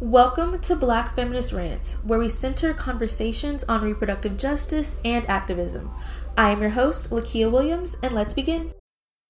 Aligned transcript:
Welcome 0.00 0.60
to 0.60 0.76
Black 0.76 1.16
Feminist 1.16 1.52
Rants, 1.52 2.04
where 2.04 2.20
we 2.20 2.28
center 2.28 2.72
conversations 2.72 3.64
on 3.64 3.82
reproductive 3.82 4.38
justice 4.38 5.00
and 5.04 5.28
activism. 5.28 5.90
I 6.36 6.50
am 6.50 6.60
your 6.60 6.70
host, 6.70 7.10
Lakia 7.10 7.50
Williams, 7.50 7.96
and 8.00 8.14
let's 8.14 8.32
begin. 8.32 8.74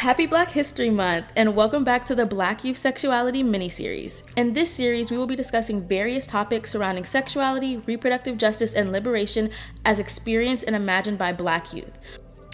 Happy 0.00 0.24
Black 0.24 0.52
History 0.52 0.88
Month, 0.88 1.26
and 1.36 1.54
welcome 1.54 1.84
back 1.84 2.06
to 2.06 2.14
the 2.14 2.24
Black 2.24 2.64
Youth 2.64 2.78
Sexuality 2.78 3.42
mini-series. 3.42 4.22
In 4.34 4.54
this 4.54 4.72
series, 4.72 5.10
we 5.10 5.18
will 5.18 5.26
be 5.26 5.36
discussing 5.36 5.86
various 5.86 6.26
topics 6.26 6.70
surrounding 6.70 7.04
sexuality, 7.04 7.76
reproductive 7.84 8.38
justice, 8.38 8.72
and 8.72 8.92
liberation 8.92 9.50
as 9.84 9.98
experienced 9.98 10.64
and 10.64 10.74
imagined 10.74 11.18
by 11.18 11.34
Black 11.34 11.74
youth. 11.74 11.98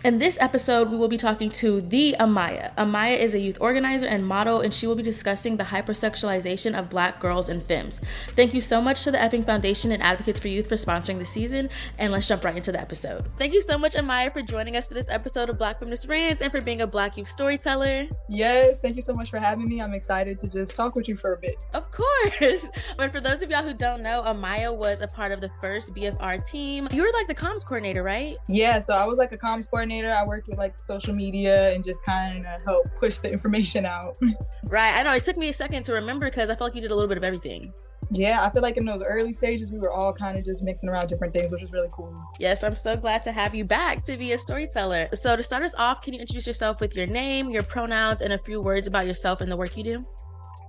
In 0.07 0.21
this 0.21 0.39
episode, 0.41 0.89
we 0.89 0.97
will 0.97 1.09
be 1.09 1.17
talking 1.17 1.51
to 1.51 1.81
the 1.81 2.15
Amaya. 2.21 2.73
Amaya 2.77 3.19
is 3.19 3.35
a 3.35 3.41
youth 3.41 3.59
organizer 3.61 4.07
and 4.07 4.25
model, 4.25 4.61
and 4.61 4.73
she 4.73 4.87
will 4.87 4.95
be 4.95 5.03
discussing 5.03 5.57
the 5.57 5.65
hypersexualization 5.65 6.79
of 6.79 6.89
black 6.89 7.19
girls 7.19 7.49
and 7.49 7.61
femmes. 7.61 8.01
Thank 8.37 8.55
you 8.55 8.61
so 8.61 8.81
much 8.81 9.03
to 9.03 9.11
the 9.11 9.21
Epping 9.21 9.43
Foundation 9.43 9.91
and 9.91 10.01
Advocates 10.01 10.39
for 10.39 10.47
Youth 10.47 10.69
for 10.69 10.77
sponsoring 10.77 11.19
the 11.19 11.25
season, 11.25 11.69
and 11.99 12.13
let's 12.13 12.29
jump 12.29 12.45
right 12.45 12.57
into 12.57 12.71
the 12.71 12.81
episode. 12.81 13.29
Thank 13.37 13.53
you 13.53 13.61
so 13.61 13.77
much, 13.77 13.95
Amaya, 13.95 14.33
for 14.33 14.43
joining 14.43 14.77
us 14.77 14.87
for 14.87 14.95
this 14.95 15.09
episode 15.09 15.51
of 15.51 15.59
Black 15.59 15.81
Feminist 15.81 16.07
Rants 16.07 16.41
and 16.41 16.53
for 16.53 16.61
being 16.61 16.83
a 16.83 16.87
Black 16.87 17.17
youth 17.17 17.27
storyteller. 17.27 18.07
Yes, 18.29 18.79
thank 18.79 18.95
you 18.95 19.03
so 19.03 19.13
much 19.13 19.29
for 19.29 19.41
having 19.41 19.67
me. 19.67 19.83
I'm 19.83 19.93
excited 19.93 20.39
to 20.39 20.49
just 20.49 20.77
talk 20.77 20.95
with 20.95 21.09
you 21.09 21.17
for 21.17 21.33
a 21.33 21.39
bit. 21.39 21.57
Of 21.75 21.91
course. 21.91 22.69
But 22.97 23.11
for 23.11 23.21
those 23.21 23.43
of 23.43 23.51
y'all 23.51 23.65
who 23.65 23.75
don't 23.75 24.03
know, 24.03 24.23
Amaya 24.25 24.75
was 24.75 25.03
a 25.03 25.09
part 25.09 25.33
of 25.33 25.41
the 25.41 25.51
first 25.61 25.95
BFR 25.95 26.49
team. 26.49 26.89
You 26.93 27.03
were 27.03 27.13
like 27.13 27.27
the 27.27 27.35
comms 27.35 27.65
coordinator, 27.65 28.03
right? 28.03 28.37
Yeah, 28.49 28.79
so 28.79 28.95
I 28.95 29.05
was 29.05 29.19
like 29.19 29.33
a 29.33 29.37
comms 29.37 29.69
coordinator 29.69 29.96
coordinator. 29.97 30.13
I 30.13 30.29
worked 30.29 30.49
with 30.49 30.59
like 30.59 30.79
social 30.79 31.15
media 31.15 31.73
and 31.73 31.85
just 31.85 32.05
kind 32.05 32.47
of 32.47 32.63
help 32.63 32.87
push 32.99 33.19
the 33.19 33.31
information 33.31 33.87
out. 33.87 34.17
Right. 34.69 34.97
I 34.97 35.05
know 35.05 35.15
it 35.15 35.23
took 35.23 35.37
me 35.37 35.49
a 35.49 35.53
second 35.53 35.85
to 35.85 35.93
remember 35.93 36.27
because 36.27 36.51
I 36.51 36.57
felt 36.57 36.71
like 36.71 36.75
you 36.75 36.81
did 36.81 36.91
a 36.91 36.95
little 36.95 37.09
bit 37.09 37.19
of 37.19 37.23
everything. 37.23 37.73
Yeah, 38.11 38.45
I 38.45 38.51
feel 38.51 38.63
like 38.63 38.77
in 38.77 38.85
those 38.85 39.01
early 39.01 39.33
stages, 39.33 39.71
we 39.71 39.79
were 39.79 39.93
all 39.93 40.13
kind 40.13 40.37
of 40.37 40.45
just 40.45 40.65
mixing 40.65 40.89
around 40.89 41.07
different 41.07 41.33
things, 41.33 41.53
which 41.53 41.61
was 41.61 41.71
really 41.73 41.89
cool. 41.93 42.13
Yes, 42.41 42.65
I'm 42.65 42.75
so 42.75 42.97
glad 42.97 43.23
to 43.23 43.33
have 43.33 43.55
you 43.55 43.65
back 43.65 44.03
to 44.05 44.17
be 44.17 44.33
a 44.33 44.39
storyteller. 44.39 45.09
So, 45.13 45.37
to 45.37 45.43
start 45.43 45.63
us 45.63 45.77
off, 45.77 46.03
can 46.03 46.15
you 46.15 46.21
introduce 46.21 46.49
yourself 46.49 46.81
with 46.81 46.97
your 46.97 47.07
name, 47.07 47.49
your 47.49 47.63
pronouns, 47.63 48.23
and 48.23 48.33
a 48.33 48.39
few 48.39 48.61
words 48.61 48.89
about 48.89 49.07
yourself 49.07 49.41
and 49.41 49.51
the 49.51 49.57
work 49.57 49.77
you 49.77 49.85
do? 49.85 50.07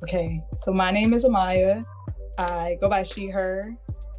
Okay, 0.04 0.40
so 0.60 0.72
my 0.72 0.92
name 0.92 1.12
is 1.14 1.26
Amaya. 1.26 1.84
I 2.38 2.78
go 2.80 2.88
by 2.88 3.02
she, 3.02 3.30
her, 3.30 3.76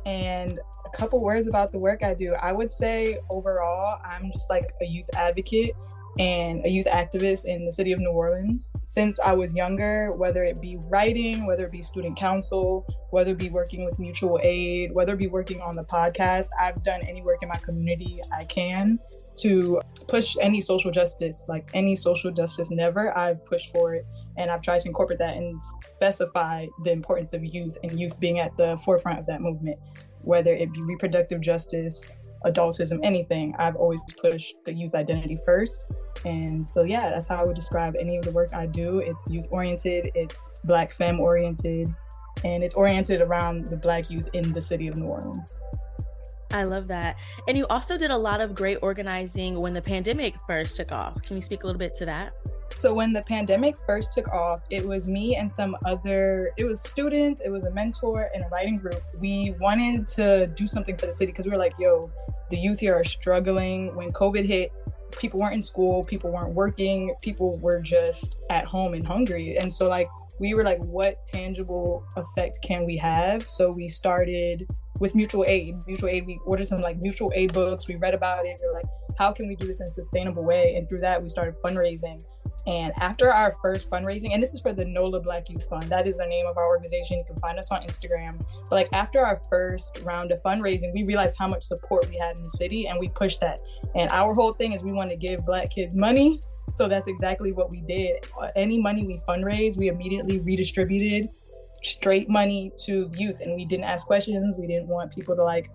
and 0.07 0.61
a 0.85 0.97
couple 0.97 1.23
words 1.23 1.47
about 1.47 1.73
the 1.73 1.79
work 1.79 2.03
I 2.03 2.15
do. 2.15 2.35
I 2.35 2.53
would 2.53 2.73
say 2.73 3.19
overall, 3.31 4.01
I'm 4.05 4.33
just 4.33 4.49
like 4.51 4.73
a 4.81 4.87
youth 4.87 5.09
advocate 5.15 5.75
and 6.19 6.65
a 6.65 6.69
youth 6.69 6.87
activist 6.87 7.45
in 7.45 7.65
the 7.65 7.71
city 7.71 7.93
of 7.93 8.01
New 8.01 8.11
Orleans. 8.11 8.71
Since 8.83 9.21
I 9.21 9.35
was 9.35 9.55
younger, 9.55 10.11
whether 10.17 10.43
it 10.45 10.61
be 10.61 10.79
writing, 10.91 11.47
whether 11.47 11.65
it 11.65 11.73
be 11.73 11.83
student 11.83 12.17
council, 12.17 12.87
whether 13.11 13.33
it 13.33 13.39
be 13.39 13.51
working 13.51 13.85
with 13.85 13.99
mutual 13.99 14.41
aid, 14.43 14.91
whether 14.95 15.15
it 15.15 15.19
be 15.19 15.29
working 15.29 15.61
on 15.61 15.77
the 15.77 15.85
podcast, 15.85 16.49
I've 16.59 16.83
done 16.83 17.03
any 17.07 17.23
work 17.23 17.43
in 17.43 17.49
my 17.49 17.59
community 17.59 18.21
I 18.33 18.45
can 18.45 18.99
to 19.37 19.81
push 20.09 20.37
any 20.41 20.61
social 20.61 20.91
justice, 20.91 21.45
like 21.49 21.71
any 21.75 21.95
social 21.95 22.33
justice 22.33 22.71
never, 22.71 23.17
I've 23.17 23.45
pushed 23.47 23.73
for 23.73 23.95
it. 23.95 24.05
And 24.39 24.51
I've 24.51 24.63
tried 24.63 24.81
to 24.83 24.89
incorporate 24.89 25.19
that 25.19 25.37
and 25.37 25.61
specify 25.63 26.67
the 26.85 26.93
importance 26.93 27.35
of 27.35 27.45
youth 27.45 27.77
and 27.83 27.99
youth 27.99 28.19
being 28.19 28.39
at 28.39 28.57
the 28.57 28.79
forefront 28.79 29.19
of 29.19 29.27
that 29.27 29.43
movement 29.43 29.79
whether 30.23 30.53
it 30.55 30.73
be 30.73 30.81
reproductive 30.83 31.41
justice, 31.41 32.07
adultism, 32.45 33.01
anything, 33.03 33.55
I've 33.59 33.77
always 33.77 34.01
pushed 34.21 34.57
the 34.65 34.73
youth 34.73 34.95
identity 34.95 35.39
first. 35.45 35.93
And 36.25 36.69
so, 36.69 36.83
yeah, 36.83 37.11
that's 37.11 37.27
how 37.27 37.37
I 37.37 37.45
would 37.45 37.57
describe 37.57 37.97
any 37.99 38.17
of 38.17 38.25
the 38.25 38.33
work 38.33 38.53
I 38.55 38.67
do. 38.67 38.99
It's 38.99 39.29
youth 39.29 39.49
oriented, 39.51 40.11
it's 40.15 40.45
Black 40.65 40.93
femme 40.93 41.21
oriented, 41.21 41.89
and 42.45 42.63
it's 42.63 42.75
oriented 42.75 43.23
around 43.23 43.67
the 43.67 43.77
Black 43.77 44.11
youth 44.11 44.29
in 44.33 44.53
the 44.53 44.63
city 44.63 44.89
of 44.89 44.97
New 44.97 45.07
Orleans. 45.07 45.59
I 46.51 46.65
love 46.65 46.89
that. 46.89 47.17
And 47.47 47.59
you 47.59 47.67
also 47.69 47.99
did 47.99 48.11
a 48.11 48.17
lot 48.17 48.41
of 48.41 48.55
great 48.55 48.79
organizing 48.83 49.61
when 49.61 49.75
the 49.75 49.83
pandemic 49.83 50.35
first 50.47 50.77
took 50.77 50.93
off. 50.93 51.21
Can 51.23 51.37
you 51.37 51.43
speak 51.43 51.63
a 51.63 51.67
little 51.67 51.79
bit 51.79 51.95
to 51.97 52.07
that? 52.07 52.33
So 52.77 52.95
when 52.95 53.13
the 53.13 53.23
pandemic 53.23 53.77
first 53.87 54.13
took 54.13 54.29
off, 54.29 54.63
it 54.71 54.87
was 54.87 55.09
me 55.09 55.37
and 55.37 55.51
some 55.51 55.77
other, 55.85 56.53
it 56.57 56.65
was 56.65 56.81
students, 56.81 57.41
it 57.41 57.49
was 57.49 57.65
a 57.65 57.71
mentor 57.71 58.31
and 58.35 58.45
a 58.45 58.49
writing 58.49 58.77
group. 58.77 59.03
We 59.19 59.55
wanted 59.61 60.07
to 60.09 60.47
do 60.49 60.69
something 60.69 60.97
for 60.97 61.07
the 61.07 61.13
city 61.13 61.33
because 61.33 61.47
we 61.47 61.51
were 61.51 61.59
like, 61.59 61.75
yo, 61.79 62.11
the 62.51 62.57
youth 62.57 62.79
here 62.79 62.95
are 62.95 63.05
struggling. 63.05 63.95
When 63.97 64.11
COVID 64.11 64.47
hit, 64.47 64.73
people 65.19 65.41
weren't 65.41 65.55
in 65.55 65.63
school, 65.63 66.05
people 66.05 66.31
weren't 66.31 66.55
working, 66.55 67.15
people 67.23 67.59
were 67.61 67.81
just 67.81 68.37
at 68.51 68.65
home 68.65 68.95
and 68.95 69.05
hungry. 69.05 69.57
And 69.59 69.73
so 69.73 69.89
like 69.89 70.09
we 70.39 70.55
were 70.55 70.63
like, 70.63 70.83
what 70.85 71.27
tangible 71.27 72.05
effect 72.17 72.61
can 72.63 72.85
we 72.85 72.97
have? 72.97 73.49
So 73.49 73.73
we 73.73 73.89
started 73.89 74.71
with 75.01 75.15
mutual 75.15 75.45
aid. 75.47 75.77
Mutual 75.87 76.09
aid, 76.09 76.27
we 76.27 76.39
ordered 76.45 76.67
some 76.67 76.81
like 76.81 76.99
mutual 76.99 77.33
aid 77.35 77.53
books. 77.53 77.89
We 77.89 77.97
read 77.97 78.15
about 78.15 78.47
it. 78.47 78.59
We 78.61 78.69
are 78.69 78.75
like, 78.75 78.87
how 79.19 79.33
can 79.33 79.49
we 79.49 79.57
do 79.57 79.67
this 79.67 79.81
in 79.81 79.89
a 79.89 79.91
sustainable 79.91 80.45
way? 80.45 80.77
And 80.77 80.89
through 80.89 81.01
that, 81.01 81.21
we 81.21 81.29
started 81.29 81.57
fundraising. 81.65 82.23
And 82.69 82.93
after 83.01 83.33
our 83.33 83.57
first 83.63 83.89
fundraising, 83.89 84.35
and 84.35 84.43
this 84.43 84.53
is 84.53 84.61
for 84.61 84.75
the 84.75 84.85
NOLA 84.85 85.21
Black 85.21 85.49
Youth 85.49 85.67
Fund, 85.71 85.85
that 85.85 86.07
is 86.07 86.19
the 86.19 86.27
name 86.27 86.47
of 86.47 86.59
our 86.59 86.67
organization. 86.67 87.17
You 87.17 87.25
can 87.25 87.37
find 87.37 87.59
us 87.59 87.71
on 87.71 87.81
Instagram. 87.81 88.39
But 88.69 88.73
like 88.73 88.89
after 88.93 89.25
our 89.25 89.41
first 89.49 90.01
round 90.03 90.33
of 90.33 90.43
fundraising, 90.43 90.93
we 90.93 91.05
realized 91.05 91.37
how 91.39 91.49
much 91.49 91.63
support 91.63 92.07
we 92.11 92.19
had 92.19 92.37
in 92.37 92.45
the 92.45 92.51
city 92.51 92.87
and 92.87 93.01
we 93.01 93.09
pushed 93.09 93.41
that. 93.41 93.61
And 93.95 94.11
our 94.11 94.35
whole 94.35 94.53
thing 94.53 94.75
is 94.75 94.83
we 94.83 94.93
want 94.93 95.11
to 95.11 95.17
give 95.17 95.47
Black 95.47 95.71
kids 95.71 95.97
money. 95.97 96.43
So 96.73 96.89
that's 96.89 97.07
exactly 97.07 97.53
what 97.53 97.71
we 97.71 97.81
did. 97.81 98.27
Uh, 98.39 98.49
any 98.55 98.79
money 98.79 99.07
we 99.07 99.19
fundraised, 99.27 99.79
we 99.79 99.89
immediately 99.89 100.41
redistributed 100.41 101.31
straight 101.83 102.29
money 102.29 102.71
to 102.81 103.11
youth. 103.17 103.41
And 103.41 103.57
we 103.57 103.65
didn't 103.65 103.85
ask 103.85 104.07
questions. 104.07 104.57
We 104.59 104.67
didn't 104.67 104.89
want 104.89 105.11
people 105.15 105.35
to 105.37 105.43
like 105.43 105.71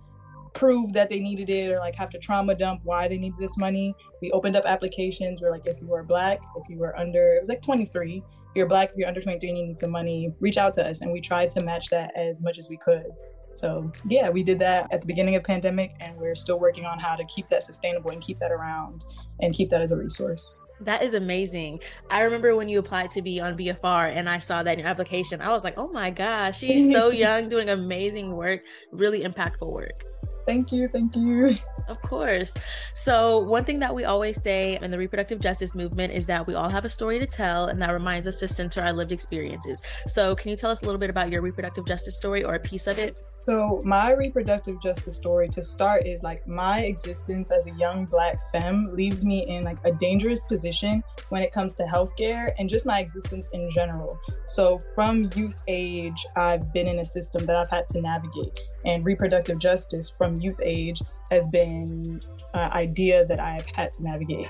prove 0.54 0.94
that 0.94 1.10
they 1.10 1.20
needed 1.20 1.50
it 1.50 1.72
or 1.72 1.80
like 1.80 1.96
have 1.96 2.10
to 2.12 2.20
trauma 2.20 2.56
dump 2.56 2.82
why 2.84 3.08
they 3.08 3.18
needed 3.18 3.40
this 3.40 3.58
money. 3.58 3.96
We 4.22 4.32
opened 4.32 4.56
up 4.56 4.66
applications 4.66 5.42
where 5.42 5.52
like 5.52 5.66
if 5.66 5.80
you 5.82 5.88
were 5.88 6.04
black, 6.04 6.40
if 6.58 6.70
you 6.70 6.78
were 6.78 6.98
under, 6.98 7.36
it 7.36 7.40
was 7.42 7.50
like 7.50 7.62
23. 7.62 8.18
If 8.18 8.56
you're 8.56 8.68
black, 8.68 8.92
if 8.92 8.98
you're 8.98 9.08
under 9.08 9.22
23 9.22 9.50
and 9.50 9.58
you 9.58 9.66
need 9.68 9.78
some 9.78 9.92
money, 9.92 10.34
reach 10.40 10.58
out 10.58 10.74
to 10.76 10.88
us. 10.88 11.02
And 11.02 11.12
we 11.12 11.22
tried 11.22 11.50
to 11.52 11.62
match 11.62 11.90
that 11.90 12.16
as 12.16 12.42
much 12.42 12.60
as 12.60 12.70
we 12.70 12.78
could. 12.78 13.08
So 13.54 13.92
yeah, 14.08 14.30
we 14.30 14.44
did 14.44 14.60
that 14.60 14.88
at 14.92 15.02
the 15.02 15.08
beginning 15.08 15.36
of 15.36 15.44
pandemic 15.44 15.96
and 16.00 16.16
we're 16.18 16.36
still 16.36 16.60
working 16.60 16.86
on 16.86 17.00
how 17.00 17.16
to 17.16 17.24
keep 17.26 17.48
that 17.50 17.64
sustainable 17.64 18.12
and 18.12 18.22
keep 18.22 18.38
that 18.40 18.52
around 18.52 19.06
and 19.42 19.54
keep 19.54 19.70
that 19.70 19.82
as 19.82 19.92
a 19.92 19.98
resource. 19.98 20.62
That 20.82 21.04
is 21.04 21.14
amazing. 21.14 21.80
I 22.10 22.24
remember 22.24 22.56
when 22.56 22.68
you 22.68 22.80
applied 22.80 23.12
to 23.12 23.22
be 23.22 23.40
on 23.40 23.58
BFR 23.58 24.16
and 24.16 24.28
I 24.28 24.40
saw 24.40 24.64
that 24.64 24.74
in 24.74 24.80
your 24.80 24.88
application. 24.88 25.40
I 25.40 25.50
was 25.50 25.64
like, 25.64 25.78
oh 25.78 25.88
my 25.88 26.10
gosh, 26.10 26.60
she's 26.60 26.92
so 26.92 27.10
young, 27.12 27.48
doing 27.48 27.70
amazing 27.70 28.36
work, 28.36 28.62
really 28.92 29.24
impactful 29.24 29.72
work. 29.72 30.04
Thank 30.46 30.72
you. 30.72 30.88
Thank 30.88 31.16
you. 31.16 31.56
Of 31.90 32.02
course. 32.02 32.54
So, 32.94 33.40
one 33.40 33.66
thing 33.66 33.80
that 33.80 33.94
we 33.94 34.06
always 34.06 34.42
say 34.42 34.78
in 34.82 34.90
the 34.90 34.98
reproductive 34.98 35.42
justice 35.42 35.76
movement 35.76 36.14
is 36.14 36.26
that 36.28 36.48
we 36.48 36.54
all 36.54 36.70
have 36.70 36.86
a 36.86 36.90
story 36.90 37.20
to 37.20 37.26
tell, 37.26 37.68
and 37.68 37.82
that 37.82 37.92
reminds 37.92 38.26
us 38.26 38.38
to 38.38 38.48
center 38.48 38.82
our 38.82 38.94
lived 38.94 39.12
experiences. 39.12 39.82
So, 40.08 40.34
can 40.34 40.50
you 40.50 40.56
tell 40.56 40.72
us 40.72 40.82
a 40.82 40.86
little 40.86 41.00
bit 41.00 41.10
about 41.10 41.30
your 41.30 41.42
reproductive 41.42 41.86
justice 41.86 42.16
story 42.16 42.44
or 42.44 42.56
a 42.56 42.60
piece 42.60 42.88
of 42.88 43.00
it? 43.00 43.20
So, 43.36 43.82
my 43.84 44.12
reproductive 44.12 44.82
justice 44.82 45.18
story 45.18 45.50
to 45.50 45.62
start 45.62 46.08
is 46.08 46.24
like 46.24 46.48
my 46.48 46.82
existence 46.82 47.52
as 47.52 47.68
a 47.68 47.72
young 47.72 48.06
Black 48.06 48.38
femme 48.54 48.86
leaves 48.94 49.26
me 49.26 49.46
in 49.48 49.64
like 49.64 49.80
a 49.84 49.92
dangerous 49.92 50.42
position 50.46 51.04
when 51.30 51.42
it 51.42 51.52
comes 51.52 51.74
to 51.76 51.84
healthcare 51.84 52.54
and 52.60 52.70
just 52.70 52.86
my 52.86 53.00
existence 53.00 53.50
in 53.52 53.70
general. 53.72 54.18
So, 54.46 54.80
from 54.96 55.30
youth 55.36 55.62
age, 55.68 56.26
I've 56.38 56.72
been 56.72 56.88
in 56.88 57.00
a 57.00 57.06
system 57.06 57.46
that 57.46 57.58
I've 57.58 57.70
had 57.70 57.90
to 57.90 58.02
navigate, 58.02 58.58
and 58.86 59.06
reproductive 59.06 59.60
justice 59.60 60.10
from 60.10 60.33
Um, 60.34 60.42
youth 60.42 60.60
age 60.64 61.02
has 61.32 61.48
been 61.50 62.22
an 62.54 62.72
idea 62.72 63.26
that 63.26 63.40
I've 63.40 63.66
had 63.68 63.94
to 63.94 64.04
navigate. 64.04 64.48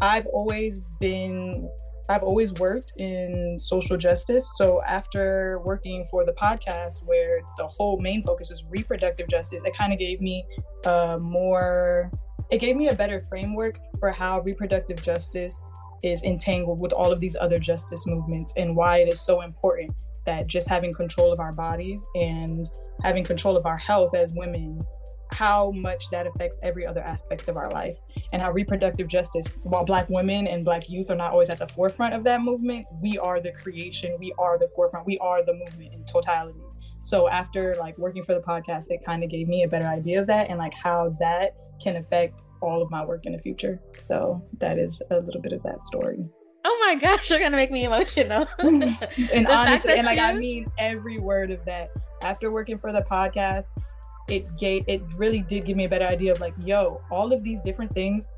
I've 0.00 0.26
always 0.26 0.80
been 1.00 1.68
I've 2.08 2.22
always 2.22 2.52
worked 2.54 2.92
in 2.98 3.58
social 3.58 3.96
justice. 3.96 4.48
So 4.54 4.80
after 4.86 5.60
working 5.64 6.06
for 6.08 6.24
the 6.24 6.32
podcast, 6.32 7.04
where 7.04 7.40
the 7.56 7.66
whole 7.66 7.98
main 7.98 8.22
focus 8.22 8.52
is 8.52 8.64
reproductive 8.68 9.28
justice, 9.28 9.62
it 9.64 9.76
kind 9.76 9.92
of 9.92 9.98
gave 9.98 10.20
me 10.20 10.46
a 10.84 11.18
more, 11.18 12.10
it 12.50 12.58
gave 12.58 12.76
me 12.76 12.88
a 12.88 12.94
better 12.94 13.24
framework 13.28 13.80
for 13.98 14.12
how 14.12 14.40
reproductive 14.42 15.02
justice 15.02 15.60
is 16.04 16.22
entangled 16.22 16.80
with 16.80 16.92
all 16.92 17.10
of 17.10 17.18
these 17.18 17.36
other 17.40 17.58
justice 17.58 18.06
movements 18.06 18.54
and 18.56 18.76
why 18.76 18.98
it 18.98 19.08
is 19.08 19.20
so 19.20 19.40
important 19.40 19.90
that 20.26 20.46
just 20.46 20.68
having 20.68 20.92
control 20.92 21.32
of 21.32 21.40
our 21.40 21.52
bodies 21.54 22.06
and 22.14 22.68
having 23.02 23.24
control 23.24 23.56
of 23.56 23.66
our 23.66 23.76
health 23.76 24.14
as 24.14 24.32
women 24.34 24.80
how 25.32 25.70
much 25.72 26.08
that 26.10 26.26
affects 26.26 26.58
every 26.62 26.86
other 26.86 27.00
aspect 27.00 27.48
of 27.48 27.56
our 27.56 27.70
life 27.70 27.96
and 28.32 28.40
how 28.40 28.50
reproductive 28.50 29.08
justice 29.08 29.46
while 29.64 29.84
black 29.84 30.08
women 30.08 30.46
and 30.46 30.64
black 30.64 30.88
youth 30.88 31.10
are 31.10 31.16
not 31.16 31.32
always 31.32 31.50
at 31.50 31.58
the 31.58 31.68
forefront 31.68 32.14
of 32.14 32.24
that 32.24 32.40
movement 32.40 32.86
we 33.00 33.18
are 33.18 33.40
the 33.40 33.52
creation 33.52 34.16
we 34.18 34.32
are 34.38 34.58
the 34.58 34.68
forefront 34.74 35.06
we 35.06 35.18
are 35.18 35.44
the 35.44 35.54
movement 35.54 35.92
in 35.92 36.04
totality 36.04 36.60
so 37.02 37.28
after 37.28 37.76
like 37.78 37.96
working 37.98 38.22
for 38.22 38.34
the 38.34 38.40
podcast 38.40 38.86
it 38.88 39.04
kind 39.04 39.22
of 39.22 39.30
gave 39.30 39.48
me 39.48 39.62
a 39.64 39.68
better 39.68 39.86
idea 39.86 40.20
of 40.20 40.26
that 40.26 40.48
and 40.48 40.58
like 40.58 40.74
how 40.74 41.10
that 41.18 41.56
can 41.82 41.96
affect 41.96 42.42
all 42.62 42.82
of 42.82 42.90
my 42.90 43.04
work 43.04 43.26
in 43.26 43.32
the 43.32 43.38
future 43.38 43.80
so 43.98 44.42
that 44.58 44.78
is 44.78 45.02
a 45.10 45.18
little 45.18 45.40
bit 45.40 45.52
of 45.52 45.62
that 45.62 45.84
story 45.84 46.24
Oh 46.68 46.84
my 46.84 46.96
gosh, 46.96 47.30
you're 47.30 47.38
gonna 47.38 47.56
make 47.56 47.70
me 47.70 47.84
emotional. 47.84 48.44
and 48.58 49.46
honestly, 49.46 49.92
and 49.92 50.04
like 50.04 50.18
you... 50.18 50.24
I 50.24 50.32
mean 50.32 50.66
every 50.78 51.16
word 51.18 51.52
of 51.52 51.64
that. 51.64 51.90
After 52.22 52.50
working 52.50 52.76
for 52.76 52.92
the 52.92 53.02
podcast, 53.02 53.68
it 54.28 54.56
gave 54.56 54.84
it 54.88 55.02
really 55.16 55.42
did 55.42 55.64
give 55.64 55.76
me 55.76 55.84
a 55.84 55.88
better 55.88 56.06
idea 56.06 56.32
of 56.32 56.40
like, 56.40 56.54
yo, 56.64 57.00
all 57.10 57.32
of 57.32 57.42
these 57.42 57.60
different 57.62 57.92
things 57.92 58.30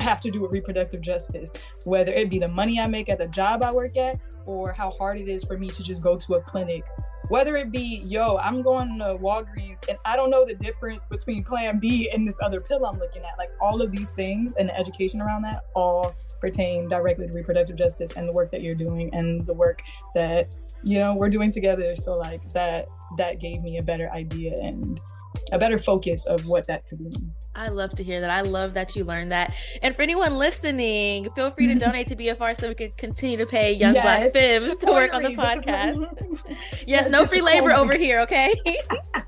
have 0.00 0.20
to 0.20 0.30
do 0.30 0.42
with 0.42 0.52
reproductive 0.52 1.00
justice, 1.00 1.52
whether 1.84 2.12
it 2.12 2.28
be 2.28 2.38
the 2.38 2.48
money 2.48 2.80
I 2.80 2.86
make 2.86 3.08
at 3.08 3.18
the 3.18 3.28
job 3.28 3.62
I 3.62 3.72
work 3.72 3.96
at 3.96 4.18
or 4.46 4.72
how 4.72 4.90
hard 4.90 5.20
it 5.20 5.28
is 5.28 5.44
for 5.44 5.56
me 5.56 5.68
to 5.68 5.82
just 5.82 6.02
go 6.02 6.16
to 6.16 6.34
a 6.34 6.40
clinic. 6.42 6.84
Whether 7.28 7.56
it 7.56 7.70
be, 7.70 8.02
yo, 8.04 8.36
I'm 8.38 8.62
going 8.62 8.98
to 8.98 9.16
Walgreens 9.16 9.88
and 9.88 9.96
I 10.04 10.16
don't 10.16 10.28
know 10.28 10.44
the 10.44 10.54
difference 10.54 11.06
between 11.06 11.44
plan 11.44 11.78
B 11.78 12.10
and 12.12 12.26
this 12.26 12.38
other 12.42 12.60
pill 12.60 12.84
I'm 12.84 12.98
looking 12.98 13.22
at. 13.22 13.38
Like 13.38 13.50
all 13.60 13.80
of 13.80 13.92
these 13.92 14.10
things 14.10 14.54
and 14.56 14.68
the 14.68 14.78
education 14.78 15.20
around 15.22 15.42
that 15.42 15.62
all 15.74 16.14
pertain 16.40 16.88
directly 16.88 17.28
to 17.28 17.32
reproductive 17.32 17.76
justice 17.76 18.12
and 18.16 18.28
the 18.28 18.32
work 18.32 18.50
that 18.50 18.62
you're 18.62 18.74
doing 18.74 19.14
and 19.14 19.40
the 19.46 19.54
work 19.54 19.80
that, 20.14 20.54
you 20.82 20.98
know, 20.98 21.14
we're 21.14 21.30
doing 21.30 21.52
together. 21.52 21.94
So 21.94 22.16
like 22.18 22.52
that 22.52 22.88
that 23.16 23.40
gave 23.40 23.62
me 23.62 23.78
a 23.78 23.82
better 23.82 24.10
idea 24.10 24.56
and 24.60 25.00
a 25.52 25.58
better 25.58 25.78
focus 25.78 26.26
of 26.26 26.46
what 26.46 26.66
that 26.66 26.86
could 26.88 27.00
mean. 27.00 27.32
I 27.54 27.68
love 27.68 27.90
to 27.96 28.02
hear 28.02 28.20
that. 28.20 28.30
I 28.30 28.40
love 28.40 28.72
that 28.74 28.96
you 28.96 29.04
learned 29.04 29.30
that. 29.32 29.54
And 29.82 29.94
for 29.94 30.00
anyone 30.00 30.38
listening, 30.38 31.28
feel 31.30 31.50
free 31.50 31.66
to 31.66 31.74
donate 31.78 32.06
to 32.08 32.16
BFR 32.16 32.56
so 32.56 32.68
we 32.68 32.74
can 32.74 32.92
continue 32.96 33.36
to 33.36 33.44
pay 33.44 33.74
young 33.74 33.94
yes. 33.94 34.02
black 34.02 34.32
femmes 34.32 34.78
to 34.78 34.90
work 34.90 35.12
on 35.12 35.22
the 35.22 35.30
podcast. 35.30 36.56
yes, 36.86 37.10
no 37.10 37.26
free 37.26 37.42
labor 37.42 37.72
over 37.72 37.94
here, 37.94 38.20
okay? 38.20 38.54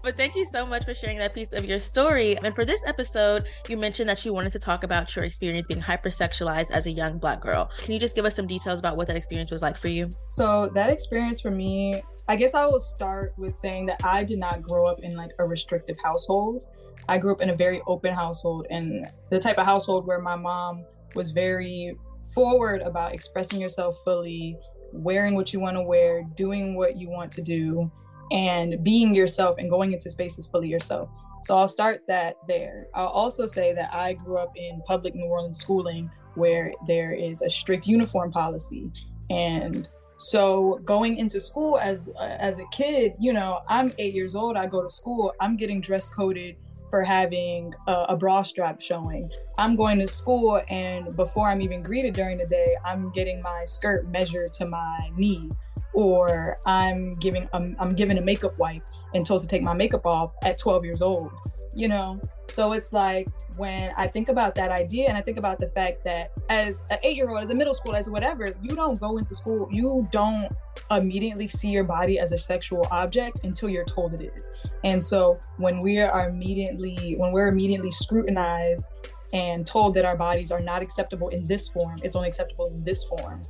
but 0.02 0.16
thank 0.16 0.34
you 0.34 0.44
so 0.46 0.64
much 0.64 0.84
for 0.84 0.94
sharing 0.94 1.18
that 1.18 1.34
piece 1.34 1.52
of 1.52 1.66
your 1.66 1.78
story. 1.78 2.36
And 2.38 2.54
for 2.54 2.64
this 2.64 2.82
episode, 2.86 3.44
you 3.68 3.76
mentioned 3.76 4.08
that 4.08 4.24
you 4.24 4.32
wanted 4.32 4.52
to 4.52 4.58
talk 4.58 4.84
about 4.84 5.14
your 5.14 5.26
experience 5.26 5.66
being 5.68 5.82
hypersexualized 5.82 6.70
as 6.70 6.86
a 6.86 6.90
young 6.90 7.18
black 7.18 7.42
girl. 7.42 7.70
Can 7.78 7.92
you 7.92 8.00
just 8.00 8.16
give 8.16 8.24
us 8.24 8.34
some 8.34 8.46
details 8.46 8.78
about 8.78 8.96
what 8.96 9.06
that 9.08 9.16
experience 9.16 9.50
was 9.50 9.60
like 9.60 9.76
for 9.76 9.88
you? 9.88 10.10
So, 10.28 10.70
that 10.74 10.90
experience 10.90 11.42
for 11.42 11.50
me 11.50 12.02
I 12.26 12.36
guess 12.36 12.54
I 12.54 12.64
will 12.64 12.80
start 12.80 13.34
with 13.36 13.54
saying 13.54 13.86
that 13.86 14.00
I 14.02 14.24
did 14.24 14.38
not 14.38 14.62
grow 14.62 14.86
up 14.86 15.00
in 15.00 15.14
like 15.14 15.32
a 15.38 15.44
restrictive 15.44 15.96
household. 16.02 16.64
I 17.06 17.18
grew 17.18 17.32
up 17.32 17.42
in 17.42 17.50
a 17.50 17.56
very 17.56 17.82
open 17.86 18.14
household 18.14 18.66
and 18.70 19.06
the 19.30 19.38
type 19.38 19.58
of 19.58 19.66
household 19.66 20.06
where 20.06 20.20
my 20.20 20.34
mom 20.34 20.86
was 21.14 21.30
very 21.30 21.96
forward 22.32 22.80
about 22.80 23.12
expressing 23.12 23.60
yourself 23.60 23.98
fully, 24.04 24.56
wearing 24.92 25.34
what 25.34 25.52
you 25.52 25.60
want 25.60 25.76
to 25.76 25.82
wear, 25.82 26.24
doing 26.34 26.76
what 26.76 26.96
you 26.96 27.10
want 27.10 27.30
to 27.32 27.42
do, 27.42 27.90
and 28.30 28.82
being 28.82 29.14
yourself 29.14 29.58
and 29.58 29.68
going 29.68 29.92
into 29.92 30.08
spaces 30.08 30.46
fully 30.46 30.68
yourself. 30.68 31.10
So 31.44 31.58
I'll 31.58 31.68
start 31.68 32.00
that 32.08 32.36
there. 32.48 32.86
I'll 32.94 33.08
also 33.08 33.44
say 33.44 33.74
that 33.74 33.94
I 33.94 34.14
grew 34.14 34.38
up 34.38 34.52
in 34.56 34.80
public 34.86 35.14
New 35.14 35.26
Orleans 35.26 35.58
schooling 35.58 36.10
where 36.36 36.72
there 36.86 37.12
is 37.12 37.42
a 37.42 37.50
strict 37.50 37.86
uniform 37.86 38.32
policy 38.32 38.90
and 39.28 39.90
so 40.16 40.80
going 40.84 41.18
into 41.18 41.40
school 41.40 41.78
as 41.78 42.08
as 42.20 42.58
a 42.58 42.64
kid 42.72 43.12
you 43.18 43.32
know 43.32 43.60
i'm 43.68 43.92
eight 43.98 44.14
years 44.14 44.34
old 44.34 44.56
i 44.56 44.64
go 44.66 44.82
to 44.82 44.88
school 44.88 45.32
i'm 45.40 45.56
getting 45.56 45.80
dress 45.80 46.08
coded 46.08 46.56
for 46.94 47.02
having 47.02 47.74
a, 47.88 48.06
a, 48.10 48.16
bra 48.16 48.42
strap 48.42 48.80
showing. 48.80 49.28
I'm 49.58 49.74
going 49.74 49.98
to 49.98 50.06
school 50.06 50.60
and 50.68 51.16
before 51.16 51.48
i'm 51.50 51.60
even 51.60 51.82
greeted 51.82 52.14
during 52.14 52.38
the 52.38 52.46
day 52.46 52.76
i'm 52.84 53.10
getting 53.10 53.42
my 53.42 53.64
skirt 53.64 54.06
measured 54.08 54.52
to 54.54 54.66
my 54.66 54.98
knee. 55.16 55.50
Or 55.92 56.58
i'm 56.66 57.14
giving 57.14 57.48
I'm, 57.52 57.74
I'm 57.80 57.96
given 57.96 58.18
a 58.18 58.20
makeup 58.20 58.56
wipe 58.58 58.84
and 59.12 59.26
told 59.26 59.42
to 59.42 59.48
take 59.48 59.62
my 59.62 59.74
makeup 59.74 60.06
off 60.06 60.34
at 60.44 60.56
12 60.56 60.84
years 60.84 61.02
old 61.02 61.32
you 61.74 61.88
know 61.88 62.20
so 62.50 62.72
it's 62.72 62.92
like 62.92 63.28
when 63.56 63.92
I 63.96 64.06
think 64.06 64.28
about 64.28 64.54
that 64.56 64.70
idea 64.70 65.08
and 65.08 65.16
I 65.16 65.20
think 65.20 65.38
about 65.38 65.58
the 65.58 65.68
fact 65.68 66.04
that 66.04 66.32
as 66.48 66.82
an 66.90 66.98
eight 67.02 67.16
year 67.16 67.28
old, 67.28 67.42
as 67.42 67.50
a 67.50 67.54
middle 67.54 67.74
school, 67.74 67.94
as 67.94 68.08
whatever, 68.10 68.52
you 68.62 68.74
don't 68.76 68.98
go 68.98 69.18
into 69.18 69.34
school, 69.34 69.68
you 69.70 70.06
don't 70.12 70.52
immediately 70.90 71.48
see 71.48 71.70
your 71.70 71.84
body 71.84 72.18
as 72.18 72.32
a 72.32 72.38
sexual 72.38 72.86
object 72.90 73.40
until 73.44 73.68
you're 73.68 73.84
told 73.84 74.14
it 74.14 74.32
is. 74.36 74.50
And 74.84 75.02
so 75.02 75.38
when 75.56 75.80
we 75.80 76.00
are 76.00 76.28
immediately, 76.28 77.14
when 77.16 77.32
we're 77.32 77.48
immediately 77.48 77.90
scrutinized 77.90 78.88
and 79.32 79.66
told 79.66 79.94
that 79.94 80.04
our 80.04 80.16
bodies 80.16 80.52
are 80.52 80.60
not 80.60 80.82
acceptable 80.82 81.28
in 81.28 81.44
this 81.44 81.68
form, 81.68 81.98
it's 82.02 82.14
only 82.14 82.28
acceptable 82.28 82.66
in 82.66 82.84
this 82.84 83.04
form, 83.04 83.42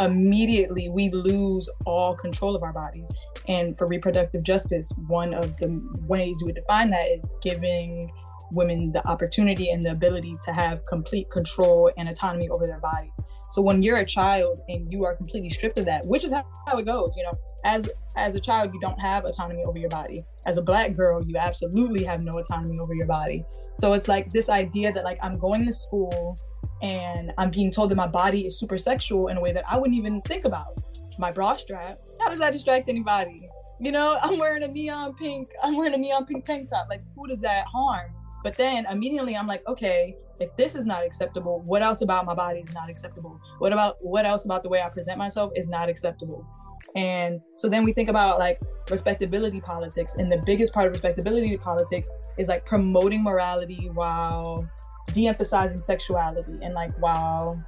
immediately 0.00 0.88
we 0.88 1.10
lose 1.10 1.68
all 1.84 2.14
control 2.14 2.54
of 2.54 2.62
our 2.62 2.72
bodies. 2.72 3.10
And 3.48 3.76
for 3.76 3.86
reproductive 3.86 4.42
justice, 4.42 4.92
one 5.06 5.34
of 5.34 5.56
the 5.56 5.80
ways 6.06 6.38
you 6.40 6.46
would 6.46 6.54
define 6.54 6.90
that 6.90 7.08
is 7.08 7.32
giving 7.42 8.12
women 8.52 8.92
the 8.92 9.06
opportunity 9.08 9.70
and 9.70 9.84
the 9.84 9.90
ability 9.90 10.34
to 10.44 10.52
have 10.52 10.84
complete 10.86 11.30
control 11.30 11.90
and 11.96 12.08
autonomy 12.08 12.48
over 12.48 12.66
their 12.66 12.80
bodies. 12.80 13.12
So 13.50 13.62
when 13.62 13.82
you're 13.82 13.98
a 13.98 14.06
child 14.06 14.60
and 14.68 14.92
you 14.92 15.04
are 15.04 15.16
completely 15.16 15.48
stripped 15.48 15.78
of 15.78 15.86
that, 15.86 16.06
which 16.06 16.24
is 16.24 16.32
how, 16.32 16.78
it 16.78 16.84
goes, 16.84 17.16
you 17.16 17.24
know, 17.24 17.32
as 17.64 17.88
as 18.16 18.34
a 18.34 18.40
child 18.40 18.72
you 18.74 18.80
don't 18.80 19.00
have 19.00 19.24
autonomy 19.24 19.64
over 19.64 19.78
your 19.78 19.88
body. 19.88 20.24
As 20.46 20.58
a 20.58 20.62
black 20.62 20.92
girl, 20.92 21.22
you 21.24 21.36
absolutely 21.36 22.04
have 22.04 22.22
no 22.22 22.32
autonomy 22.32 22.78
over 22.78 22.94
your 22.94 23.06
body. 23.06 23.44
So 23.74 23.94
it's 23.94 24.06
like 24.06 24.30
this 24.30 24.48
idea 24.48 24.92
that 24.92 25.02
like 25.04 25.18
I'm 25.22 25.38
going 25.38 25.64
to 25.66 25.72
school 25.72 26.38
and 26.82 27.32
I'm 27.38 27.50
being 27.50 27.70
told 27.70 27.90
that 27.90 27.96
my 27.96 28.06
body 28.06 28.46
is 28.46 28.58
super 28.58 28.78
sexual 28.78 29.28
in 29.28 29.36
a 29.36 29.40
way 29.40 29.52
that 29.52 29.64
I 29.66 29.78
wouldn't 29.78 29.96
even 29.96 30.20
think 30.22 30.44
about. 30.44 30.78
My 31.18 31.32
bra 31.32 31.56
strap, 31.56 31.98
how 32.28 32.32
does 32.32 32.40
that 32.40 32.52
distract 32.52 32.90
anybody? 32.90 33.48
You 33.80 33.90
know, 33.90 34.18
I'm 34.20 34.38
wearing 34.38 34.62
a 34.62 34.68
neon 34.68 35.14
pink, 35.14 35.48
I'm 35.64 35.74
wearing 35.78 35.94
a 35.94 35.96
neon 35.96 36.26
pink 36.26 36.44
tank 36.44 36.68
top. 36.68 36.86
Like, 36.90 37.00
who 37.16 37.26
does 37.26 37.40
that 37.40 37.64
harm? 37.64 38.12
But 38.44 38.54
then 38.54 38.84
immediately 38.90 39.34
I'm 39.34 39.46
like, 39.46 39.66
okay, 39.66 40.14
if 40.38 40.54
this 40.54 40.74
is 40.74 40.84
not 40.84 41.06
acceptable, 41.06 41.62
what 41.64 41.80
else 41.80 42.02
about 42.02 42.26
my 42.26 42.34
body 42.34 42.60
is 42.60 42.74
not 42.74 42.90
acceptable? 42.90 43.40
What 43.60 43.72
about 43.72 43.96
what 44.02 44.26
else 44.26 44.44
about 44.44 44.62
the 44.62 44.68
way 44.68 44.82
I 44.82 44.90
present 44.90 45.16
myself 45.16 45.52
is 45.56 45.70
not 45.70 45.88
acceptable? 45.88 46.46
And 46.94 47.40
so 47.56 47.70
then 47.70 47.82
we 47.82 47.94
think 47.94 48.10
about 48.10 48.38
like 48.38 48.60
respectability 48.90 49.62
politics. 49.62 50.16
And 50.16 50.30
the 50.30 50.42
biggest 50.44 50.74
part 50.74 50.88
of 50.88 50.92
respectability 50.92 51.56
politics 51.56 52.10
is 52.36 52.46
like 52.46 52.66
promoting 52.66 53.24
morality 53.24 53.88
while 53.94 54.68
de-emphasizing 55.14 55.80
sexuality 55.80 56.58
and 56.60 56.74
like 56.74 56.90
while 57.00 57.64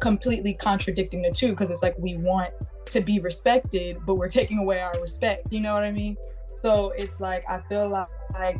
completely 0.00 0.54
contradicting 0.54 1.22
the 1.22 1.30
two 1.30 1.50
because 1.50 1.70
it's 1.70 1.82
like 1.82 1.94
we 1.98 2.16
want 2.16 2.52
to 2.86 3.00
be 3.00 3.18
respected 3.18 3.98
but 4.06 4.14
we're 4.14 4.28
taking 4.28 4.58
away 4.58 4.80
our 4.80 4.94
respect 5.00 5.52
you 5.52 5.60
know 5.60 5.74
what 5.74 5.82
i 5.82 5.90
mean? 5.90 6.16
So 6.48 6.92
it's 6.96 7.20
like 7.20 7.44
i 7.48 7.60
feel 7.60 7.88
like, 7.88 8.06
like 8.34 8.58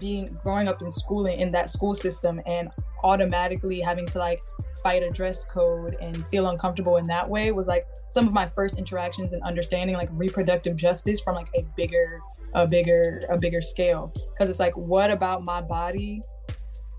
being 0.00 0.36
growing 0.42 0.68
up 0.68 0.82
in 0.82 0.90
schooling 0.90 1.40
in 1.40 1.52
that 1.52 1.70
school 1.70 1.94
system 1.94 2.40
and 2.46 2.70
automatically 3.04 3.80
having 3.80 4.06
to 4.06 4.18
like 4.18 4.40
fight 4.82 5.02
a 5.02 5.10
dress 5.10 5.44
code 5.44 5.96
and 6.00 6.24
feel 6.26 6.48
uncomfortable 6.48 6.96
in 6.96 7.04
that 7.04 7.28
way 7.28 7.52
was 7.52 7.68
like 7.68 7.86
some 8.08 8.26
of 8.26 8.32
my 8.32 8.46
first 8.46 8.78
interactions 8.78 9.32
and 9.32 9.42
understanding 9.42 9.96
like 9.96 10.08
reproductive 10.12 10.76
justice 10.76 11.20
from 11.20 11.34
like 11.34 11.48
a 11.56 11.62
bigger 11.76 12.20
a 12.54 12.66
bigger 12.66 13.22
a 13.30 13.38
bigger 13.38 13.60
scale. 13.60 14.12
Because 14.32 14.50
it's 14.50 14.60
like 14.60 14.76
what 14.76 15.10
about 15.10 15.44
my 15.44 15.60
body 15.60 16.20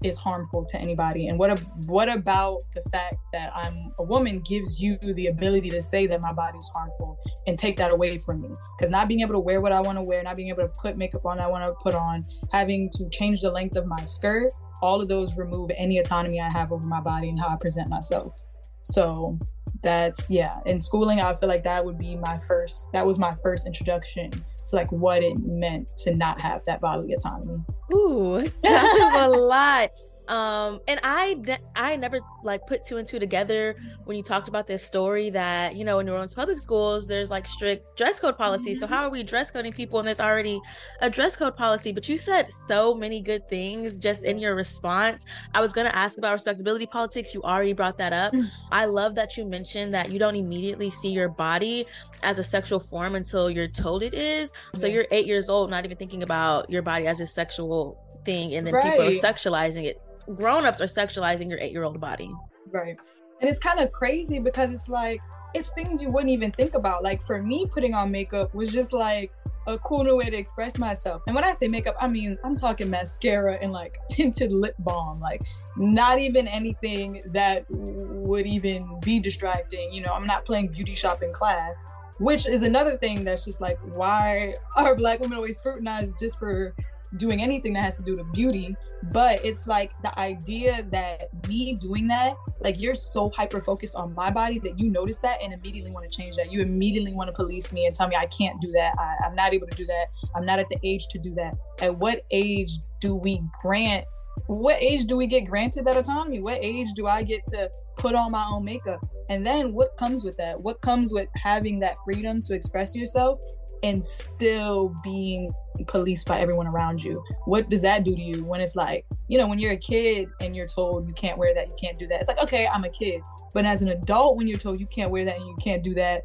is 0.04 0.18
harmful 0.18 0.66
to 0.66 0.78
anybody. 0.80 1.28
And 1.28 1.40
what 1.40 1.60
what 1.86 2.10
about 2.10 2.62
the 2.74 2.82
fact 2.92 3.16
that 3.32 3.52
I'm 3.56 3.92
a 4.00 4.04
woman 4.04 4.42
gives 4.42 4.80
you 4.80 4.98
the 5.02 5.28
ability 5.28 5.70
to 5.72 5.82
say 5.82 6.08
that 6.08 6.22
my 6.22 6.34
body 6.34 6.58
is 6.58 6.70
harmful 6.74 7.18
and 7.48 7.58
take 7.58 7.78
that 7.78 7.92
away 7.92 8.18
from 8.18 8.42
me? 8.42 8.50
Because 8.78 8.92
not 8.92 9.08
being 9.08 9.22
able 9.22 9.34
to 9.34 9.40
wear 9.40 9.62
what 9.62 9.72
I 9.72 9.82
want 9.82 9.98
to 9.98 10.04
wear 10.04 10.22
not 10.24 10.36
being 10.36 10.50
able 10.50 10.64
to 10.64 10.72
put 10.80 10.98
makeup 10.98 11.26
on 11.26 11.38
that 11.38 11.46
I 11.46 11.48
want 11.48 11.66
to 11.66 11.74
put 11.74 11.96
on 11.96 12.26
having 12.52 12.90
to 12.96 13.10
change 13.10 13.42
the 13.42 13.52
length 13.52 13.76
of 13.76 13.86
my 13.86 14.04
skirt 14.04 14.52
all 14.84 15.02
of 15.02 15.08
those 15.08 15.38
remove 15.38 15.72
any 15.78 15.98
autonomy 16.00 16.42
I 16.42 16.50
have 16.50 16.74
over 16.74 16.86
my 16.86 17.00
body 17.00 17.30
and 17.30 17.40
how 17.40 17.48
I 17.48 17.56
present 17.56 17.90
myself. 17.90 18.36
So 18.82 19.40
that's 19.82 20.30
yeah. 20.30 20.56
In 20.66 20.80
schooling 20.80 21.22
I 21.22 21.34
feel 21.36 21.48
like 21.48 21.64
that 21.64 21.84
would 21.84 21.98
be 21.98 22.18
my 22.18 22.38
first 22.48 22.88
that 22.92 23.06
was 23.06 23.18
my 23.18 23.34
first 23.42 23.66
introduction 23.66 24.32
to 24.68 24.76
like 24.76 24.92
what 24.92 25.24
it 25.24 25.38
meant 25.44 25.90
to 25.98 26.16
not 26.16 26.42
have 26.42 26.62
that 26.66 26.82
bodily 26.82 27.14
autonomy. 27.14 27.60
Ooh, 27.94 28.42
that 28.64 29.14
was 29.16 29.26
a 29.26 29.30
lot. 29.30 29.92
Um, 30.34 30.80
and 30.88 31.00
I 31.04 31.38
I 31.76 31.96
never 31.96 32.20
like 32.44 32.66
put 32.66 32.84
two 32.84 32.98
and 32.98 33.08
two 33.08 33.20
together 33.20 33.76
when 34.06 34.18
you 34.18 34.24
talked 34.24 34.48
about 34.48 34.66
this 34.66 34.84
story 34.84 35.30
that 35.30 35.76
you 35.76 35.86
know 35.86 36.00
in 36.00 36.08
New 36.08 36.14
Orleans 36.14 36.34
public 36.34 36.60
schools 36.60 37.08
there's 37.08 37.30
like 37.30 37.46
strict 37.46 37.96
dress 37.98 38.20
code 38.20 38.36
policy 38.36 38.72
Mm-hmm. 38.72 38.80
So 38.80 38.88
how 38.88 39.04
are 39.04 39.10
we 39.10 39.24
dress 39.24 39.52
coding 39.52 39.74
people 39.74 40.00
and 40.00 40.08
there's 40.08 40.20
already 40.20 40.60
a 41.02 41.10
dress 41.10 41.36
code 41.36 41.56
policy? 41.56 41.92
But 41.92 42.10
you 42.10 42.18
said 42.18 42.50
so 42.50 42.96
many 42.96 43.22
good 43.22 43.48
things 43.48 44.00
just 44.00 44.24
in 44.24 44.40
your 44.40 44.56
response. 44.56 45.26
I 45.54 45.62
was 45.62 45.72
gonna 45.72 45.90
ask 45.90 46.18
about 46.18 46.34
respectability 46.34 46.88
politics. 46.88 47.34
You 47.34 47.44
already 47.44 47.74
brought 47.74 48.00
that 48.00 48.14
up. 48.14 48.34
Mm. 48.34 48.50
I 48.72 48.86
love 48.86 49.14
that 49.16 49.38
you 49.38 49.46
mentioned 49.46 49.94
that 49.94 50.12
you 50.12 50.18
don't 50.18 50.36
immediately 50.36 50.90
see 50.90 51.10
your 51.10 51.30
body 51.30 51.86
as 52.24 52.40
a 52.40 52.44
sexual 52.44 52.80
form 52.80 53.16
until 53.16 53.52
you're 53.52 53.68
told 53.68 54.02
it 54.02 54.16
is. 54.16 54.52
So 54.74 54.88
you're 54.88 55.06
eight 55.12 55.28
years 55.28 55.50
old, 55.50 55.70
not 55.70 55.86
even 55.86 55.98
thinking 55.98 56.24
about 56.24 56.70
your 56.72 56.82
body 56.82 57.06
as 57.06 57.22
a 57.22 57.28
sexual 57.28 58.00
thing, 58.26 58.56
and 58.56 58.66
then 58.66 58.74
right. 58.74 58.94
people 58.94 59.06
are 59.06 59.12
sexualizing 59.12 59.84
it. 59.84 60.02
Grown-ups 60.36 60.82
are 60.82 60.86
sexualizing 60.86 61.50
your 61.50 61.60
eight-year-old 61.60 62.00
body. 62.00 62.34
Right. 62.72 62.98
And 63.42 63.50
it's 63.50 63.60
kind 63.60 63.80
of 63.80 63.92
crazy 63.92 64.40
because 64.40 64.74
it's 64.74 64.88
like 64.88 65.20
it's 65.54 65.70
things 65.72 66.02
you 66.02 66.10
wouldn't 66.10 66.32
even 66.32 66.52
think 66.52 66.76
about. 66.76 67.04
Like 67.04 67.26
for 67.26 67.40
me, 67.40 67.68
putting 67.72 67.94
on 67.94 68.12
makeup 68.12 68.54
was 68.54 68.72
just 68.72 68.94
like 68.94 69.32
a 69.68 69.78
cool 69.80 70.04
new 70.04 70.16
way 70.16 70.30
to 70.30 70.38
express 70.38 70.78
myself. 70.78 71.22
And 71.28 71.36
when 71.36 71.44
I 71.44 71.52
say 71.52 71.68
makeup, 71.68 71.96
I 72.00 72.08
mean 72.08 72.38
I'm 72.44 72.56
talking 72.56 72.90
mascara 72.90 73.58
and 73.62 73.72
like 73.72 73.98
tinted 74.10 74.52
lip 74.52 74.76
balm, 74.80 75.20
like 75.20 75.42
not 75.78 76.20
even 76.20 76.48
anything 76.48 77.22
that 77.28 77.66
would 77.70 78.46
even 78.46 79.00
be 79.02 79.20
distracting. 79.20 79.94
You 79.94 80.02
know, 80.02 80.14
I'm 80.14 80.28
not 80.28 80.46
playing 80.46 80.68
beauty 80.68 80.96
shop 80.96 81.22
in 81.22 81.32
class, 81.34 81.84
which 82.20 82.48
is 82.48 82.64
another 82.64 82.98
thing 82.98 83.24
that's 83.24 83.46
just 83.46 83.62
like 83.62 83.78
why 83.96 84.56
are 84.76 84.96
black 84.96 85.20
women 85.20 85.38
always 85.38 85.58
scrutinized 85.58 86.20
just 86.20 86.40
for 86.40 86.76
doing 87.18 87.42
anything 87.42 87.74
that 87.74 87.82
has 87.82 87.98
to 87.98 88.04
do 88.04 88.16
with 88.16 88.32
beauty 88.32 88.76
but 89.12 89.44
it's 89.46 89.68
like 89.68 89.92
the 90.02 90.18
idea 90.20 90.84
that 90.90 91.30
me 91.48 91.74
doing 91.76 92.08
that 92.08 92.36
like 92.64 92.80
you're 92.80 92.96
so 92.96 93.30
hyper 93.36 93.62
focused 93.62 93.96
on 93.96 94.14
my 94.16 94.32
body 94.32 94.58
that 94.60 94.80
you 94.80 94.90
notice 94.90 95.18
that 95.18 95.42
and 95.44 95.54
immediately 95.54 95.92
want 95.92 96.10
to 96.10 96.18
change 96.18 96.36
that. 96.38 96.52
You 96.52 96.62
immediately 96.62 97.14
want 97.14 97.28
to 97.28 97.34
police 97.34 97.74
me 97.74 97.86
and 97.86 97.94
tell 97.94 98.08
me 98.08 98.16
i 98.16 98.26
can't 98.28 98.60
do 98.62 98.70
that. 98.72 98.94
I, 98.98 99.26
i'm 99.26 99.36
not 99.36 99.54
able 99.54 99.68
to 99.68 99.76
do 99.76 99.86
that. 99.86 100.08
I'm 100.36 100.46
not 100.46 100.60
at 100.60 100.68
the 100.70 100.80
age 100.84 101.08
to 101.10 101.20
do 101.20 101.34
that. 101.36 101.56
At 101.82 101.98
what 101.98 102.22
age 102.32 102.80
do 103.00 103.16
we 103.16 103.42
grant 103.62 104.06
what 104.48 104.82
age 104.82 105.06
do 105.06 105.16
we 105.16 105.28
get 105.28 105.46
granted 105.46 105.86
that 105.86 105.96
autonomy? 105.96 106.40
What 106.40 106.58
age 106.62 106.88
do 106.96 107.08
i 107.08 107.22
get 107.24 107.46
to 107.48 107.70
put 107.98 108.16
on 108.16 108.32
my 108.32 108.48
own 108.52 108.66
makeup? 108.66 109.06
And 109.30 109.46
then 109.46 109.74
what 109.74 109.96
comes 109.98 110.24
with 110.24 110.36
that? 110.38 110.60
What 110.62 110.82
comes 110.82 111.14
with 111.14 111.28
having 111.36 111.80
that 111.80 111.96
freedom 112.04 112.42
to 112.44 112.56
express 112.56 112.96
yourself 112.96 113.40
and 113.84 114.04
still 114.04 114.96
being 115.04 115.50
policed 115.88 116.28
by 116.28 116.40
everyone 116.40 116.68
around 116.68 117.04
you. 117.04 117.24
What 117.46 117.70
does 117.70 117.82
that 117.82 118.04
do 118.04 118.16
to 118.16 118.22
you 118.22 118.44
when 118.44 118.62
it's 118.62 118.76
like, 118.76 119.06
you 119.28 119.38
know, 119.38 119.48
when 119.48 119.60
you're 119.60 119.74
a 119.74 119.78
kid 119.78 120.30
and 120.42 120.56
you're 120.56 120.68
told 120.68 121.08
you 121.08 121.14
can't 121.14 121.38
wear 121.38 121.54
that, 121.54 121.70
you 121.70 121.76
can't 121.80 121.98
do 121.98 122.08
that. 122.08 122.20
It's 122.20 122.28
like, 122.28 122.40
okay, 122.40 122.68
I'm 122.68 122.84
a 122.84 122.90
kid. 122.90 123.22
But 123.54 123.66
as 123.66 123.82
an 123.82 123.90
adult, 123.90 124.38
when 124.38 124.48
you're 124.48 124.58
told 124.58 124.80
you 124.80 124.88
can't 124.88 125.12
wear 125.12 125.26
that 125.26 125.38
and 125.38 125.46
you 125.46 125.56
can't 125.62 125.84
do 125.84 125.94
that, 125.96 126.24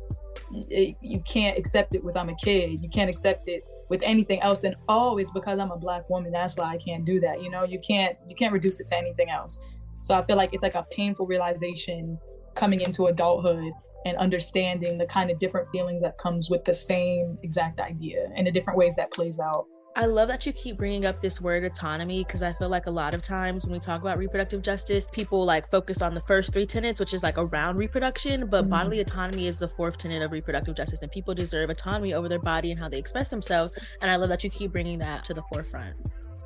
it, 0.71 0.97
you 1.03 1.21
can't 1.21 1.59
accept 1.59 1.95
it 1.95 2.03
with 2.03 2.17
I'm 2.17 2.29
a 2.29 2.37
kid. 2.37 2.81
You 2.81 2.89
can't 2.89 3.11
accept 3.11 3.49
it 3.49 3.65
with 3.89 4.03
anything 4.05 4.41
else. 4.41 4.65
And 4.65 4.77
oh, 4.89 5.19
it's 5.19 5.31
because 5.31 5.59
I'm 5.59 5.71
a 5.71 5.77
black 5.77 6.09
woman. 6.09 6.33
That's 6.33 6.57
why 6.57 6.67
I 6.67 6.79
can't 6.79 7.05
do 7.05 7.21
that. 7.21 7.43
You 7.43 7.51
know, 7.51 7.65
you 7.65 7.81
can't 7.81 8.17
you 8.29 8.35
can't 8.35 8.53
reduce 8.53 8.81
it 8.81 8.89
to 8.89 8.97
anything 8.97 9.31
else. 9.31 9.59
So 10.03 10.15
I 10.15 10.25
feel 10.25 10.37
like 10.37 10.51
it's 10.53 10.63
like 10.63 10.75
a 10.75 10.87
painful 10.91 11.27
realization 11.27 12.19
coming 12.55 12.81
into 12.81 13.07
adulthood 13.07 13.73
and 14.05 14.17
understanding 14.19 14.99
the 14.99 15.07
kind 15.07 15.31
of 15.31 15.39
different 15.39 15.69
feelings 15.71 16.03
that 16.03 16.19
comes 16.19 16.51
with 16.51 16.65
the 16.65 16.75
same 16.75 17.39
exact 17.43 17.81
idea 17.81 18.27
and 18.37 18.47
the 18.47 18.51
different 18.51 18.79
ways 18.79 18.95
that 18.97 19.11
plays 19.13 19.41
out. 19.41 19.67
I 19.97 20.05
love 20.05 20.29
that 20.29 20.47
you 20.47 20.53
keep 20.53 20.79
bringing 20.79 21.07
up 21.07 21.21
this 21.21 21.41
word 21.41 21.65
autonomy 21.65 22.23
because 22.23 22.41
I 22.41 22.53
feel 22.53 22.69
like 22.69 22.87
a 22.87 22.91
lot 22.91 23.15
of 23.15 23.23
times 23.23 23.65
when 23.65 23.73
we 23.73 23.81
talk 23.81 24.01
about 24.01 24.17
reproductive 24.17 24.63
justice, 24.63 25.09
people 25.11 25.45
like 25.45 25.69
focus 25.73 26.03
on 26.03 26.15
the 26.15 26.21
first 26.21 26.53
three 26.53 26.67
tenets, 26.67 27.01
which 27.01 27.13
is 27.13 27.25
like 27.25 27.37
around 27.37 27.79
reproduction, 27.79 28.47
but 28.47 28.61
mm-hmm. 28.61 28.71
bodily 28.71 29.01
autonomy 29.01 29.49
is 29.49 29.59
the 29.59 29.67
fourth 29.67 29.99
tenet 29.99 30.23
of 30.23 30.31
reproductive 30.31 30.77
justice, 30.77 31.03
and 31.03 31.11
people 31.11 31.35
deserve 31.35 31.69
autonomy 31.69 32.15
over 32.15 32.29
their 32.29 32.39
body 32.39 32.71
and 32.71 32.79
how 32.79 32.89
they 32.89 32.99
express 32.99 33.29
themselves. 33.29 33.77
And 34.01 34.09
I 34.09 34.15
love 34.15 34.29
that 34.29 34.45
you 34.45 34.51
keep 34.51 34.71
bringing 34.71 35.01
that 35.01 35.25
to 35.25 35.35
the 35.35 35.43
forefront. 35.53 35.95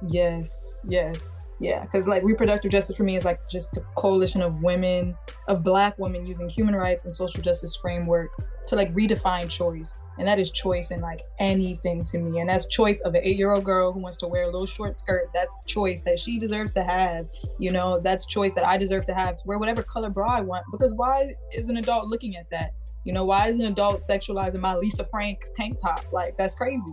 Yes, 0.09 0.81
yes, 0.89 1.45
yeah. 1.63 1.85
Because 1.85 2.09
like 2.09 2.25
reproductive 2.25 2.73
justice 2.73 2.97
for 2.97 3.05
me 3.05 3.17
is 3.17 3.25
like 3.25 3.39
just 3.49 3.77
a 3.77 3.83
coalition 3.95 4.43
of 4.43 4.65
women, 4.65 5.17
of 5.47 5.63
Black 5.63 5.97
women 5.97 6.27
using 6.27 6.49
human 6.49 6.75
rights 6.75 7.05
and 7.05 7.15
social 7.15 7.41
justice 7.41 7.77
framework 7.77 8.33
to 8.67 8.75
like 8.75 8.93
redefine 8.95 9.49
choice. 9.49 9.97
And 10.19 10.27
that 10.27 10.41
is 10.41 10.51
choice 10.51 10.91
in 10.91 11.01
like 11.01 11.21
anything 11.39 12.03
to 12.03 12.19
me. 12.19 12.41
And 12.41 12.51
that's 12.51 12.67
choice 12.67 13.01
of 13.03 13.15
an 13.15 13.23
eight 13.23 13.37
year 13.37 13.53
old 13.53 13.63
girl 13.63 13.93
who 13.93 14.01
wants 14.01 14.19
to 14.19 14.27
wear 14.27 14.43
a 14.43 14.47
little 14.47 14.67
short 14.67 14.97
skirt. 14.97 15.31
That's 15.33 15.63
choice 15.65 16.03
that 16.03 16.19
she 16.19 16.37
deserves 16.37 16.73
to 16.73 16.83
have. 16.83 17.29
You 17.61 17.71
know, 17.71 18.01
that's 18.01 18.27
choice 18.27 18.55
that 18.55 18.67
I 18.67 18.77
deserve 18.77 19.05
to 19.05 19.15
have 19.15 19.37
to 19.37 19.43
wear 19.47 19.59
whatever 19.59 19.85
color 19.85 20.11
bra 20.11 20.39
I 20.39 20.41
want. 20.41 20.65
Because 20.73 20.93
why 20.95 21.33
is 21.53 21.69
an 21.69 21.77
adult 21.77 22.09
looking 22.09 22.37
at 22.37 22.51
that? 22.51 22.75
You 23.05 23.13
know, 23.13 23.25
why 23.25 23.47
is 23.47 23.61
an 23.61 23.67
adult 23.67 24.01
sexualizing 24.01 24.61
my 24.61 24.75
Lisa 24.75 25.05
Frank 25.05 25.45
tank 25.55 25.77
top? 25.81 26.13
Like, 26.13 26.37
that's 26.37 26.57
crazy 26.57 26.93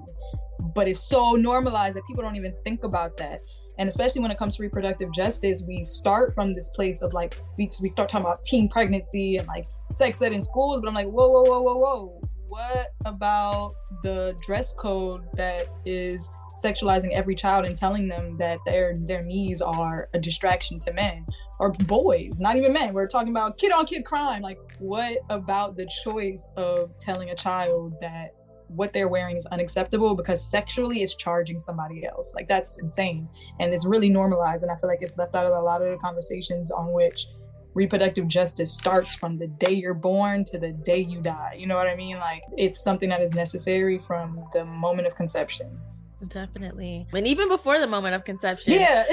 but 0.76 0.88
it's 0.88 1.00
so 1.00 1.34
normalized 1.34 1.96
that 1.96 2.06
people 2.06 2.24
don't 2.24 2.36
even 2.36 2.54
think 2.64 2.84
about 2.84 3.18
that 3.18 3.46
and 3.80 3.90
especially 3.90 4.22
when 4.22 4.30
it 4.30 4.38
comes 4.38 4.58
to 4.58 4.62
reproductive 4.62 5.12
justice 5.12 5.64
we 5.68 5.82
start 5.82 6.36
from 6.36 6.54
this 6.54 6.70
place 6.70 7.02
of 7.02 7.14
like 7.14 7.36
we, 7.58 7.68
we 7.82 7.88
start 7.88 8.10
talking 8.10 8.26
about 8.26 8.44
teen 8.44 8.70
pregnancy 8.70 9.38
and 9.38 9.48
like 9.48 9.66
sex 9.92 10.22
ed 10.22 10.34
in 10.34 10.42
schools 10.42 10.80
but 10.82 10.88
i'm 10.88 10.94
like 10.94 11.08
whoa 11.08 11.30
whoa 11.30 11.44
whoa 11.44 11.62
whoa 11.62 11.78
whoa. 11.78 12.22
What 12.50 12.94
about 13.06 13.74
the 14.02 14.36
dress 14.42 14.74
code 14.74 15.22
that 15.34 15.68
is 15.86 16.32
sexualizing 16.64 17.12
every 17.12 17.36
child 17.36 17.66
and 17.66 17.78
telling 17.78 18.08
them 18.08 18.38
that 18.40 18.58
their 18.66 18.96
their 19.02 19.22
knees 19.22 19.62
are 19.62 20.10
a 20.16 20.20
distraction 20.20 20.80
to 20.80 20.94
men 20.94 21.26
or 21.60 21.72
boys 21.72 22.40
not 22.40 22.56
even 22.56 22.74
men? 22.74 22.94
We're 22.94 23.08
talking 23.08 23.30
about 23.30 23.60
kid 23.60 23.72
on 23.72 23.86
kid 23.86 24.04
crime. 24.04 24.42
Like 24.42 24.58
what 24.80 25.20
about 25.30 25.78
the 25.78 25.88
choice 26.04 26.50
of 26.58 26.98
telling 26.98 27.30
a 27.30 27.36
child 27.36 27.94
that 28.02 28.32
what 28.70 28.94
they're 28.94 29.08
wearing 29.08 29.36
is 29.36 29.46
unacceptable 29.48 30.16
because 30.16 30.44
sexually 30.50 31.02
it's 31.02 31.16
charging 31.16 31.60
somebody 31.60 32.06
else. 32.06 32.34
Like 32.36 32.48
that's 32.48 32.80
insane. 32.80 33.28
And 33.60 33.74
it's 33.74 33.86
really 33.86 34.10
normalized. 34.10 34.64
And 34.64 34.72
I 34.72 34.76
feel 34.76 34.90
like 34.90 35.02
it's 35.02 35.18
left 35.18 35.36
out 35.36 35.46
of 35.46 35.54
a 35.54 35.62
lot 35.62 35.82
of 35.82 35.90
the 35.92 35.98
conversations 35.98 36.72
on 36.72 36.92
which 36.92 37.28
reproductive 37.74 38.28
justice 38.28 38.72
starts 38.72 39.16
from 39.16 39.38
the 39.38 39.48
day 39.48 39.72
you're 39.72 39.94
born 39.94 40.44
to 40.46 40.58
the 40.58 40.72
day 40.72 41.00
you 41.00 41.22
die. 41.22 41.56
You 41.58 41.68
know 41.68 41.76
what 41.76 41.88
I 41.88 41.96
mean? 41.96 42.18
Like 42.18 42.44
it's 42.58 42.84
something 42.84 43.10
that 43.10 43.22
is 43.22 43.34
necessary 43.34 43.98
from 43.98 44.44
the 44.54 44.66
moment 44.66 45.08
of 45.08 45.16
conception. 45.16 45.80
Definitely. 46.28 47.08
And 47.14 47.28
even 47.28 47.48
before 47.48 47.80
the 47.80 47.88
moment 47.88 48.16
of 48.16 48.26
conception. 48.26 48.74
Yeah. 48.74 49.06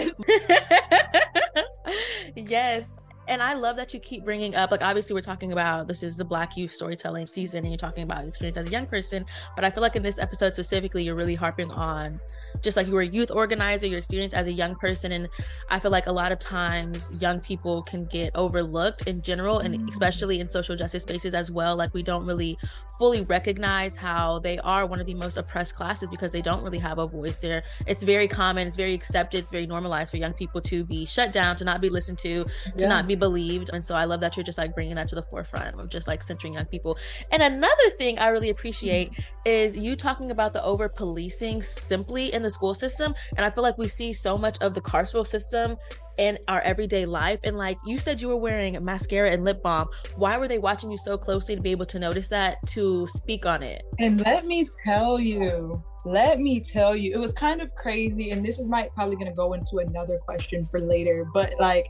yes 2.37 2.99
and 3.29 3.43
I 3.43 3.55
love 3.55 3.77
that 3.77 3.93
you 3.95 4.01
keep 4.01 4.25
bringing 4.25 4.55
up, 4.55 4.71
like, 4.71 4.83
obviously, 4.83 5.15
we're 5.15 5.21
talking 5.21 5.53
about 5.53 5.89
this 5.89 6.03
is 6.03 6.17
the 6.17 6.25
Black 6.25 6.57
youth 6.57 6.73
storytelling 6.73 7.27
season, 7.27 7.59
and 7.59 7.69
you're 7.69 7.79
talking 7.79 8.03
about 8.03 8.27
experience 8.27 8.57
as 8.57 8.67
a 8.67 8.71
young 8.71 8.87
person. 8.87 9.25
But 9.55 9.65
I 9.65 9.71
feel 9.71 9.83
like 9.83 9.97
in 9.97 10.03
this 10.03 10.19
episode 10.19 10.53
specifically, 10.53 11.05
you're 11.05 11.15
really 11.15 11.35
harping 11.35 11.71
on 11.71 12.21
just 12.63 12.77
like 12.77 12.87
you 12.87 12.95
were 12.95 13.03
a 13.03 13.07
youth 13.07 13.31
organizer, 13.31 13.87
your 13.87 13.99
experience 13.99 14.35
as 14.35 14.47
a 14.47 14.53
young 14.53 14.75
person. 14.77 15.13
And 15.13 15.29
I 15.69 15.79
feel 15.79 15.91
like 15.91 16.07
a 16.07 16.13
lot 16.13 16.33
of 16.33 16.39
times 16.39 17.11
young 17.21 17.41
people 17.41 17.83
can 17.83 18.07
get 18.07 18.31
overlooked 18.35 19.07
in 19.07 19.23
general, 19.23 19.61
and 19.61 19.79
mm. 19.79 19.91
especially 19.91 20.41
in 20.41 20.49
social 20.49 20.77
justice 20.77 21.03
spaces 21.03 21.35
as 21.35 21.51
well. 21.51 21.77
Like 21.77 21.93
we 21.95 22.03
don't 22.03 22.27
really 22.27 22.59
fully 22.99 23.23
recognize 23.23 23.97
how 23.97 24.39
they 24.39 24.59
are 24.59 24.87
one 24.87 25.01
of 25.01 25.07
the 25.07 25.15
most 25.15 25.37
oppressed 25.37 25.75
classes 25.75 26.11
because 26.11 26.31
they 26.31 26.41
don't 26.41 26.63
really 26.63 26.79
have 26.79 26.99
a 26.99 27.07
voice 27.07 27.37
there. 27.37 27.63
It's 27.87 28.03
very 28.03 28.29
common, 28.29 28.67
it's 28.67 28.77
very 28.77 28.95
accepted, 28.95 29.39
it's 29.39 29.51
very 29.51 29.67
normalized 29.67 30.11
for 30.11 30.17
young 30.17 30.33
people 30.33 30.61
to 30.63 30.85
be 30.85 31.05
shut 31.05 31.33
down, 31.33 31.57
to 31.57 31.65
not 31.65 31.81
be 31.81 31.89
listened 31.89 32.19
to, 32.21 32.45
to 32.45 32.51
yeah. 32.79 32.89
not 32.89 33.07
be 33.07 33.15
believed. 33.15 33.71
And 33.73 33.85
so 33.85 33.95
I 33.95 34.05
love 34.05 34.21
that 34.21 34.37
you're 34.37 34.45
just 34.45 34.59
like 34.59 34.75
bringing 34.75 34.95
that 34.97 35.09
to 35.09 35.15
the 35.15 35.23
forefront 35.23 35.79
of 35.79 35.89
just 35.89 36.09
like 36.09 36.23
centering 36.23 36.55
young 36.55 36.67
people. 36.67 36.97
And 37.31 37.43
another 37.43 37.91
thing 37.99 38.19
I 38.19 38.29
really 38.29 38.51
appreciate 38.51 39.13
is 39.45 39.77
you 39.77 39.97
talking 39.97 40.31
about 40.31 40.53
the 40.53 40.63
over 40.65 40.89
policing 40.89 41.63
simply 41.63 42.33
in 42.33 42.43
the 42.43 42.51
school 42.51 42.75
system. 42.75 43.15
And 43.37 43.45
I 43.45 43.51
feel 43.51 43.63
like 43.63 43.79
we 43.79 43.89
see 43.89 44.13
so 44.13 44.37
much 44.37 44.59
of 44.61 44.75
the 44.75 44.81
carceral 44.81 45.27
system 45.27 45.77
in 46.19 46.39
our 46.49 46.61
everyday 46.63 47.07
life. 47.07 47.41
And 47.45 47.57
like 47.57 47.79
you 47.85 47.99
said, 47.99 48.21
you 48.21 48.29
were 48.29 48.37
wearing 48.37 48.83
mascara 48.83 49.31
and 49.31 49.45
lip 49.45 49.63
balm. 49.63 49.89
Why 50.17 50.37
were 50.39 50.49
they 50.49 50.59
watching 50.59 50.91
you 50.91 50.97
so 50.97 51.17
closely 51.19 51.57
to 51.57 51.61
be 51.61 51.71
able 51.71 51.87
to 51.87 51.99
notice 51.99 52.29
that, 52.29 52.59
to 52.69 53.07
speak 53.07 53.47
on 53.47 53.63
it? 53.63 53.83
And 53.99 54.21
let 54.25 54.47
me 54.47 54.69
tell 54.85 55.19
you, 55.21 55.83
let 56.05 56.39
me 56.39 56.61
tell 56.61 56.97
you, 56.97 57.13
it 57.13 57.19
was 57.19 57.33
kind 57.33 57.61
of 57.61 57.75
crazy. 57.75 58.31
And 58.31 58.45
this 58.45 58.59
is 58.59 58.67
might 58.67 58.95
probably 58.95 59.17
going 59.17 59.29
to 59.29 59.35
go 59.35 59.53
into 59.53 59.79
another 59.79 60.19
question 60.19 60.65
for 60.65 60.81
later, 60.81 61.27
but 61.33 61.55
like, 61.59 61.89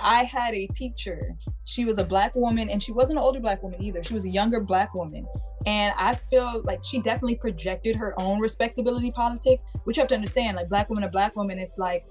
I 0.00 0.24
had 0.24 0.54
a 0.54 0.66
teacher. 0.68 1.20
She 1.64 1.84
was 1.84 1.98
a 1.98 2.04
black 2.04 2.34
woman 2.34 2.70
and 2.70 2.82
she 2.82 2.92
wasn't 2.92 3.18
an 3.18 3.24
older 3.24 3.40
black 3.40 3.62
woman 3.62 3.82
either. 3.82 4.02
She 4.02 4.14
was 4.14 4.24
a 4.24 4.30
younger 4.30 4.60
black 4.60 4.94
woman. 4.94 5.26
And 5.66 5.94
I 5.96 6.14
feel 6.14 6.62
like 6.64 6.80
she 6.82 7.00
definitely 7.00 7.36
projected 7.36 7.94
her 7.96 8.20
own 8.20 8.40
respectability 8.40 9.10
politics, 9.10 9.64
which 9.84 9.96
you 9.96 10.00
have 10.00 10.08
to 10.08 10.14
understand, 10.14 10.56
like 10.56 10.68
black 10.68 10.88
woman 10.88 11.02
to 11.02 11.08
black 11.08 11.36
woman, 11.36 11.58
it's 11.58 11.78
like 11.78 12.04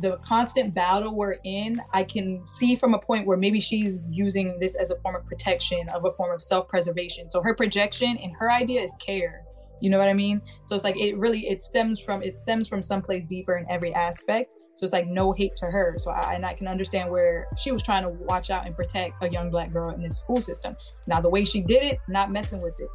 the 0.00 0.16
constant 0.18 0.74
battle 0.74 1.14
we're 1.14 1.36
in, 1.44 1.80
I 1.92 2.04
can 2.04 2.44
see 2.44 2.76
from 2.76 2.94
a 2.94 2.98
point 2.98 3.26
where 3.26 3.36
maybe 3.36 3.60
she's 3.60 4.04
using 4.08 4.58
this 4.60 4.74
as 4.76 4.90
a 4.90 4.96
form 5.00 5.16
of 5.16 5.24
protection, 5.26 5.88
of 5.90 6.04
a 6.04 6.12
form 6.12 6.34
of 6.34 6.42
self-preservation. 6.42 7.30
So 7.30 7.42
her 7.42 7.54
projection 7.54 8.16
and 8.18 8.32
her 8.38 8.50
idea 8.50 8.82
is 8.82 8.96
care. 9.04 9.44
you 9.80 9.90
know 9.90 9.98
what 9.98 10.08
i 10.08 10.14
mean? 10.14 10.40
So 10.64 10.74
it's 10.74 10.84
like 10.84 10.98
it 10.98 11.18
really 11.18 11.46
it 11.48 11.60
stems 11.60 12.00
from 12.00 12.22
it 12.22 12.38
stems 12.38 12.66
from 12.66 12.82
someplace 12.82 13.26
deeper 13.26 13.56
in 13.58 13.66
every 13.70 13.92
aspect. 13.92 14.54
So 14.74 14.84
it's 14.84 14.92
like 14.92 15.06
no 15.06 15.32
hate 15.32 15.54
to 15.56 15.66
her. 15.66 15.96
So 15.98 16.10
I, 16.10 16.34
and 16.34 16.46
i 16.46 16.54
can 16.54 16.66
understand 16.66 17.10
where 17.10 17.46
she 17.58 17.72
was 17.72 17.82
trying 17.82 18.02
to 18.04 18.10
watch 18.10 18.48
out 18.50 18.66
and 18.66 18.74
protect 18.74 19.22
a 19.22 19.28
young 19.30 19.50
black 19.50 19.72
girl 19.72 19.90
in 19.90 20.02
this 20.02 20.18
school 20.18 20.40
system. 20.40 20.76
Now 21.06 21.20
the 21.20 21.28
way 21.28 21.44
she 21.44 21.60
did 21.60 21.82
it 21.82 21.98
not 22.08 22.32
messing 22.32 22.60
with 22.62 22.80
it 22.80 22.88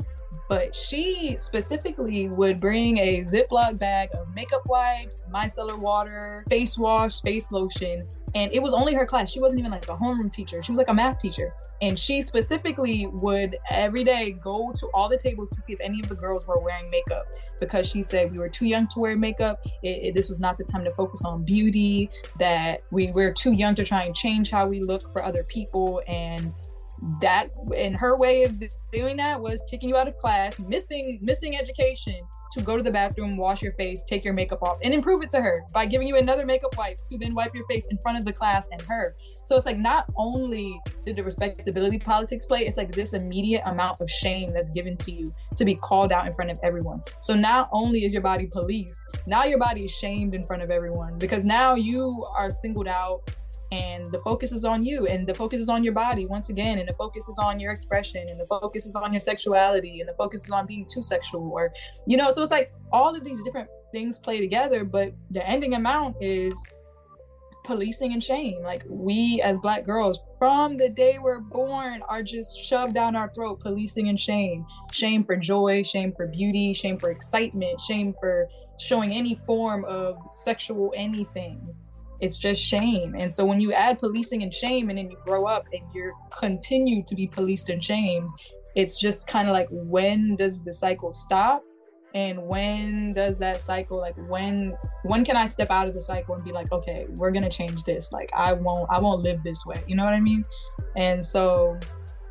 but 0.47 0.75
she 0.75 1.35
specifically 1.38 2.27
would 2.27 2.59
bring 2.59 2.97
a 2.97 3.21
Ziploc 3.21 3.77
bag 3.77 4.09
of 4.13 4.33
makeup 4.33 4.63
wipes, 4.67 5.25
micellar 5.33 5.77
water, 5.77 6.43
face 6.50 6.77
wash, 6.77 7.21
face 7.21 7.51
lotion, 7.51 8.07
and 8.33 8.51
it 8.53 8.61
was 8.61 8.73
only 8.73 8.93
her 8.93 9.05
class. 9.05 9.31
She 9.31 9.39
wasn't 9.39 9.59
even 9.59 9.71
like 9.71 9.88
a 9.89 9.95
homeroom 9.95 10.31
teacher. 10.31 10.63
She 10.63 10.71
was 10.71 10.77
like 10.77 10.88
a 10.88 10.93
math 10.93 11.19
teacher. 11.19 11.53
And 11.81 11.97
she 11.97 12.21
specifically 12.21 13.07
would 13.07 13.57
every 13.69 14.03
day 14.03 14.31
go 14.31 14.71
to 14.77 14.88
all 14.93 15.09
the 15.09 15.17
tables 15.17 15.50
to 15.51 15.61
see 15.61 15.73
if 15.73 15.81
any 15.81 16.00
of 16.00 16.07
the 16.07 16.15
girls 16.15 16.47
were 16.47 16.59
wearing 16.59 16.88
makeup 16.91 17.25
because 17.59 17.89
she 17.89 18.03
said 18.03 18.31
we 18.31 18.38
were 18.38 18.50
too 18.50 18.67
young 18.67 18.88
to 18.89 19.00
wear 19.00 19.17
makeup. 19.17 19.65
It, 19.83 19.88
it, 19.88 20.15
this 20.15 20.29
was 20.29 20.39
not 20.39 20.57
the 20.57 20.63
time 20.63 20.83
to 20.85 20.93
focus 20.93 21.23
on 21.25 21.43
beauty, 21.43 22.09
that 22.38 22.83
we 22.91 23.11
were 23.11 23.31
too 23.31 23.53
young 23.53 23.75
to 23.75 23.83
try 23.83 24.03
and 24.03 24.15
change 24.15 24.51
how 24.51 24.67
we 24.67 24.79
look 24.79 25.11
for 25.11 25.23
other 25.23 25.43
people. 25.43 26.01
And 26.07 26.53
that 27.20 27.50
in 27.75 27.93
her 27.93 28.17
way 28.17 28.43
of 28.43 28.62
doing 28.91 29.17
that 29.17 29.39
was 29.39 29.63
kicking 29.70 29.89
you 29.89 29.98
out 29.98 30.08
of 30.08 30.17
class 30.17 30.60
missing 30.60 31.17
missing 31.22 31.58
education 31.58 32.22
to 32.51 32.62
go 32.62 32.75
to 32.75 32.84
the 32.84 32.91
bathroom 32.91 33.38
wash 33.38 33.62
your 33.62 33.72
face 33.74 34.03
take 34.03 34.24
your 34.24 34.34
makeup 34.34 34.62
off 34.62 34.77
and 34.84 34.93
improve 34.93 35.24
it 35.24 35.31
to 35.31 35.41
her 35.41 35.63
by 35.74 35.86
giving 35.86 36.08
you 36.08 36.17
another 36.17 36.46
makeup 36.46 36.75
wipe 36.77 36.98
to 37.05 37.17
then 37.17 37.34
wipe 37.34 37.55
your 37.55 37.65
face 37.67 37.88
in 37.89 37.98
front 37.98 38.17
of 38.17 38.25
the 38.25 38.34
class 38.34 38.67
and 38.72 38.81
her. 38.84 39.15
So 39.46 39.55
it's 39.55 39.65
like 39.65 39.77
not 39.77 40.12
only 40.17 40.79
did 41.03 41.15
the 41.15 41.24
respectability 41.24 41.98
politics 41.98 42.46
play 42.46 42.65
it's 42.65 42.77
like 42.77 42.91
this 42.91 43.13
immediate 43.13 43.63
amount 43.65 44.01
of 44.01 44.10
shame 44.10 44.50
that's 44.53 44.72
given 44.72 44.98
to 44.98 45.12
you 45.12 45.34
to 45.55 45.65
be 45.65 45.75
called 45.75 46.12
out 46.12 46.27
in 46.27 46.36
front 46.36 46.51
of 46.51 46.60
everyone. 46.62 47.01
So 47.22 47.34
not 47.34 47.70
only 47.72 48.03
is 48.05 48.13
your 48.13 48.22
body 48.22 48.48
policed 48.48 49.01
now 49.25 49.46
your 49.46 49.60
body 49.60 49.81
is 49.81 49.91
shamed 49.91 50.36
in 50.36 50.43
front 50.43 50.62
of 50.62 50.72
everyone 50.72 51.17
because 51.17 51.46
now 51.46 51.75
you 51.75 52.25
are 52.36 52.50
singled 52.50 52.88
out 52.88 53.34
and 53.72 54.06
the 54.12 54.20
focus 54.20 54.51
is 54.51 54.66
on 54.66 54.84
you 54.84 55.08
and 55.08 55.25
the 55.25 55.34
focus 55.34 55.62
is 55.62 55.70
on 55.70 55.84
your 55.84 55.94
body 55.94 56.25
once 56.28 56.50
again 56.50 56.80
and 56.80 56.88
the 56.88 56.94
focus 56.94 57.28
is 57.30 57.40
on 57.40 57.60
your 57.60 57.72
expression 57.72 58.28
and 58.28 58.40
the 58.40 58.46
focus 58.46 58.86
is 58.86 58.96
on 58.96 59.13
your 59.13 59.20
sexuality 59.20 60.01
and 60.01 60.10
the 60.10 60.13
focus 60.13 60.44
is 60.44 60.51
on 60.51 60.66
being 60.68 60.86
too 60.92 61.01
sexual 61.01 61.51
or 61.54 61.72
you 62.06 62.18
know 62.18 62.30
so 62.32 62.42
it's 62.42 62.51
like 62.51 62.74
all 62.92 63.16
of 63.16 63.24
these 63.24 63.42
different 63.44 63.70
things 63.92 64.20
play 64.20 64.40
together 64.40 64.84
but 64.84 65.13
the 65.32 65.46
ending 65.48 65.74
amount 65.74 66.16
is 66.22 66.62
policing 67.63 68.13
and 68.13 68.24
shame. 68.24 68.62
Like 68.63 68.84
we 68.88 69.42
as 69.42 69.60
black 69.60 69.86
girls 69.86 70.20
from 70.38 70.78
the 70.78 70.90
day 70.90 71.20
we're 71.20 71.40
born 71.40 72.01
are 72.10 72.24
just 72.24 72.60
shoved 72.60 72.94
down 72.94 73.16
our 73.16 73.32
throat 73.34 73.60
policing 73.60 74.10
and 74.10 74.20
shame. 74.20 74.66
Shame 74.92 75.24
for 75.24 75.36
joy 75.36 75.84
shame 75.84 76.12
for 76.12 76.28
beauty 76.28 76.74
shame 76.74 76.98
for 76.98 77.12
excitement 77.12 77.80
shame 77.80 78.13
for 78.20 78.48
showing 78.80 79.13
any 79.13 79.36
form 79.46 79.86
of 79.86 80.18
sexual 80.30 80.94
anything 80.96 81.62
it's 82.22 82.38
just 82.38 82.62
shame. 82.62 83.16
And 83.18 83.34
so 83.34 83.44
when 83.44 83.60
you 83.60 83.74
add 83.74 84.00
policing 84.00 84.44
and 84.44 84.54
shame 84.54 84.90
and 84.90 84.98
then 84.98 85.10
you 85.10 85.18
grow 85.25 85.46
up 85.46 85.66
and 85.74 85.82
you 85.94 86.13
continue 86.32 87.04
to 87.04 87.16
be 87.16 87.28
policed 87.28 87.70
and 87.70 87.84
shamed, 87.84 88.30
it's 88.75 88.98
just 88.98 89.28
kind 89.28 89.48
of 89.48 89.54
like 89.54 89.68
when 89.72 90.36
does 90.36 90.63
the 90.63 90.72
cycle 90.72 91.12
stop? 91.12 91.63
And 92.13 92.46
when 92.46 93.13
does 93.13 93.40
that 93.40 93.62
cycle 93.62 93.98
like 93.98 94.16
when 94.30 94.78
when 95.04 95.24
can 95.24 95.38
I 95.38 95.46
step 95.46 95.72
out 95.72 95.88
of 95.88 95.94
the 95.94 96.01
cycle 96.01 96.36
and 96.36 96.44
be 96.44 96.51
like, 96.51 96.72
okay, 96.72 97.08
we're 97.16 97.32
gonna 97.32 97.50
change 97.50 97.84
this. 97.86 98.12
Like 98.12 98.30
I 98.34 98.54
won't 98.54 98.90
I 98.92 99.00
won't 99.00 99.24
live 99.24 99.42
this 99.44 99.66
way. 99.66 99.82
You 99.88 99.96
know 99.96 100.04
what 100.04 100.13
I 100.13 100.20
mean? 100.20 100.44
And 100.96 101.24
so 101.24 101.80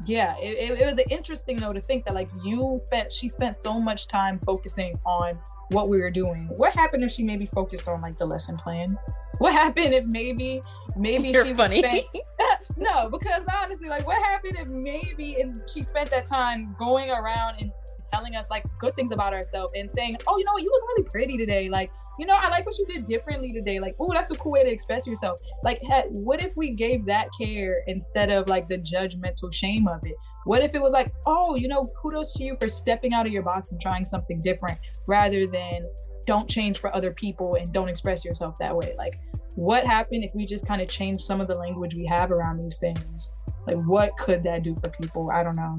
yeah, 0.07 0.37
it, 0.39 0.71
it, 0.71 0.81
it 0.81 0.87
was 0.87 1.05
interesting 1.11 1.57
though 1.57 1.73
to 1.73 1.81
think 1.81 2.05
that 2.05 2.15
like 2.15 2.31
you 2.45 2.75
spent 2.77 3.11
she 3.11 3.29
spent 3.29 3.57
so 3.57 3.81
much 3.81 4.07
time 4.07 4.39
focusing 4.41 4.95
on 5.05 5.39
what 5.71 5.89
we 5.89 6.01
were 6.01 6.11
doing. 6.11 6.49
What 6.57 6.73
happened 6.75 7.03
if 7.05 7.13
she 7.13 7.23
maybe 7.23 7.47
focused 7.47 7.89
on 7.89 8.01
like 8.01 8.19
the 8.19 8.27
lesson 8.27 8.57
plan? 8.57 8.99
What 9.39 9.53
happened 9.53 9.95
if 9.95 10.05
maybe 10.05 10.61
maybe 10.97 11.31
You're 11.31 11.47
she 11.47 11.55
funny. 11.55 11.83
no 12.77 13.09
because 13.09 13.45
honestly 13.63 13.89
like 13.89 14.07
what 14.07 14.23
happened 14.23 14.57
if 14.59 14.69
maybe 14.69 15.41
and 15.41 15.63
she 15.67 15.83
spent 15.83 16.11
that 16.11 16.27
time 16.27 16.75
going 16.79 17.11
around 17.11 17.57
and 17.61 17.73
telling 18.01 18.35
us 18.37 18.51
like 18.51 18.65
good 18.79 18.95
things 18.95 19.13
about 19.13 19.33
ourselves 19.33 19.73
and 19.77 19.91
saying 19.91 20.17
oh 20.27 20.39
you 20.39 20.45
know 20.45 20.53
what? 20.53 20.63
You 20.63 20.71
look 20.71 20.83
really 20.89 21.11
pretty 21.11 21.37
today. 21.37 21.69
Like 21.69 21.91
you 22.19 22.27
know 22.27 22.35
i 22.35 22.49
like 22.49 22.67
what 22.67 22.79
you 22.79 22.87
did 22.87 23.07
differently 23.07 23.53
today. 23.53 23.81
Like 23.81 23.95
oh 24.01 24.13
that's 24.13 24.31
a 24.31 24.37
cool 24.37 24.53
way 24.53 24.63
to 24.63 24.71
express 24.71 25.07
yourself. 25.07 25.39
Like 25.63 25.81
what 26.11 26.43
if 26.43 26.57
we 26.57 26.71
gave 26.71 27.07
that 27.07 27.29
care 27.41 27.83
instead 27.87 28.31
of 28.31 28.49
like 28.49 28.69
the 28.69 28.79
judgmental 28.79 29.53
shame 29.53 29.89
of 29.89 30.01
it? 30.05 30.15
What 30.45 30.63
if 30.63 30.75
it 30.75 30.83
was 30.83 30.93
like 30.93 31.13
oh 31.27 31.57
you 31.57 31.69
know 31.69 31.85
kudos 32.01 32.35
to 32.35 32.45
you 32.45 32.57
for 32.57 32.69
stepping 32.69 33.13
out 33.13 33.27
of 33.27 33.33
your 33.33 33.43
box 33.43 33.73
and 33.73 33.81
trying 33.81 34.07
something 34.07 34.41
different 34.41 34.79
rather 35.07 35.47
than 35.47 35.89
don't 36.27 36.49
change 36.49 36.79
for 36.79 36.95
other 36.95 37.13
people 37.13 37.57
and 37.57 37.73
don't 37.73 37.89
express 37.89 38.25
yourself 38.25 38.57
that 38.59 38.77
way? 38.77 38.95
Like 38.99 39.17
what 39.57 39.87
happened 39.87 40.25
if 40.25 40.33
we 40.35 40.47
just 40.47 40.67
kind 40.67 40.81
of 40.81 40.89
change 40.89 41.21
some 41.21 41.41
of 41.41 41.49
the 41.49 41.55
language 41.55 41.95
we 41.95 42.07
have 42.07 42.31
around 42.31 42.61
these 42.61 42.79
things? 42.79 43.31
Like 43.67 43.77
what 43.85 44.17
could 44.19 44.43
that 44.45 44.63
do 44.63 44.75
for 44.75 44.89
people? 44.89 45.31
I 45.33 45.43
don't 45.43 45.57
know 45.57 45.79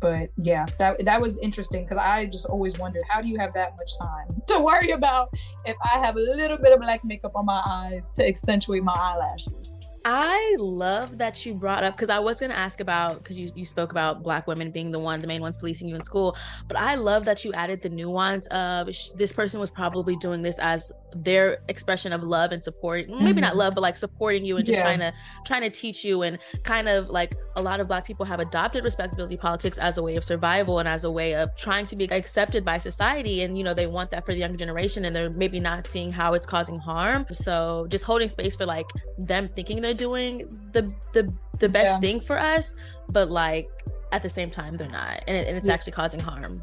but 0.00 0.30
yeah 0.36 0.66
that 0.78 1.04
that 1.04 1.20
was 1.20 1.38
interesting 1.38 1.84
because 1.84 1.98
i 1.98 2.26
just 2.26 2.46
always 2.46 2.78
wondered 2.78 3.02
how 3.08 3.20
do 3.20 3.28
you 3.28 3.38
have 3.38 3.52
that 3.52 3.72
much 3.78 3.98
time 3.98 4.26
to 4.46 4.60
worry 4.60 4.90
about 4.90 5.32
if 5.64 5.76
i 5.84 5.98
have 5.98 6.16
a 6.16 6.20
little 6.20 6.58
bit 6.58 6.72
of 6.72 6.80
black 6.80 7.04
makeup 7.04 7.32
on 7.34 7.44
my 7.44 7.62
eyes 7.66 8.10
to 8.10 8.26
accentuate 8.26 8.82
my 8.82 8.94
eyelashes 8.94 9.78
I 10.10 10.56
love 10.58 11.18
that 11.18 11.44
you 11.44 11.52
brought 11.52 11.84
up 11.84 11.94
because 11.94 12.08
I 12.08 12.18
was 12.18 12.40
going 12.40 12.50
to 12.50 12.56
ask 12.56 12.80
about 12.80 13.18
because 13.18 13.38
you, 13.38 13.50
you 13.54 13.66
spoke 13.66 13.90
about 13.90 14.22
black 14.22 14.46
women 14.46 14.70
being 14.70 14.90
the 14.90 14.98
one, 14.98 15.20
the 15.20 15.26
main 15.26 15.42
ones 15.42 15.58
policing 15.58 15.86
you 15.86 15.96
in 15.96 16.04
school. 16.04 16.34
But 16.66 16.78
I 16.78 16.94
love 16.94 17.26
that 17.26 17.44
you 17.44 17.52
added 17.52 17.82
the 17.82 17.90
nuance 17.90 18.46
of 18.46 18.94
sh- 18.94 19.10
this 19.10 19.34
person 19.34 19.60
was 19.60 19.70
probably 19.70 20.16
doing 20.16 20.40
this 20.40 20.58
as 20.60 20.92
their 21.14 21.62
expression 21.68 22.12
of 22.12 22.22
love 22.22 22.52
and 22.52 22.62
support. 22.62 23.08
Mm-hmm. 23.08 23.24
Maybe 23.24 23.40
not 23.40 23.50
mm-hmm. 23.50 23.58
love, 23.58 23.74
but 23.74 23.80
like 23.80 23.96
supporting 23.96 24.44
you 24.44 24.56
and 24.56 24.66
just 24.66 24.78
yeah. 24.78 24.82
trying 24.82 25.00
to 25.00 25.12
trying 25.46 25.62
to 25.62 25.70
teach 25.70 26.04
you 26.04 26.22
and 26.22 26.38
kind 26.62 26.88
of 26.88 27.08
like 27.08 27.34
a 27.56 27.62
lot 27.62 27.80
of 27.80 27.88
black 27.88 28.06
people 28.06 28.24
have 28.24 28.40
adopted 28.40 28.84
respectability 28.84 29.36
politics 29.36 29.78
as 29.78 29.98
a 29.98 30.02
way 30.02 30.16
of 30.16 30.24
survival 30.24 30.78
and 30.78 30.88
as 30.88 31.04
a 31.04 31.10
way 31.10 31.34
of 31.34 31.54
trying 31.56 31.86
to 31.86 31.96
be 31.96 32.10
accepted 32.10 32.64
by 32.64 32.78
society. 32.78 33.42
And 33.42 33.56
you 33.56 33.64
know 33.64 33.74
they 33.74 33.86
want 33.86 34.10
that 34.10 34.24
for 34.24 34.32
the 34.32 34.38
younger 34.38 34.56
generation, 34.56 35.04
and 35.04 35.14
they're 35.14 35.30
maybe 35.30 35.60
not 35.60 35.86
seeing 35.86 36.12
how 36.12 36.34
it's 36.34 36.46
causing 36.46 36.78
harm. 36.78 37.26
So 37.32 37.86
just 37.88 38.04
holding 38.04 38.28
space 38.28 38.56
for 38.56 38.66
like 38.66 38.86
them 39.18 39.48
thinking 39.48 39.80
they're 39.80 39.94
doing 39.94 40.48
the 40.72 40.92
the 41.12 41.32
the 41.58 41.68
best 41.68 41.94
yeah. 41.94 42.00
thing 42.00 42.20
for 42.20 42.38
us, 42.38 42.74
but 43.12 43.30
like 43.30 43.68
at 44.12 44.22
the 44.22 44.28
same 44.28 44.50
time 44.50 44.76
they're 44.76 44.88
not, 44.88 45.22
and, 45.26 45.36
it, 45.36 45.48
and 45.48 45.56
it's 45.56 45.66
yeah. 45.68 45.74
actually 45.74 45.92
causing 45.92 46.20
harm. 46.20 46.62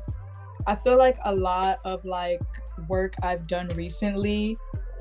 I 0.67 0.75
feel 0.75 0.97
like 0.97 1.17
a 1.25 1.34
lot 1.34 1.79
of 1.86 2.03
like 2.05 2.41
work 2.88 3.13
I've 3.23 3.47
done 3.47 3.67
recently 3.69 4.57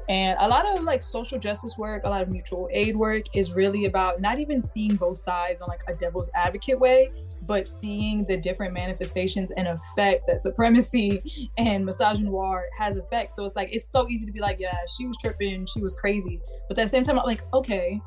and 0.08 0.36
a 0.40 0.48
lot 0.48 0.66
of 0.66 0.82
like 0.82 1.02
social 1.02 1.38
justice 1.38 1.78
work, 1.78 2.02
a 2.04 2.10
lot 2.10 2.20
of 2.20 2.30
mutual 2.30 2.68
aid 2.72 2.94
work 2.94 3.24
is 3.34 3.52
really 3.52 3.86
about 3.86 4.20
not 4.20 4.38
even 4.38 4.60
seeing 4.60 4.96
both 4.96 5.16
sides 5.16 5.62
on 5.62 5.68
like 5.68 5.82
a 5.88 5.94
devil's 5.94 6.30
advocate 6.34 6.78
way, 6.78 7.10
but 7.42 7.66
seeing 7.66 8.24
the 8.24 8.36
different 8.36 8.74
manifestations 8.74 9.50
and 9.52 9.66
effect 9.66 10.26
that 10.26 10.40
supremacy 10.40 11.50
and 11.58 11.88
misogynoir 11.88 12.64
has 12.78 12.98
effect. 12.98 13.32
So 13.32 13.44
it's 13.44 13.56
like 13.56 13.72
it's 13.72 13.88
so 13.88 14.08
easy 14.08 14.26
to 14.26 14.32
be 14.32 14.40
like, 14.40 14.60
yeah, 14.60 14.76
she 14.96 15.06
was 15.06 15.16
tripping, 15.16 15.64
she 15.66 15.80
was 15.80 15.96
crazy. 15.96 16.40
But 16.68 16.78
at 16.78 16.84
the 16.84 16.88
same 16.90 17.04
time, 17.04 17.18
I'm 17.18 17.24
like, 17.24 17.42
okay, 17.54 18.00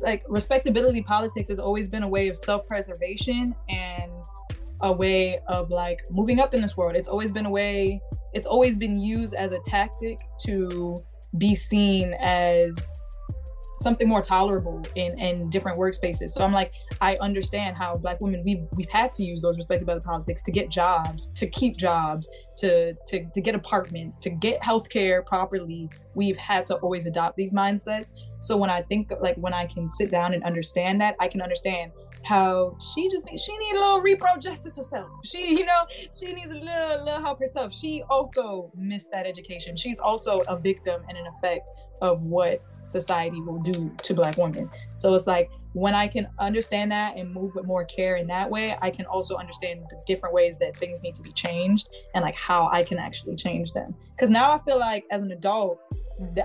like 0.00 0.22
respectability 0.28 1.02
politics 1.02 1.48
has 1.48 1.58
always 1.58 1.88
been 1.88 2.04
a 2.04 2.08
way 2.08 2.28
of 2.28 2.36
self-preservation 2.36 3.54
and 3.68 4.12
a 4.82 4.92
way 4.92 5.38
of 5.48 5.70
like 5.70 6.00
moving 6.10 6.38
up 6.38 6.54
in 6.54 6.60
this 6.60 6.76
world. 6.76 6.94
It's 6.94 7.08
always 7.08 7.32
been 7.32 7.46
a 7.46 7.50
way, 7.50 8.00
it's 8.32 8.46
always 8.46 8.76
been 8.76 8.98
used 8.98 9.34
as 9.34 9.52
a 9.52 9.58
tactic 9.60 10.18
to 10.44 11.02
be 11.38 11.54
seen 11.54 12.14
as 12.14 12.76
something 13.82 14.08
more 14.08 14.22
tolerable 14.22 14.80
in, 14.94 15.18
in 15.18 15.50
different 15.50 15.78
workspaces. 15.78 16.30
So 16.30 16.44
I'm 16.44 16.52
like, 16.52 16.72
I 17.00 17.16
understand 17.20 17.76
how 17.76 17.94
black 17.96 18.20
women 18.20 18.42
we've 18.44 18.64
we've 18.76 18.88
had 18.88 19.12
to 19.14 19.24
use 19.24 19.42
those 19.42 19.56
respectability 19.56 20.04
politics 20.04 20.42
to 20.44 20.52
get 20.52 20.70
jobs, 20.70 21.28
to 21.34 21.46
keep 21.46 21.76
jobs, 21.76 22.30
to 22.58 22.94
to 23.08 23.24
to 23.34 23.40
get 23.40 23.54
apartments, 23.54 24.20
to 24.20 24.30
get 24.30 24.60
healthcare 24.62 25.26
properly. 25.26 25.90
We've 26.14 26.38
had 26.38 26.64
to 26.66 26.76
always 26.76 27.06
adopt 27.06 27.36
these 27.36 27.52
mindsets. 27.52 28.12
So 28.40 28.56
when 28.56 28.70
I 28.70 28.82
think 28.82 29.12
like 29.20 29.36
when 29.36 29.52
I 29.52 29.66
can 29.66 29.88
sit 29.88 30.10
down 30.10 30.32
and 30.34 30.42
understand 30.44 31.00
that, 31.00 31.16
I 31.20 31.28
can 31.28 31.42
understand 31.42 31.92
how 32.24 32.76
she 32.94 33.08
just 33.08 33.28
she 33.28 33.56
need 33.58 33.74
a 33.74 33.80
little 33.80 34.00
repro 34.02 34.40
justice 34.40 34.76
herself. 34.76 35.08
She, 35.24 35.50
you 35.58 35.66
know, 35.66 35.86
she 36.18 36.32
needs 36.32 36.50
a 36.50 36.58
little 36.58 37.04
little 37.04 37.20
help 37.20 37.40
herself. 37.40 37.72
She 37.72 38.02
also 38.08 38.70
missed 38.76 39.10
that 39.12 39.26
education. 39.26 39.76
She's 39.76 39.98
also 39.98 40.40
a 40.48 40.58
victim 40.58 41.02
and 41.08 41.18
an 41.18 41.26
effect 41.26 41.70
of 42.00 42.22
what 42.22 42.60
society 42.80 43.40
will 43.40 43.60
do 43.60 43.90
to 44.02 44.14
black 44.14 44.36
women. 44.36 44.68
So 44.96 45.14
it's 45.14 45.26
like 45.26 45.50
when 45.74 45.94
I 45.94 46.06
can 46.08 46.28
understand 46.38 46.92
that 46.92 47.16
and 47.16 47.32
move 47.32 47.54
with 47.54 47.64
more 47.64 47.84
care 47.84 48.16
in 48.16 48.26
that 48.26 48.50
way, 48.50 48.76
I 48.82 48.90
can 48.90 49.06
also 49.06 49.36
understand 49.36 49.84
the 49.88 49.96
different 50.06 50.34
ways 50.34 50.58
that 50.58 50.76
things 50.76 51.02
need 51.02 51.14
to 51.14 51.22
be 51.22 51.32
changed 51.32 51.88
and 52.14 52.22
like 52.22 52.36
how 52.36 52.68
I 52.72 52.82
can 52.82 52.98
actually 52.98 53.36
change 53.36 53.72
them. 53.72 53.94
Cause 54.18 54.30
now 54.30 54.52
I 54.52 54.58
feel 54.58 54.78
like 54.78 55.04
as 55.10 55.22
an 55.22 55.32
adult, 55.32 55.80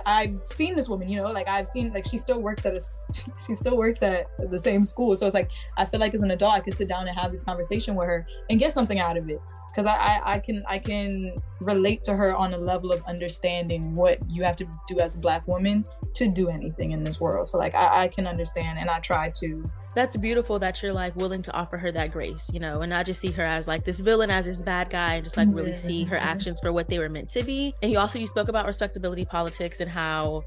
I've 0.06 0.44
seen 0.44 0.74
this 0.74 0.88
woman, 0.88 1.08
you 1.08 1.20
know, 1.20 1.30
like 1.30 1.48
I've 1.48 1.66
seen 1.66 1.92
like 1.92 2.06
she 2.06 2.18
still 2.18 2.40
works 2.40 2.66
at 2.66 2.76
a 2.76 2.80
she 3.46 3.54
still 3.54 3.76
works 3.76 4.02
at 4.02 4.26
the 4.50 4.58
same 4.58 4.84
school. 4.84 5.14
So 5.16 5.26
it's 5.26 5.34
like 5.34 5.50
I 5.76 5.84
feel 5.84 6.00
like 6.00 6.14
as 6.14 6.22
an 6.22 6.30
adult 6.30 6.54
I 6.54 6.60
can 6.60 6.72
sit 6.72 6.88
down 6.88 7.06
and 7.08 7.16
have 7.16 7.30
this 7.30 7.42
conversation 7.42 7.94
with 7.94 8.06
her 8.06 8.26
and 8.50 8.58
get 8.58 8.72
something 8.72 8.98
out 8.98 9.16
of 9.16 9.28
it. 9.28 9.40
Because 9.68 9.86
I, 9.86 9.96
I, 9.96 10.32
I 10.34 10.38
can 10.38 10.62
I 10.66 10.78
can 10.78 11.34
relate 11.60 12.02
to 12.04 12.16
her 12.16 12.34
on 12.34 12.54
a 12.54 12.58
level 12.58 12.92
of 12.92 13.04
understanding 13.06 13.94
what 13.94 14.18
you 14.28 14.42
have 14.42 14.56
to 14.56 14.66
do 14.88 14.98
as 15.00 15.14
a 15.14 15.20
black 15.20 15.46
woman 15.46 15.84
to 16.14 16.28
do 16.28 16.48
anything 16.48 16.92
in 16.92 17.04
this 17.04 17.20
world. 17.20 17.46
So 17.46 17.58
like 17.58 17.74
I, 17.74 18.04
I 18.04 18.08
can 18.08 18.26
understand 18.26 18.78
and 18.78 18.90
I 18.90 19.00
try 19.00 19.30
to. 19.40 19.62
That's 19.94 20.16
beautiful 20.16 20.58
that 20.58 20.82
you're 20.82 20.92
like 20.92 21.14
willing 21.16 21.42
to 21.42 21.52
offer 21.52 21.76
her 21.78 21.92
that 21.92 22.12
grace, 22.12 22.50
you 22.52 22.60
know, 22.60 22.80
and 22.80 22.90
not 22.90 23.06
just 23.06 23.20
see 23.20 23.30
her 23.32 23.42
as 23.42 23.68
like 23.68 23.84
this 23.84 24.00
villain 24.00 24.30
as 24.30 24.46
this 24.46 24.62
bad 24.62 24.90
guy 24.90 25.14
and 25.14 25.24
just 25.24 25.36
like 25.36 25.48
really 25.50 25.74
see 25.74 26.04
her 26.04 26.16
actions 26.16 26.60
for 26.60 26.72
what 26.72 26.88
they 26.88 26.98
were 26.98 27.08
meant 27.08 27.28
to 27.30 27.42
be. 27.42 27.74
And 27.82 27.92
you 27.92 27.98
also 27.98 28.18
you 28.18 28.26
spoke 28.26 28.48
about 28.48 28.66
respectability 28.66 29.24
politics 29.24 29.80
and 29.80 29.90
how 29.90 30.44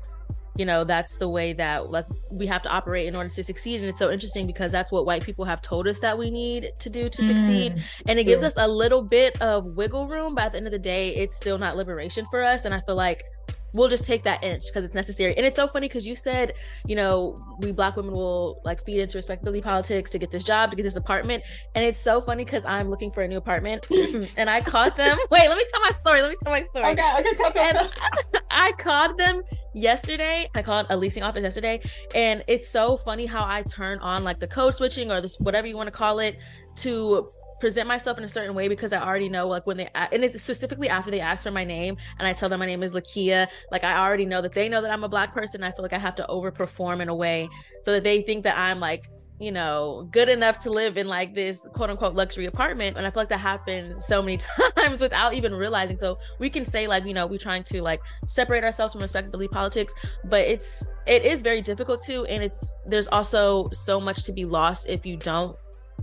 you 0.57 0.65
know 0.65 0.83
that's 0.83 1.17
the 1.17 1.27
way 1.27 1.53
that 1.53 1.91
like 1.91 2.05
we 2.31 2.45
have 2.45 2.61
to 2.61 2.69
operate 2.69 3.07
in 3.07 3.15
order 3.15 3.29
to 3.29 3.43
succeed 3.43 3.79
and 3.79 3.85
it's 3.85 3.99
so 3.99 4.11
interesting 4.11 4.45
because 4.45 4.71
that's 4.71 4.91
what 4.91 5.05
white 5.05 5.23
people 5.23 5.45
have 5.45 5.61
told 5.61 5.87
us 5.87 5.99
that 6.01 6.17
we 6.17 6.29
need 6.29 6.71
to 6.79 6.89
do 6.89 7.09
to 7.09 7.23
succeed 7.23 7.73
mm, 7.73 7.81
and 8.07 8.19
it 8.19 8.25
gives 8.25 8.43
us 8.43 8.53
a 8.57 8.67
little 8.67 9.01
bit 9.01 9.41
of 9.41 9.77
wiggle 9.77 10.05
room 10.05 10.35
but 10.35 10.45
at 10.45 10.51
the 10.51 10.57
end 10.57 10.67
of 10.67 10.71
the 10.71 10.79
day 10.79 11.15
it's 11.15 11.37
still 11.37 11.57
not 11.57 11.77
liberation 11.77 12.25
for 12.29 12.43
us 12.43 12.65
and 12.65 12.73
i 12.73 12.81
feel 12.81 12.95
like 12.95 13.23
we'll 13.73 13.87
just 13.87 14.05
take 14.05 14.23
that 14.23 14.43
inch 14.43 14.65
because 14.67 14.85
it's 14.85 14.95
necessary. 14.95 15.35
And 15.35 15.45
it's 15.45 15.55
so 15.55 15.67
funny 15.67 15.87
because 15.87 16.05
you 16.05 16.15
said, 16.15 16.53
you 16.87 16.95
know, 16.95 17.35
we 17.59 17.71
black 17.71 17.95
women 17.95 18.13
will 18.13 18.61
like 18.63 18.83
feed 18.85 18.99
into 18.99 19.17
respectability 19.17 19.61
politics 19.61 20.11
to 20.11 20.17
get 20.17 20.31
this 20.31 20.43
job, 20.43 20.71
to 20.71 20.75
get 20.75 20.83
this 20.83 20.95
apartment. 20.95 21.43
And 21.75 21.83
it's 21.83 21.99
so 21.99 22.21
funny 22.21 22.43
because 22.43 22.65
I'm 22.65 22.89
looking 22.89 23.11
for 23.11 23.23
a 23.23 23.27
new 23.27 23.37
apartment 23.37 23.87
and 24.37 24.49
I 24.49 24.61
caught 24.61 24.97
them. 24.97 25.17
Wait, 25.31 25.47
let 25.47 25.57
me 25.57 25.65
tell 25.71 25.81
my 25.81 25.91
story. 25.91 26.21
Let 26.21 26.31
me 26.31 26.37
tell 26.41 26.51
my 26.51 26.63
story. 26.63 26.91
Okay, 26.91 27.15
okay, 27.19 27.33
tell, 27.35 27.51
tell, 27.51 27.71
tell. 27.71 27.91
I 28.51 28.71
called 28.77 29.17
them 29.17 29.43
yesterday. 29.73 30.49
I 30.55 30.61
called 30.61 30.87
a 30.89 30.97
leasing 30.97 31.23
office 31.23 31.43
yesterday. 31.43 31.81
And 32.13 32.43
it's 32.47 32.67
so 32.67 32.97
funny 32.97 33.25
how 33.25 33.45
I 33.45 33.63
turn 33.63 33.99
on 33.99 34.23
like 34.23 34.39
the 34.39 34.47
code 34.47 34.75
switching 34.75 35.11
or 35.11 35.21
this 35.21 35.39
whatever 35.39 35.67
you 35.67 35.77
want 35.77 35.87
to 35.87 35.91
call 35.91 36.19
it 36.19 36.37
to 36.77 37.31
present 37.61 37.87
myself 37.87 38.17
in 38.17 38.23
a 38.23 38.29
certain 38.29 38.53
way 38.53 38.67
because 38.67 38.91
I 38.91 39.01
already 39.01 39.29
know 39.29 39.47
like 39.47 39.65
when 39.65 39.77
they 39.77 39.87
and 39.93 40.25
it's 40.25 40.41
specifically 40.41 40.89
after 40.89 41.11
they 41.11 41.21
ask 41.21 41.43
for 41.43 41.51
my 41.51 41.63
name 41.63 41.95
and 42.19 42.27
I 42.27 42.33
tell 42.33 42.49
them 42.49 42.59
my 42.59 42.65
name 42.65 42.83
is 42.83 42.93
Lakia 42.93 43.47
like 43.71 43.83
I 43.83 43.97
already 43.97 44.25
know 44.25 44.41
that 44.41 44.51
they 44.51 44.67
know 44.67 44.81
that 44.81 44.91
I'm 44.91 45.03
a 45.03 45.09
black 45.09 45.33
person 45.33 45.63
I 45.63 45.71
feel 45.71 45.83
like 45.83 45.93
I 45.93 45.99
have 45.99 46.15
to 46.15 46.25
overperform 46.27 47.01
in 47.01 47.07
a 47.07 47.15
way 47.15 47.47
so 47.83 47.93
that 47.93 48.03
they 48.03 48.21
think 48.21 48.43
that 48.43 48.57
I'm 48.57 48.79
like 48.79 49.09
you 49.41 49.51
know 49.51 50.07
good 50.11 50.29
enough 50.29 50.59
to 50.59 50.69
live 50.69 50.97
in 50.97 51.07
like 51.07 51.33
this 51.33 51.67
quote 51.73 51.89
unquote 51.89 52.13
luxury 52.13 52.45
apartment. 52.45 52.95
And 52.95 53.07
I 53.07 53.09
feel 53.09 53.21
like 53.21 53.29
that 53.29 53.39
happens 53.39 54.05
so 54.05 54.21
many 54.21 54.37
times 54.75 55.01
without 55.01 55.33
even 55.33 55.53
realizing. 55.55 55.97
So 55.97 56.15
we 56.39 56.49
can 56.49 56.63
say 56.63 56.87
like 56.87 57.05
you 57.05 57.13
know 57.13 57.25
we're 57.25 57.39
trying 57.39 57.63
to 57.65 57.81
like 57.81 57.99
separate 58.27 58.63
ourselves 58.63 58.93
from 58.93 59.01
respectability 59.01 59.47
politics 59.47 59.93
but 60.25 60.41
it's 60.41 60.87
it 61.07 61.25
is 61.25 61.41
very 61.41 61.61
difficult 61.61 62.01
to 62.03 62.25
and 62.25 62.43
it's 62.43 62.77
there's 62.85 63.07
also 63.07 63.67
so 63.73 63.99
much 63.99 64.23
to 64.23 64.31
be 64.31 64.45
lost 64.45 64.87
if 64.87 65.05
you 65.05 65.17
don't 65.17 65.55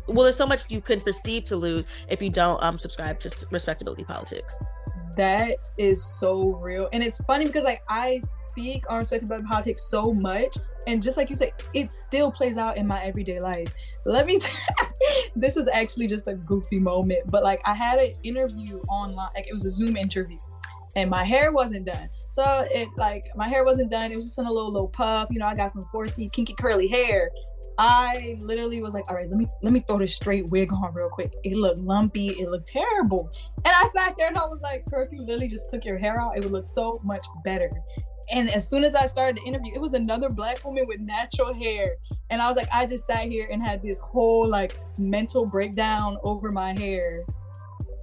well 0.06 0.22
there's 0.22 0.36
so 0.36 0.46
much 0.46 0.62
you 0.68 0.80
could 0.80 1.04
perceive 1.04 1.44
to 1.46 1.56
lose 1.56 1.88
if 2.08 2.22
you 2.22 2.30
don't 2.30 2.62
um 2.62 2.78
subscribe 2.78 3.18
to 3.20 3.46
respectability 3.50 4.04
politics. 4.04 4.62
That 5.16 5.56
is 5.76 6.04
so 6.04 6.56
real. 6.56 6.88
And 6.92 7.02
it's 7.02 7.18
funny 7.24 7.46
because 7.46 7.64
like 7.64 7.82
i 7.88 8.20
speak 8.50 8.84
on 8.90 8.98
respectability 8.98 9.46
politics 9.46 9.82
so 9.90 10.12
much 10.12 10.56
and 10.86 11.02
just 11.02 11.16
like 11.16 11.28
you 11.28 11.36
say 11.36 11.52
it 11.74 11.92
still 11.92 12.30
plays 12.30 12.56
out 12.56 12.76
in 12.76 12.86
my 12.86 13.02
everyday 13.02 13.40
life. 13.40 13.72
Let 14.04 14.26
me 14.26 14.38
t- 14.40 14.52
this 15.36 15.56
is 15.56 15.68
actually 15.68 16.06
just 16.06 16.26
a 16.26 16.34
goofy 16.34 16.80
moment 16.80 17.20
but 17.30 17.44
like 17.44 17.60
i 17.64 17.72
had 17.72 18.00
an 18.00 18.12
interview 18.24 18.78
online 18.88 19.16
like 19.34 19.46
it 19.46 19.52
was 19.52 19.64
a 19.64 19.70
zoom 19.70 19.96
interview 19.96 20.38
and 20.96 21.08
my 21.08 21.22
hair 21.22 21.52
wasn't 21.52 21.86
done. 21.86 22.08
So 22.30 22.64
it 22.70 22.88
like 22.96 23.24
my 23.36 23.48
hair 23.48 23.64
wasn't 23.64 23.90
done. 23.90 24.10
It 24.10 24.16
was 24.16 24.24
just 24.24 24.38
in 24.38 24.46
a 24.46 24.52
little 24.52 24.72
low 24.72 24.88
puff 24.88 25.28
you 25.30 25.38
know 25.38 25.46
i 25.46 25.54
got 25.54 25.70
some 25.70 25.84
4c 25.94 26.32
kinky 26.32 26.54
curly 26.54 26.88
hair 26.88 27.30
I 27.78 28.36
literally 28.40 28.82
was 28.82 28.92
like, 28.92 29.08
all 29.08 29.14
right, 29.14 29.28
let 29.28 29.36
me 29.36 29.46
let 29.62 29.72
me 29.72 29.80
throw 29.80 29.98
this 29.98 30.14
straight 30.14 30.50
wig 30.50 30.72
on 30.72 30.92
real 30.92 31.08
quick. 31.08 31.32
It 31.44 31.56
looked 31.56 31.78
lumpy, 31.78 32.28
it 32.30 32.50
looked 32.50 32.66
terrible. 32.66 33.30
And 33.64 33.72
I 33.74 33.86
sat 33.94 34.16
there 34.18 34.26
and 34.26 34.36
I 34.36 34.46
was 34.46 34.60
like, 34.60 34.84
Kirk, 34.90 35.10
you 35.12 35.20
literally 35.20 35.46
just 35.46 35.70
took 35.70 35.84
your 35.84 35.96
hair 35.96 36.20
out, 36.20 36.36
it 36.36 36.42
would 36.42 36.52
look 36.52 36.66
so 36.66 37.00
much 37.04 37.24
better. 37.44 37.70
And 38.30 38.50
as 38.50 38.68
soon 38.68 38.84
as 38.84 38.94
I 38.94 39.06
started 39.06 39.36
the 39.36 39.42
interview, 39.42 39.74
it 39.74 39.80
was 39.80 39.94
another 39.94 40.28
black 40.28 40.62
woman 40.64 40.86
with 40.86 41.00
natural 41.00 41.54
hair. 41.54 41.96
And 42.30 42.42
I 42.42 42.48
was 42.48 42.56
like, 42.56 42.68
I 42.72 42.84
just 42.84 43.06
sat 43.06 43.24
here 43.28 43.48
and 43.50 43.62
had 43.62 43.80
this 43.80 44.00
whole 44.00 44.48
like 44.48 44.76
mental 44.98 45.46
breakdown 45.46 46.18
over 46.24 46.50
my 46.50 46.78
hair. 46.78 47.24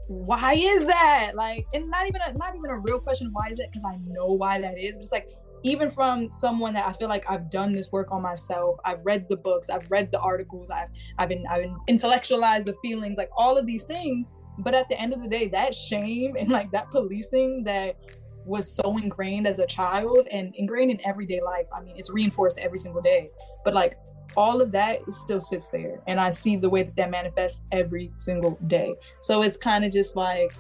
Why 0.08 0.54
is 0.54 0.86
that? 0.86 1.32
Like, 1.36 1.68
and 1.74 1.86
not 1.88 2.08
even 2.08 2.22
a 2.22 2.34
not 2.34 2.56
even 2.56 2.70
a 2.70 2.80
real 2.80 3.00
question, 3.00 3.30
why 3.34 3.50
is 3.52 3.58
that? 3.58 3.72
Because 3.72 3.84
I 3.86 3.98
know 4.06 4.28
why 4.28 4.62
that 4.62 4.80
is. 4.80 4.96
But 4.96 5.04
it's 5.04 5.12
like 5.12 5.32
even 5.66 5.90
from 5.90 6.30
someone 6.30 6.76
that 6.76 6.86
I 6.86 6.94
feel 6.94 7.10
like 7.10 7.26
I've 7.28 7.50
done 7.50 7.74
this 7.74 7.92
work 7.92 8.12
on 8.12 8.22
myself. 8.22 8.78
I've 8.86 9.04
read 9.04 9.28
the 9.28 9.36
books, 9.36 9.70
I've 9.70 9.90
read 9.90 10.12
the 10.12 10.20
articles, 10.20 10.70
I've 10.70 10.90
I've 11.18 11.28
been 11.28 11.44
I've 11.50 11.64
been 11.64 11.76
intellectualized 11.88 12.68
the 12.68 12.76
feelings, 12.84 13.18
like 13.18 13.32
all 13.36 13.58
of 13.58 13.66
these 13.66 13.86
things. 13.86 14.32
But 14.60 14.76
at 14.76 14.88
the 14.88 15.00
end 15.02 15.12
of 15.12 15.22
the 15.22 15.28
day, 15.28 15.48
that 15.50 15.74
shame 15.74 16.36
and 16.40 16.50
like 16.50 16.72
that 16.72 16.92
policing 16.92 17.64
that 17.64 17.98
was 18.46 18.72
so 18.72 18.96
ingrained 18.98 19.48
as 19.48 19.58
a 19.58 19.66
child 19.66 20.28
and 20.32 20.54
ingrained 20.56 20.92
in 20.92 21.02
everyday 21.04 21.42
life. 21.42 21.68
I 21.76 21.82
mean, 21.82 21.96
it's 21.98 22.12
reinforced 22.12 22.60
every 22.60 22.78
single 22.78 23.02
day. 23.02 23.32
But 23.66 23.74
like 23.74 23.98
all 24.36 24.62
of 24.62 24.72
that 24.72 25.00
still 25.14 25.40
sits 25.40 25.70
there 25.70 26.02
and 26.08 26.20
i 26.20 26.32
see 26.32 26.56
the 26.56 26.68
way 26.68 26.82
that 26.82 26.96
that 26.96 27.12
manifests 27.12 27.62
every 27.72 28.10
single 28.16 28.58
day 28.66 28.96
so 29.22 29.44
it's 29.44 29.56
kind 29.56 29.86
of 29.86 29.92
just 29.92 30.16
like 30.16 30.52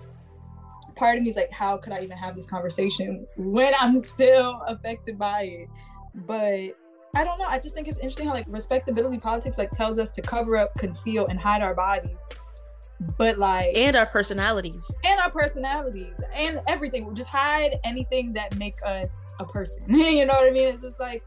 part 0.96 1.18
of 1.18 1.24
me 1.24 1.30
is 1.30 1.36
like, 1.36 1.52
how 1.52 1.78
could 1.78 1.94
I 1.94 2.02
even 2.02 2.18
have 2.18 2.36
this 2.36 2.46
conversation 2.46 3.28
when 3.38 3.74
I'm 3.80 4.00
still 4.00 4.62
affected 4.68 5.18
by 5.18 5.44
it? 5.44 5.70
But 6.14 6.76
I 7.16 7.24
don't 7.24 7.40
know. 7.40 7.46
I 7.46 7.60
just 7.60 7.76
think 7.76 7.88
it's 7.88 7.98
interesting 7.98 8.28
how 8.28 8.34
like 8.34 8.46
respectability 8.50 9.20
politics 9.20 9.58
like 9.58 9.72
tells 9.72 9.98
us 9.98 10.12
to 10.12 10.22
cover 10.22 10.58
up, 10.58 10.74
conceal, 10.78 11.28
and 11.28 11.40
hide 11.40 11.62
our 11.62 11.74
bodies. 11.74 12.26
But 13.18 13.38
like 13.38 13.76
and 13.76 13.96
our 13.96 14.06
personalities. 14.06 14.94
And 15.04 15.20
our 15.20 15.30
personalities 15.30 16.22
and 16.34 16.60
everything. 16.68 17.06
We'll 17.06 17.14
just 17.14 17.30
hide 17.30 17.78
anything 17.84 18.34
that 18.34 18.58
make 18.58 18.80
us 18.86 19.26
a 19.40 19.46
person. 19.46 19.94
you 19.96 20.26
know 20.26 20.34
what 20.34 20.48
I 20.48 20.52
mean? 20.52 20.68
It's 20.70 20.84
just 20.84 21.00
like 21.00 21.24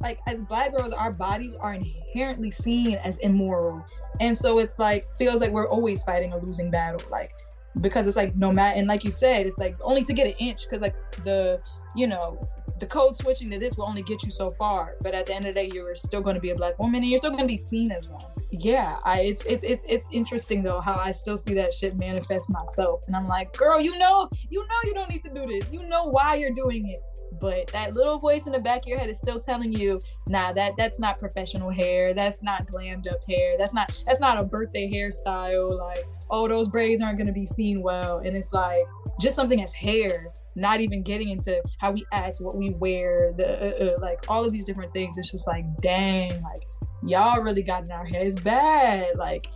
like 0.00 0.18
as 0.26 0.40
black 0.40 0.74
girls, 0.76 0.92
our 0.92 1.12
bodies 1.12 1.54
are 1.56 1.74
inherently 1.74 2.50
seen 2.50 2.96
as 2.96 3.18
immoral. 3.18 3.84
And 4.20 4.36
so 4.36 4.58
it's 4.58 4.78
like 4.78 5.06
feels 5.16 5.40
like 5.40 5.50
we're 5.50 5.68
always 5.68 6.02
fighting 6.04 6.32
a 6.32 6.38
losing 6.38 6.70
battle. 6.70 7.00
Like 7.10 7.32
because 7.80 8.06
it's 8.06 8.16
like 8.16 8.34
no 8.36 8.52
matter 8.52 8.78
and 8.78 8.88
like 8.88 9.04
you 9.04 9.10
said 9.10 9.46
it's 9.46 9.58
like 9.58 9.76
only 9.82 10.02
to 10.04 10.12
get 10.12 10.26
an 10.26 10.34
inch 10.38 10.64
because 10.64 10.80
like 10.80 10.96
the 11.24 11.60
you 11.94 12.06
know 12.06 12.40
the 12.80 12.86
code 12.86 13.16
switching 13.16 13.50
to 13.50 13.58
this 13.58 13.76
will 13.76 13.86
only 13.86 14.02
get 14.02 14.22
you 14.22 14.30
so 14.30 14.48
far 14.50 14.94
but 15.00 15.14
at 15.14 15.26
the 15.26 15.34
end 15.34 15.44
of 15.44 15.54
the 15.54 15.60
day 15.60 15.70
you're 15.72 15.94
still 15.94 16.20
going 16.20 16.34
to 16.34 16.40
be 16.40 16.50
a 16.50 16.54
black 16.54 16.78
woman 16.78 17.02
and 17.02 17.10
you're 17.10 17.18
still 17.18 17.30
going 17.30 17.42
to 17.42 17.48
be 17.48 17.56
seen 17.56 17.90
as 17.90 18.08
one. 18.08 18.24
Yeah 18.50 18.98
i 19.04 19.20
it's 19.20 19.44
it's 19.44 19.64
it's 19.64 19.84
it's 19.88 20.06
interesting 20.12 20.62
though 20.62 20.80
how 20.80 20.94
i 20.94 21.10
still 21.10 21.36
see 21.36 21.54
that 21.54 21.74
shit 21.74 21.98
manifest 21.98 22.50
myself 22.50 23.02
and 23.06 23.16
i'm 23.16 23.26
like 23.26 23.56
girl 23.56 23.80
you 23.80 23.98
know 23.98 24.28
you 24.48 24.60
know 24.60 24.80
you 24.84 24.94
don't 24.94 25.10
need 25.10 25.24
to 25.24 25.32
do 25.32 25.46
this. 25.46 25.70
You 25.72 25.88
know 25.88 26.06
why 26.06 26.34
you're 26.36 26.54
doing 26.54 26.88
it 26.88 27.02
but 27.40 27.66
that 27.68 27.94
little 27.94 28.18
voice 28.18 28.46
in 28.46 28.52
the 28.52 28.58
back 28.58 28.82
of 28.82 28.86
your 28.86 28.98
head 28.98 29.10
is 29.10 29.18
still 29.18 29.40
telling 29.40 29.72
you 29.72 30.00
nah 30.28 30.52
that 30.52 30.72
that's 30.76 30.98
not 30.98 31.18
professional 31.18 31.70
hair. 31.70 32.14
That's 32.14 32.42
not 32.42 32.66
glammed 32.66 33.10
up 33.10 33.20
hair. 33.28 33.56
That's 33.58 33.74
not 33.74 33.92
that's 34.06 34.20
not 34.20 34.38
a 34.38 34.44
birthday 34.44 34.90
hairstyle. 34.90 35.78
Like 35.78 36.04
oh 36.30 36.48
those 36.48 36.68
braids 36.68 37.02
aren't 37.02 37.18
going 37.18 37.26
to 37.26 37.32
be 37.32 37.46
seen 37.46 37.82
well. 37.82 38.18
And 38.18 38.36
it's 38.36 38.52
like 38.52 38.82
just 39.20 39.36
something 39.36 39.62
as 39.62 39.74
hair 39.74 40.32
not 40.54 40.80
even 40.80 41.02
getting 41.02 41.30
into 41.30 41.62
how 41.78 41.92
we 41.92 42.04
act 42.12 42.38
what 42.40 42.56
we 42.56 42.70
wear 42.70 43.32
the 43.36 43.46
uh, 43.46 43.84
uh, 43.84 43.96
like 44.00 44.24
all 44.28 44.44
of 44.44 44.52
these 44.52 44.64
different 44.64 44.92
things. 44.92 45.16
It's 45.18 45.30
just 45.30 45.46
like 45.46 45.64
dang 45.80 46.30
like 46.42 46.62
y'all 47.06 47.40
really 47.42 47.62
got 47.62 47.84
in 47.84 47.92
our 47.92 48.04
heads 48.04 48.40
bad 48.40 49.16
like 49.16 49.46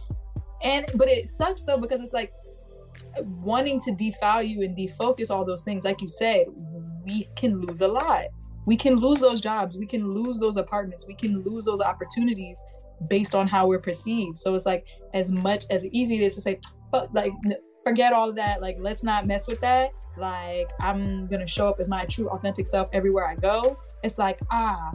and 0.63 0.87
but 0.95 1.09
it 1.09 1.29
sucks 1.29 1.65
though 1.65 1.79
because 1.79 2.01
it's 2.01 2.13
like 2.13 2.33
wanting 3.25 3.81
to 3.81 3.91
devalue 3.93 4.65
and 4.65 4.77
defocus 4.77 5.31
all 5.31 5.45
those 5.45 5.63
things 5.63 5.85
like 5.85 6.01
you 6.01 6.09
said 6.09 6.47
we 7.05 7.29
can 7.37 7.61
lose 7.61 7.81
a 7.81 7.89
lot. 7.89 8.27
We 8.67 8.77
can 8.77 8.97
lose 8.97 9.21
those 9.21 9.41
jobs. 9.41 9.77
We 9.77 9.87
can 9.87 10.13
lose 10.13 10.39
those 10.39 10.57
apartments. 10.57 11.07
We 11.07 11.15
can 11.15 11.43
lose 11.43 11.65
those 11.65 11.81
opportunities 11.81 12.63
based 13.09 13.35
on 13.35 13.49
how 13.49 13.67
we're 13.67 13.81
perceived. 13.81 14.39
So 14.39 14.55
it's 14.55 14.67
like 14.67 14.87
as 15.15 15.31
much 15.31 15.65
as 15.71 15.85
easy 15.87 16.17
it 16.17 16.23
is 16.23 16.35
to 16.37 16.41
say, 16.41 16.61
like 17.13 17.33
forget 17.85 18.13
all 18.13 18.29
of 18.29 18.37
that. 18.37 18.63
Like 18.63 18.77
let's 18.79 19.03
not 19.03 19.27
mess 19.27 19.47
with 19.47 19.61
that. 19.61 19.91
Like 20.17 20.71
I'm 20.81 21.27
gonna 21.27 21.47
show 21.47 21.69
up 21.69 21.81
as 21.81 21.89
my 21.89 22.05
true 22.07 22.29
authentic 22.29 22.67
self 22.67 22.89
everywhere 22.93 23.27
I 23.27 23.35
go. 23.35 23.79
It's 24.03 24.19
like 24.19 24.39
ah, 24.51 24.93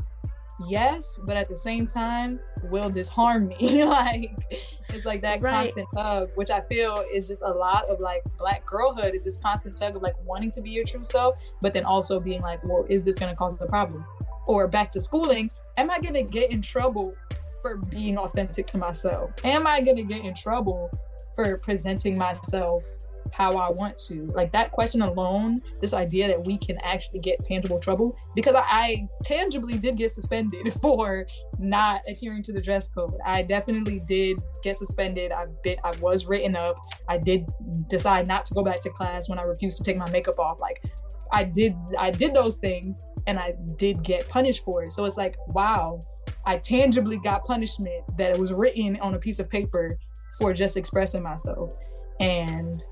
yes, 0.66 1.20
but 1.24 1.38
at 1.38 1.48
the 1.50 1.58
same 1.58 1.86
time, 1.86 2.40
will 2.64 2.90
this 2.90 3.08
harm 3.08 3.48
me? 3.48 3.84
like 3.86 4.36
it's 4.90 5.06
like 5.06 5.22
that 5.22 5.42
right. 5.42 5.74
constant 5.74 5.88
tug, 5.94 6.30
which 6.36 6.50
I 6.50 6.62
feel 6.62 7.04
is 7.14 7.28
just 7.28 7.44
a 7.44 7.52
lot 7.52 7.90
of 7.90 8.00
like 8.00 8.24
black 8.38 8.66
girlhood 8.66 9.14
is 9.14 9.26
this 9.26 9.38
constant 9.38 9.78
tug 9.78 9.96
of 9.96 10.02
like 10.02 10.16
wanting 10.26 10.52
to 10.52 10.62
be 10.62 10.72
your 10.72 10.84
true 10.84 11.04
self, 11.04 11.40
but 11.62 11.74
then 11.74 11.86
also 11.86 12.20
being 12.20 12.42
like, 12.42 12.64
well, 12.64 12.86
is 12.90 13.04
this 13.04 13.16
gonna 13.16 13.36
cause 13.36 13.58
the 13.58 13.68
problem? 13.68 14.06
Or 14.48 14.68
back 14.68 14.90
to 14.92 15.02
schooling, 15.02 15.52
am 15.78 15.92
I 15.92 16.00
gonna 16.00 16.24
get 16.24 16.52
in 16.52 16.62
trouble 16.62 17.16
for 17.62 17.78
being 17.78 18.18
authentic 18.18 18.68
to 18.68 18.78
myself? 18.78 19.32
Am 19.44 19.68
I 19.68 19.82
gonna 19.82 20.04
get 20.04 20.24
in 20.24 20.34
trouble 20.34 20.90
for 21.36 21.58
presenting 21.58 22.18
myself 22.18 22.84
how 23.38 23.52
I 23.52 23.70
want 23.70 24.00
to. 24.00 24.26
Like 24.34 24.52
that 24.54 24.72
question 24.72 25.04
alone, 25.04 25.60
this 25.80 25.94
idea 25.94 26.28
that 26.28 26.44
we 26.44 26.58
can 26.58 26.78
actually 26.82 27.20
get 27.20 27.38
tangible 27.44 27.80
trouble, 27.80 28.18
because 28.36 28.56
I, 28.56 28.64
I 28.68 29.08
tangibly 29.24 29.78
did 29.78 29.96
get 29.96 30.12
suspended 30.12 30.74
for 30.82 31.28
not 31.60 32.02
adhering 32.08 32.42
to 32.44 32.54
the 32.54 32.62
dress 32.62 32.90
code. 32.90 33.14
I 33.24 33.44
definitely 33.44 34.02
did 34.08 34.40
get 34.64 34.76
suspended. 34.78 35.32
I 35.32 35.46
bit 35.64 35.78
I 35.84 35.92
was 36.02 36.26
written 36.26 36.56
up. 36.56 36.78
I 37.08 37.20
did 37.20 37.46
decide 37.90 38.28
not 38.28 38.48
to 38.48 38.56
go 38.56 38.64
back 38.64 38.82
to 38.82 38.90
class 38.90 39.30
when 39.30 39.38
I 39.38 39.44
refused 39.44 39.78
to 39.78 39.84
take 39.84 39.98
my 39.98 40.10
makeup 40.10 40.40
off. 40.40 40.60
Like 40.60 40.84
I 41.32 41.44
did 41.44 41.76
I 42.00 42.10
did 42.10 42.34
those 42.34 42.58
things 42.58 43.00
and 43.28 43.38
I 43.38 43.54
did 43.78 44.02
get 44.02 44.28
punished 44.30 44.64
for 44.64 44.84
it. 44.84 44.94
So 44.94 45.06
it's 45.06 45.18
like, 45.18 45.36
wow, 45.50 46.00
I 46.46 46.58
tangibly 46.58 47.20
got 47.20 47.44
punishment 47.44 48.04
that 48.18 48.32
it 48.32 48.40
was 48.40 48.52
written 48.52 48.98
on 49.00 49.14
a 49.14 49.20
piece 49.20 49.38
of 49.38 49.48
paper 49.48 50.00
for 50.40 50.54
just 50.54 50.76
expressing 50.76 51.22
myself. 51.22 51.74
And 52.20 52.84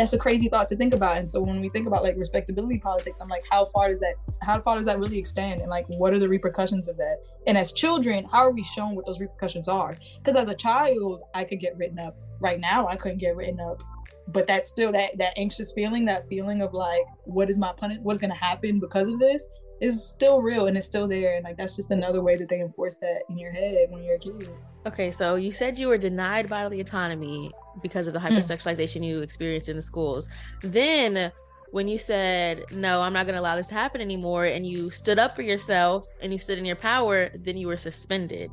that's 0.00 0.12
a 0.12 0.18
crazy 0.18 0.48
thought 0.48 0.66
to 0.68 0.76
think 0.76 0.92
about. 0.92 1.18
And 1.18 1.30
so 1.30 1.40
when 1.40 1.60
we 1.60 1.68
think 1.68 1.86
about 1.86 2.02
like 2.02 2.16
respectability 2.16 2.78
politics, 2.78 3.20
I'm 3.20 3.28
like, 3.28 3.44
how 3.50 3.66
far 3.66 3.88
does 3.88 4.00
that 4.00 4.14
how 4.42 4.60
far 4.60 4.76
does 4.76 4.86
that 4.86 4.98
really 4.98 5.18
extend? 5.18 5.60
And 5.60 5.70
like 5.70 5.86
what 5.88 6.12
are 6.12 6.18
the 6.18 6.28
repercussions 6.28 6.88
of 6.88 6.96
that? 6.96 7.18
And 7.46 7.56
as 7.56 7.72
children, 7.72 8.24
how 8.24 8.38
are 8.38 8.50
we 8.50 8.62
shown 8.62 8.94
what 8.94 9.06
those 9.06 9.20
repercussions 9.20 9.68
are? 9.68 9.96
Because 10.18 10.36
as 10.36 10.48
a 10.48 10.54
child, 10.54 11.22
I 11.34 11.44
could 11.44 11.60
get 11.60 11.76
written 11.76 11.98
up. 11.98 12.16
Right 12.40 12.58
now, 12.58 12.88
I 12.88 12.96
couldn't 12.96 13.18
get 13.18 13.36
written 13.36 13.60
up. 13.60 13.82
But 14.28 14.46
that's 14.46 14.68
still 14.68 14.90
that 14.92 15.16
that 15.18 15.34
anxious 15.36 15.70
feeling, 15.72 16.04
that 16.06 16.28
feeling 16.28 16.62
of 16.62 16.74
like, 16.74 17.04
what 17.24 17.48
is 17.48 17.58
my 17.58 17.72
punish 17.76 17.98
what 18.02 18.16
is 18.16 18.20
gonna 18.20 18.34
happen 18.34 18.80
because 18.80 19.08
of 19.08 19.18
this? 19.18 19.46
is 19.80 20.06
still 20.06 20.40
real 20.40 20.68
and 20.68 20.76
it's 20.76 20.86
still 20.86 21.06
there. 21.06 21.34
And 21.34 21.44
like 21.44 21.56
that's 21.56 21.76
just 21.76 21.90
another 21.90 22.22
way 22.22 22.36
that 22.36 22.48
they 22.48 22.60
enforce 22.60 22.96
that 22.98 23.22
in 23.28 23.36
your 23.36 23.52
head 23.52 23.86
when 23.90 24.02
you're 24.02 24.14
a 24.14 24.18
kid. 24.18 24.48
Okay, 24.86 25.10
so 25.10 25.34
you 25.34 25.52
said 25.52 25.78
you 25.78 25.88
were 25.88 25.98
denied 25.98 26.48
bodily 26.48 26.80
autonomy 26.80 27.52
because 27.82 28.06
of 28.06 28.12
the 28.12 28.20
hmm. 28.20 28.26
hypersexualization 28.26 29.02
mm. 29.02 29.06
you 29.06 29.20
experienced 29.20 29.68
in 29.68 29.76
the 29.76 29.82
schools. 29.82 30.28
Then 30.62 31.32
when 31.70 31.88
you 31.88 31.98
said, 31.98 32.64
No, 32.72 33.00
I'm 33.00 33.12
not 33.12 33.26
gonna 33.26 33.40
allow 33.40 33.56
this 33.56 33.68
to 33.68 33.74
happen 33.74 34.00
anymore, 34.00 34.44
and 34.44 34.66
you 34.66 34.90
stood 34.90 35.18
up 35.18 35.34
for 35.34 35.42
yourself 35.42 36.06
and 36.22 36.32
you 36.32 36.38
stood 36.38 36.58
in 36.58 36.64
your 36.64 36.76
power, 36.76 37.30
then 37.34 37.56
you 37.56 37.66
were 37.66 37.76
suspended. 37.76 38.50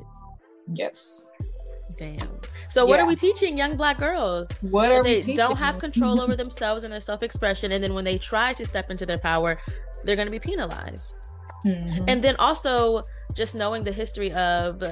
Yes. 0.72 1.28
Damn. 1.98 2.18
So 2.68 2.86
what 2.86 2.96
yeah. 2.96 3.04
are 3.04 3.06
we 3.06 3.16
teaching 3.16 3.56
young 3.56 3.76
black 3.76 3.98
girls? 3.98 4.50
What 4.62 4.90
are 4.90 5.02
they 5.02 5.20
we 5.20 5.34
don't 5.34 5.56
have 5.56 5.78
control 5.78 6.20
over 6.20 6.34
themselves 6.42 6.84
and 6.84 6.92
their 6.92 7.00
self-expression, 7.00 7.72
and 7.72 7.82
then 7.82 7.94
when 7.94 8.04
they 8.04 8.18
try 8.18 8.52
to 8.54 8.66
step 8.66 8.90
into 8.90 9.06
their 9.06 9.18
power, 9.18 9.58
they're 10.04 10.16
going 10.16 10.26
to 10.26 10.32
be 10.32 10.38
penalized. 10.38 11.14
Mm-hmm. 11.64 12.04
And 12.08 12.24
then 12.24 12.36
also 12.36 13.02
just 13.34 13.54
knowing 13.54 13.84
the 13.84 13.92
history 13.92 14.32
of 14.32 14.82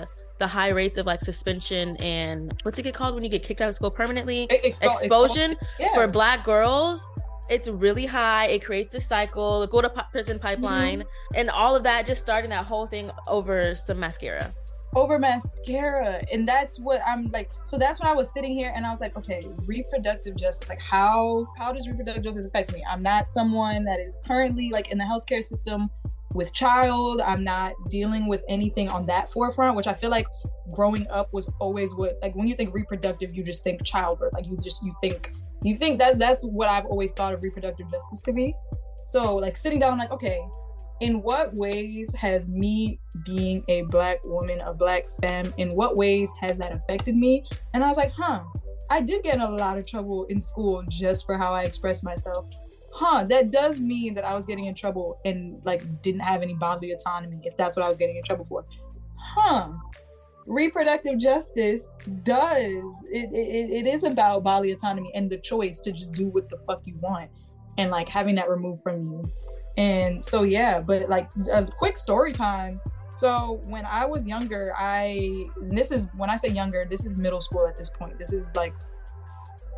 the 0.41 0.49
high 0.49 0.71
rates 0.71 0.99
of 0.99 1.07
like 1.07 1.21
suspension 1.21 1.97
and 1.99 2.59
what's 2.65 2.79
it 2.79 2.83
get 2.83 2.95
called 2.95 3.15
when 3.15 3.23
you 3.23 3.31
get 3.31 3.45
kicked 3.45 3.61
out 3.61 3.69
of 3.69 3.75
school 3.77 3.91
permanently? 3.91 4.49
Expo- 4.49 4.89
Expulsion 4.89 5.57
yeah. 5.79 5.95
for 5.95 6.09
black 6.09 6.45
girls. 6.45 7.09
It's 7.49 7.69
really 7.69 8.07
high. 8.07 8.47
It 8.47 8.65
creates 8.65 8.95
a 8.95 9.01
cycle, 9.01 9.61
the 9.61 9.69
go 9.69 9.81
to 9.81 9.91
prison 10.11 10.39
pipeline, 10.39 11.01
mm-hmm. 11.01 11.35
and 11.37 11.51
all 11.51 11.77
of 11.77 11.83
that. 11.85 12.07
Just 12.07 12.21
starting 12.21 12.51
that 12.51 12.65
whole 12.65 12.87
thing 12.87 13.11
over 13.29 13.75
some 13.75 14.01
mascara 14.01 14.53
over 14.97 15.19
mascara 15.21 16.21
and 16.33 16.49
that's 16.49 16.81
what 16.81 17.01
i'm 17.07 17.27
like 17.31 17.51
so 17.65 17.79
that's 17.79 18.01
when 18.01 18.09
i 18.09 18.13
was 18.13 18.33
sitting 18.33 18.53
here 18.53 18.73
and 18.75 18.85
i 18.85 18.91
was 18.91 19.01
like 19.01 19.17
okay 19.17 19.47
reproductive 19.65 20.37
justice 20.37 20.69
like 20.69 20.83
how 20.83 21.47
how 21.57 21.73
does 21.73 21.87
reproductive 21.87 22.25
justice 22.25 22.45
affect 22.45 22.73
me 22.73 22.85
i'm 22.91 23.03
not 23.03 23.29
someone 23.29 23.85
that 23.85 24.01
is 24.01 24.19
currently 24.27 24.69
like 24.71 24.91
in 24.91 24.99
the 24.99 25.05
healthcare 25.05 25.45
system 25.45 25.89
with 26.35 26.53
child. 26.55 27.21
I'm 27.21 27.45
not 27.45 27.73
dealing 27.91 28.27
with 28.27 28.43
anything 28.49 28.89
on 28.89 29.07
that 29.07 29.33
forefront, 29.33 29.77
which 29.77 29.87
I 29.87 29.93
feel 29.93 30.11
like 30.11 30.27
growing 30.75 31.07
up 31.09 31.33
was 31.33 31.53
always 31.59 31.95
what 31.95 32.19
like 32.23 32.35
when 32.35 32.47
you 32.47 32.55
think 32.55 32.75
reproductive, 32.75 33.35
you 33.35 33.43
just 33.43 33.65
think 33.65 33.85
childbirth. 33.85 34.35
Like 34.35 34.47
you 34.47 34.57
just 34.57 34.85
you 34.85 34.95
think 35.01 35.33
you 35.63 35.77
think 35.77 35.99
that 35.99 36.19
that's 36.19 36.45
what 36.45 36.69
I've 36.69 36.87
always 36.87 37.13
thought 37.13 37.35
of 37.35 37.43
reproductive 37.43 37.91
justice 37.91 38.23
to 38.23 38.33
be. 38.33 38.55
So 39.07 39.37
like 39.37 39.57
sitting 39.57 39.81
down, 39.81 39.99
like, 39.99 40.13
okay, 40.13 40.41
in 41.01 41.23
what 41.23 41.55
ways 41.55 42.15
has 42.15 42.49
me 42.49 43.01
being 43.25 43.65
a 43.69 43.83
black 43.83 44.25
woman, 44.25 44.61
a 44.61 44.73
black 44.73 45.07
femme, 45.21 45.53
in 45.57 45.71
what 45.71 45.97
ways 45.97 46.31
has 46.41 46.59
that 46.59 46.77
affected 46.77 47.17
me? 47.17 47.45
And 47.75 47.83
I 47.83 47.89
was 47.89 47.97
like, 47.97 48.13
huh, 48.13 48.43
I 48.91 49.01
did 49.01 49.23
get 49.23 49.35
in 49.35 49.41
a 49.41 49.51
lot 49.51 49.79
of 49.79 49.87
trouble 49.87 50.27
in 50.27 50.41
school 50.41 50.85
just 50.89 51.25
for 51.25 51.37
how 51.37 51.55
I 51.55 51.63
express 51.63 52.03
myself 52.03 52.47
huh, 52.93 53.25
that 53.25 53.51
does 53.51 53.81
mean 53.81 54.15
that 54.15 54.25
I 54.25 54.35
was 54.35 54.47
getting 54.47 54.67
in 54.67 54.75
trouble 54.75 55.21
and 55.25 55.61
like 55.65 55.83
didn't 56.03 56.21
have 56.21 56.43
any 56.43 56.55
bodily 56.55 56.93
autonomy 56.93 57.41
if 57.45 57.57
that's 57.57 57.77
what 57.77 57.85
I 57.85 57.89
was 57.89 57.97
getting 57.97 58.17
in 58.17 58.23
trouble 58.23 58.45
for. 58.45 58.65
Huh. 59.17 59.69
Reproductive 60.47 61.19
justice 61.19 61.93
does 62.25 63.05
it, 63.13 63.31
it, 63.33 63.71
it 63.71 63.87
is 63.87 64.03
about 64.05 64.43
bodily 64.43 64.73
autonomy 64.73 65.11
and 65.15 65.31
the 65.31 65.39
choice 65.39 65.79
to 65.81 65.93
just 65.93 66.15
do 66.15 66.29
what 66.29 66.49
the 66.49 66.59
fuck 66.67 66.83
you 66.85 66.97
want 67.01 67.31
and 67.79 67.91
like 67.91 68.09
having 68.09 68.35
that 68.35 68.49
removed 68.49 68.83
from 68.83 69.01
you. 69.01 69.23
And 69.77 70.23
so 70.23 70.43
yeah, 70.43 70.81
but 70.81 71.09
like 71.09 71.31
a 71.53 71.65
quick 71.65 71.97
story 71.97 72.33
time. 72.33 72.81
So 73.09 73.61
when 73.67 73.85
I 73.87 74.05
was 74.05 74.27
younger, 74.27 74.73
I 74.77 75.45
this 75.63 75.91
is 75.91 76.09
when 76.17 76.31
I 76.31 76.37
say 76.37 76.49
younger, 76.49 76.85
this 76.89 77.05
is 77.05 77.17
middle 77.17 77.41
school 77.41 77.67
at 77.67 77.77
this 77.77 77.91
point. 77.91 78.19
This 78.19 78.33
is 78.33 78.51
like 78.55 78.75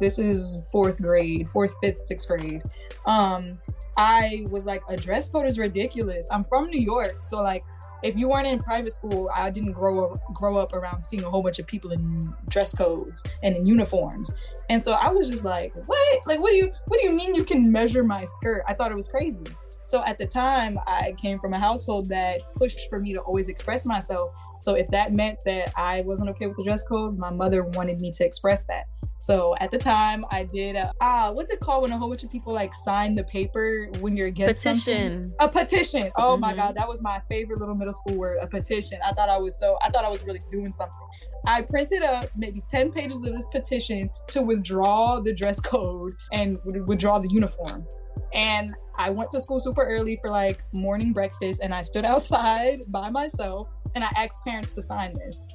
this 0.03 0.19
is 0.19 0.57
fourth 0.71 1.01
grade, 1.01 1.49
fourth, 1.49 1.75
fifth, 1.81 2.01
sixth 2.01 2.29
grade. 2.29 2.62
Um, 3.07 3.59
I 3.97 4.45
was 4.51 4.67
like, 4.67 4.83
a 4.88 4.97
dress 4.97 5.31
code 5.31 5.47
is 5.47 5.59
ridiculous. 5.59 6.27
I'm 6.31 6.45
from 6.45 6.69
New 6.69 6.81
York, 6.81 7.19
so 7.21 7.43
like, 7.43 7.65
if 8.03 8.17
you 8.17 8.29
weren't 8.29 8.49
in 8.49 8.59
private 8.59 8.93
school, 8.93 9.31
I 9.33 9.51
didn't 9.51 9.73
grow 9.73 10.11
up 10.11 10.19
grow 10.35 10.57
up 10.59 10.73
around 10.73 11.05
seeing 11.05 11.23
a 11.23 11.31
whole 11.31 11.43
bunch 11.43 11.61
of 11.61 11.67
people 11.69 11.93
in 11.93 12.35
dress 12.49 12.75
codes 12.75 13.23
and 13.45 13.57
in 13.57 13.65
uniforms. 13.65 14.35
And 14.71 14.83
so 14.83 14.95
I 14.95 15.11
was 15.11 15.31
just 15.31 15.45
like, 15.45 15.73
what? 15.87 16.27
Like, 16.27 16.41
what 16.41 16.51
do 16.51 16.57
you 16.57 16.73
what 16.88 17.01
do 17.01 17.07
you 17.07 17.15
mean 17.15 17.35
you 17.35 17.45
can 17.45 17.71
measure 17.71 18.03
my 18.03 18.25
skirt? 18.25 18.65
I 18.67 18.75
thought 18.75 18.91
it 18.91 18.97
was 18.97 19.09
crazy. 19.09 19.45
So 19.85 20.05
at 20.05 20.19
the 20.19 20.27
time, 20.27 20.77
I 20.87 21.15
came 21.21 21.38
from 21.38 21.53
a 21.55 21.59
household 21.59 22.09
that 22.09 22.41
pushed 22.55 22.88
for 22.88 22.99
me 23.01 23.12
to 23.12 23.21
always 23.21 23.49
express 23.49 23.85
myself. 23.85 24.33
So 24.62 24.75
if 24.75 24.87
that 24.88 25.12
meant 25.12 25.40
that 25.44 25.72
I 25.77 26.03
wasn't 26.03 26.31
okay 26.31 26.46
with 26.46 26.57
the 26.57 26.62
dress 26.62 26.85
code, 26.85 27.18
my 27.18 27.31
mother 27.31 27.64
wanted 27.64 28.01
me 28.01 28.12
to 28.12 28.25
express 28.25 28.64
that. 28.66 28.85
So 29.18 29.57
at 29.59 29.72
the 29.72 29.79
time, 29.79 30.25
I 30.31 30.44
did 30.44 30.77
a, 30.77 30.92
ah, 31.01 31.33
what's 31.33 31.51
it 31.51 31.59
called 31.59 31.83
when 31.83 31.90
a 31.90 31.98
whole 31.98 32.09
bunch 32.09 32.22
of 32.22 32.31
people 32.31 32.53
like 32.53 32.72
sign 32.72 33.16
the 33.16 33.25
paper 33.25 33.88
when 33.98 34.16
you're 34.16 34.29
against 34.29 34.62
petition. 34.62 35.25
Something? 35.25 35.35
A 35.40 35.48
petition. 35.48 36.12
Oh 36.14 36.35
mm-hmm. 36.35 36.42
my 36.42 36.55
god, 36.55 36.77
that 36.77 36.87
was 36.87 37.03
my 37.03 37.20
favorite 37.29 37.59
little 37.59 37.75
middle 37.75 37.92
school 37.92 38.16
word. 38.16 38.38
A 38.40 38.46
petition. 38.46 39.01
I 39.05 39.11
thought 39.11 39.29
I 39.29 39.38
was 39.40 39.59
so. 39.59 39.79
I 39.83 39.90
thought 39.90 40.05
I 40.05 40.09
was 40.09 40.25
really 40.25 40.40
doing 40.53 40.72
something. 40.72 41.09
I 41.44 41.62
printed 41.62 42.05
up 42.05 42.27
maybe 42.37 42.62
ten 42.68 42.92
pages 42.92 43.18
of 43.18 43.35
this 43.35 43.48
petition 43.48 44.11
to 44.29 44.42
withdraw 44.42 45.18
the 45.18 45.35
dress 45.35 45.61
code 45.61 46.12
and 46.33 46.57
withdraw 46.87 47.18
the 47.18 47.29
uniform. 47.31 47.85
And 48.33 48.75
I 48.96 49.11
went 49.11 49.31
to 49.31 49.40
school 49.40 49.59
super 49.59 49.83
early 49.83 50.20
for 50.22 50.31
like 50.31 50.62
morning 50.72 51.12
breakfast, 51.12 51.61
and 51.64 51.75
I 51.75 51.83
stood 51.83 52.05
outside 52.12 52.83
by 52.88 53.11
myself 53.11 53.68
and 53.94 54.05
I 54.05 54.11
asked 54.16 54.44
parents 54.44 54.72
to 54.74 54.83
sign 54.83 55.14
this. 55.14 55.46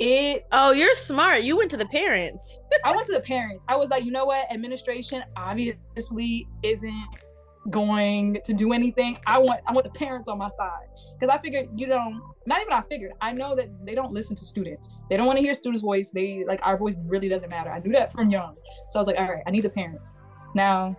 It 0.00 0.46
oh 0.52 0.72
you're 0.72 0.94
smart. 0.94 1.42
You 1.42 1.56
went 1.56 1.70
to 1.72 1.76
the 1.76 1.86
parents. 1.86 2.60
I 2.84 2.92
went 2.92 3.06
to 3.08 3.12
the 3.12 3.20
parents. 3.20 3.64
I 3.68 3.76
was 3.76 3.90
like 3.90 4.04
you 4.04 4.12
know 4.12 4.24
what? 4.24 4.50
Administration 4.52 5.24
obviously 5.36 6.46
isn't 6.62 7.08
going 7.70 8.38
to 8.44 8.52
do 8.52 8.72
anything. 8.72 9.18
I 9.26 9.38
want 9.38 9.60
i 9.66 9.72
want 9.72 9.84
the 9.84 9.98
parents 9.98 10.28
on 10.28 10.38
my 10.38 10.48
side. 10.48 10.86
Because 11.18 11.34
i 11.34 11.38
figured 11.38 11.68
you 11.76 11.86
know 11.86 12.34
not 12.46 12.60
even 12.60 12.72
i 12.72 12.82
figured. 12.82 13.12
I 13.20 13.32
know 13.32 13.56
that 13.56 13.68
they 13.84 13.94
don't 13.94 14.12
listen 14.12 14.36
to 14.36 14.44
students. 14.44 14.90
They 15.10 15.16
don't 15.16 15.26
want 15.26 15.38
to 15.38 15.42
hear 15.42 15.54
students 15.54 15.82
voice. 15.82 16.10
They 16.10 16.44
like 16.46 16.60
our 16.62 16.76
voice 16.76 16.96
really 17.06 17.28
doesn't 17.28 17.50
matter. 17.50 17.70
I 17.70 17.80
knew 17.80 17.92
that 17.92 18.12
from 18.12 18.30
young. 18.30 18.56
So 18.90 18.98
i 18.98 19.00
was 19.00 19.08
like 19.08 19.18
all 19.18 19.32
right 19.32 19.42
i 19.46 19.50
need 19.50 19.62
the 19.62 19.70
parents. 19.70 20.12
Now 20.54 20.96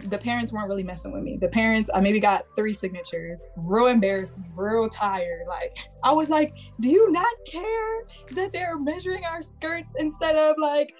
the 0.00 0.18
parents 0.18 0.52
weren't 0.52 0.68
really 0.68 0.82
messing 0.82 1.12
with 1.12 1.22
me. 1.22 1.36
The 1.36 1.48
parents, 1.48 1.90
I 1.94 2.00
maybe 2.00 2.20
got 2.20 2.44
three 2.56 2.74
signatures, 2.74 3.46
real 3.56 3.86
embarrassed, 3.86 4.38
real 4.54 4.88
tired. 4.88 5.46
Like, 5.48 5.76
I 6.02 6.12
was 6.12 6.30
like, 6.30 6.54
do 6.80 6.88
you 6.88 7.10
not 7.10 7.32
care 7.46 8.04
that 8.32 8.52
they're 8.52 8.78
measuring 8.78 9.24
our 9.24 9.42
skirts 9.42 9.94
instead 9.98 10.36
of 10.36 10.56
like 10.60 10.94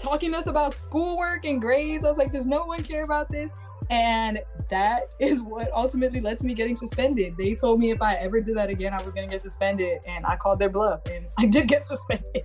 talking 0.00 0.32
to 0.32 0.38
us 0.38 0.46
about 0.46 0.74
schoolwork 0.74 1.44
and 1.44 1.60
grades? 1.60 2.04
I 2.04 2.08
was 2.08 2.18
like, 2.18 2.32
does 2.32 2.46
no 2.46 2.64
one 2.64 2.82
care 2.82 3.02
about 3.02 3.28
this? 3.28 3.52
And 3.90 4.40
that 4.70 5.14
is 5.20 5.42
what 5.42 5.70
ultimately 5.72 6.20
led 6.20 6.38
to 6.38 6.46
me 6.46 6.54
getting 6.54 6.76
suspended. 6.76 7.36
They 7.36 7.54
told 7.54 7.80
me 7.80 7.90
if 7.90 8.00
I 8.00 8.14
ever 8.14 8.40
did 8.40 8.56
that 8.56 8.70
again, 8.70 8.94
I 8.94 9.02
was 9.02 9.12
going 9.12 9.26
to 9.26 9.30
get 9.30 9.42
suspended. 9.42 10.00
And 10.06 10.24
I 10.24 10.36
called 10.36 10.58
their 10.58 10.70
bluff 10.70 11.02
and 11.10 11.26
I 11.38 11.46
did 11.46 11.68
get 11.68 11.84
suspended. 11.84 12.44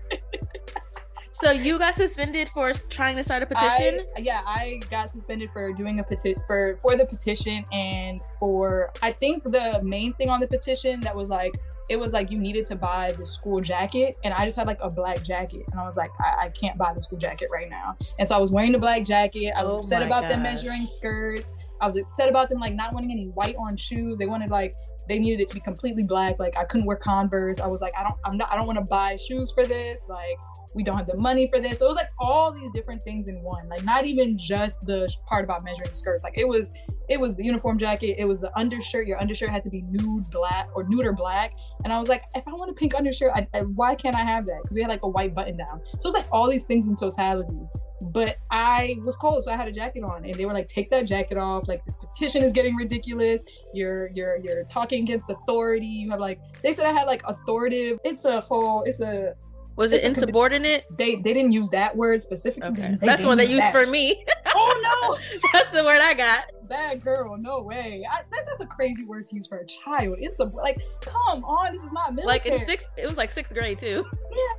So 1.39 1.52
you 1.52 1.80
got 1.80 1.95
suspended 1.95 2.49
for 2.49 2.73
trying 2.73 3.15
to 3.15 3.23
start 3.23 3.43
a 3.43 3.45
petition? 3.45 4.04
I, 4.17 4.19
yeah, 4.19 4.41
I 4.45 4.82
got 4.89 5.10
suspended 5.10 5.49
for 5.54 5.71
doing 5.71 6.02
a 6.02 6.04
petition 6.04 6.41
for 6.45 6.75
for 6.75 6.97
the 6.97 7.06
petition 7.06 7.63
and 7.71 8.19
for 8.38 8.91
I 9.02 9.13
think 9.13 9.43
the 9.43 9.80
main 9.82 10.13
thing 10.15 10.30
on 10.30 10.41
the 10.41 10.47
petition 10.47 10.99
that 10.99 11.15
was 11.15 11.30
like 11.30 11.54
it 11.88 11.97
was 11.97 12.12
like 12.12 12.30
you 12.30 12.39
needed 12.39 12.65
to 12.67 12.75
buy 12.75 13.13
the 13.17 13.25
school 13.25 13.62
jacket 13.62 14.17
and 14.25 14.34
I 14.34 14.43
just 14.43 14.58
had 14.58 14.67
like 14.67 14.82
a 14.82 14.89
black 14.89 15.23
jacket 15.23 15.63
and 15.71 15.80
I 15.80 15.86
was 15.86 15.95
like 15.95 16.12
I, 16.19 16.45
I 16.45 16.49
can't 16.49 16.78
buy 16.78 16.93
the 16.93 17.02
school 17.02 17.17
jacket 17.17 17.47
right 17.54 17.69
now. 17.69 17.95
And 18.19 18.28
so 18.28 18.36
I 18.36 18.39
was 18.39 18.52
wearing 18.52 18.73
the 18.73 18.80
black 18.80 19.06
jacket. 19.06 19.54
I 19.56 19.63
was 19.63 19.73
oh 19.73 19.78
upset 19.78 20.04
about 20.04 20.23
gosh. 20.23 20.32
them 20.32 20.43
measuring 20.43 20.86
skirts. 20.86 21.56
I 21.80 21.88
was 21.88 21.97
upset 21.97 22.28
about 22.28 22.49
them 22.49 22.60
like 22.60 22.75
not 22.75 22.93
wanting 22.93 23.12
any 23.12 23.28
white 23.28 23.56
on 23.58 23.78
shoes. 23.78 24.17
They 24.17 24.25
wanted 24.25 24.49
like 24.49 24.73
they 25.10 25.19
needed 25.19 25.41
it 25.41 25.50
to 25.50 25.56
be 25.56 25.60
completely 25.60 26.04
black. 26.04 26.38
Like 26.39 26.56
I 26.56 26.63
couldn't 26.63 26.86
wear 26.86 26.95
Converse. 26.95 27.60
I 27.60 27.67
was 27.67 27.82
like, 27.82 27.93
I 27.98 28.04
don't, 28.04 28.15
I'm 28.24 28.38
not, 28.38 28.54
I 28.54 28.56
don't 28.56 28.67
want 28.67 28.78
to 28.78 28.86
buy 28.86 29.15
shoes 29.15 29.52
for 29.52 29.65
this. 29.65 30.06
Like 30.08 30.38
we 30.76 30.84
don't 30.84 30.95
have 30.95 31.08
the 31.08 31.17
money 31.17 31.50
for 31.52 31.60
this. 31.60 31.80
So 31.80 31.86
it 31.86 31.89
was 31.89 31.98
like 31.98 32.12
all 32.19 32.54
these 32.54 32.72
different 32.74 33.02
things 33.02 33.28
in 33.28 33.41
one. 33.41 33.67
Like 33.67 33.84
not 33.84 34.06
even 34.06 34.38
just 34.38 34.86
the 34.86 35.13
part 35.26 35.43
about 35.43 35.63
measuring 35.63 35.93
skirts. 35.93 36.24
Like 36.24 36.38
it 36.38 36.48
was, 36.48 36.72
it 37.10 37.19
was 37.19 37.36
the 37.36 37.43
uniform 37.43 37.80
jacket. 37.80 38.17
It 38.19 38.26
was 38.26 38.39
the 38.39 38.56
undershirt. 38.58 39.08
Your 39.08 39.19
undershirt 39.19 39.50
had 39.50 39.63
to 39.63 39.69
be 39.72 39.82
nude 39.82 40.30
black 40.30 40.69
or 40.76 40.84
nude 40.88 41.06
or 41.06 41.13
black. 41.13 41.54
And 41.84 41.91
I 41.91 41.98
was 41.98 42.08
like, 42.08 42.24
if 42.36 42.48
I 42.48 42.52
want 42.52 42.69
a 42.69 42.74
pink 42.76 42.93
undershirt, 42.93 43.32
I, 43.34 43.48
I, 43.56 43.62
why 43.62 43.95
can't 43.95 44.15
I 44.15 44.24
have 44.24 44.45
that? 44.45 44.60
Because 44.62 44.76
we 44.76 44.82
had 44.82 44.89
like 44.89 45.04
a 45.04 45.10
white 45.10 45.34
button 45.34 45.58
down. 45.58 45.82
So 46.00 46.08
it's 46.08 46.15
like 46.15 46.28
all 46.32 46.48
these 46.48 46.65
things 46.65 46.88
in 46.88 46.95
totality 46.95 47.60
but 48.02 48.38
I 48.52 48.98
was 49.04 49.16
cold, 49.16 49.44
so 49.44 49.52
I 49.52 49.56
had 49.56 49.68
a 49.68 49.72
jacket 49.72 50.04
on, 50.04 50.26
and 50.26 50.34
they 50.34 50.46
were 50.46 50.54
like, 50.54 50.68
"Take 50.68 50.90
that 50.90 51.06
jacket 51.06 51.38
off! 51.38 51.68
Like 51.68 51.84
this 51.86 51.98
petition 51.98 52.44
is 52.44 52.54
getting 52.54 52.76
ridiculous. 52.76 53.44
You're 53.74 54.10
you're 54.10 54.38
you're 54.38 54.64
talking 54.66 55.04
against 55.04 55.30
authority. 55.30 55.86
You 55.86 56.10
have 56.12 56.20
like 56.20 56.40
they 56.62 56.74
said 56.74 56.86
I 56.86 56.92
had 56.92 57.06
like 57.06 57.24
authoritative. 57.26 58.00
It's 58.04 58.26
a 58.26 58.42
whole. 58.42 58.84
It's 58.84 59.02
a. 59.02 59.36
Was 59.76 59.94
it 59.94 60.04
insubordinate? 60.04 60.86
They 60.98 61.16
they 61.16 61.34
didn't 61.34 61.54
use 61.54 61.70
that 61.70 61.96
word 61.96 62.22
specifically. 62.22 62.70
Okay, 62.70 62.98
that's 63.02 63.26
one 63.26 63.38
they 63.38 63.46
used 63.46 63.62
that. 63.62 63.72
for 63.72 63.86
me. 63.86 64.26
Oh 64.46 65.18
no, 65.32 65.40
that's 65.54 65.72
the 65.74 65.84
word 65.84 66.02
I 66.02 66.14
got 66.14 66.46
bad 66.70 67.02
girl. 67.04 67.38
No 67.38 67.62
way. 67.62 68.06
I, 68.10 68.22
that, 68.30 68.46
that's 68.46 68.62
a 68.62 68.66
crazy 68.66 69.04
word 69.04 69.26
to 69.26 69.36
use 69.36 69.48
for 69.48 69.58
a 69.58 69.66
child. 69.66 70.18
It's 70.20 70.40
a 70.40 70.46
like, 70.46 70.78
come 71.02 71.44
on, 71.44 71.74
this 71.74 71.84
is 71.84 71.92
not 71.92 72.14
military. 72.14 72.28
Like 72.28 72.62
in 72.62 72.66
sixth, 72.66 72.90
it 72.98 73.08
was 73.08 73.18
like 73.18 73.32
sixth 73.32 73.54
grade 73.54 73.80
too. 73.80 74.06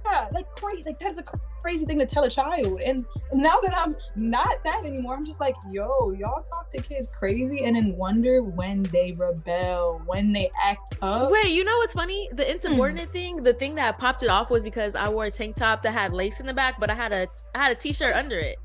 Yeah, 0.05 0.29
like 0.33 0.51
crazy. 0.53 0.83
Like 0.85 0.99
that's 0.99 1.19
a 1.19 1.25
crazy 1.63 1.87
thing 1.87 1.99
to 1.99 2.07
tell 2.07 2.25
a 2.25 2.31
child. 2.31 2.81
And 2.81 3.05
now 3.33 3.59
that 3.61 3.75
I'm 3.77 3.95
not 4.17 4.63
that 4.65 4.85
anymore, 4.85 5.15
I'm 5.15 5.25
just 5.25 5.41
like, 5.41 5.55
yo, 5.71 6.11
y'all 6.13 6.43
talk 6.43 6.71
to 6.71 6.83
kids 6.83 7.11
crazy 7.11 7.65
and 7.65 7.77
then 7.77 7.97
wonder 7.97 8.43
when 8.43 8.83
they 8.85 9.15
rebel, 9.17 10.03
when 10.07 10.33
they 10.33 10.51
act 10.61 10.97
up. 11.03 11.31
Wait, 11.31 11.53
you 11.53 11.65
know 11.65 11.77
what's 11.77 11.95
funny? 11.95 12.29
The 12.33 12.51
insubordinate 12.51 13.09
mm. 13.09 13.13
thing, 13.13 13.43
the 13.43 13.55
thing 13.55 13.75
that 13.77 13.99
popped 13.99 14.23
it 14.23 14.31
off 14.31 14.51
was 14.51 14.65
because 14.65 14.95
I 14.95 15.09
wore 15.09 15.27
a 15.27 15.31
tank 15.31 15.57
top 15.57 15.83
that 15.83 15.93
had 15.93 16.13
lace 16.13 16.41
in 16.41 16.47
the 16.47 16.55
back, 16.55 16.81
but 16.81 16.91
I 16.91 16.95
had 16.95 17.13
a 17.13 17.29
I 17.55 17.63
had 17.63 17.73
a 17.73 17.75
t-shirt 17.77 18.15
under 18.15 18.39
it. 18.39 18.57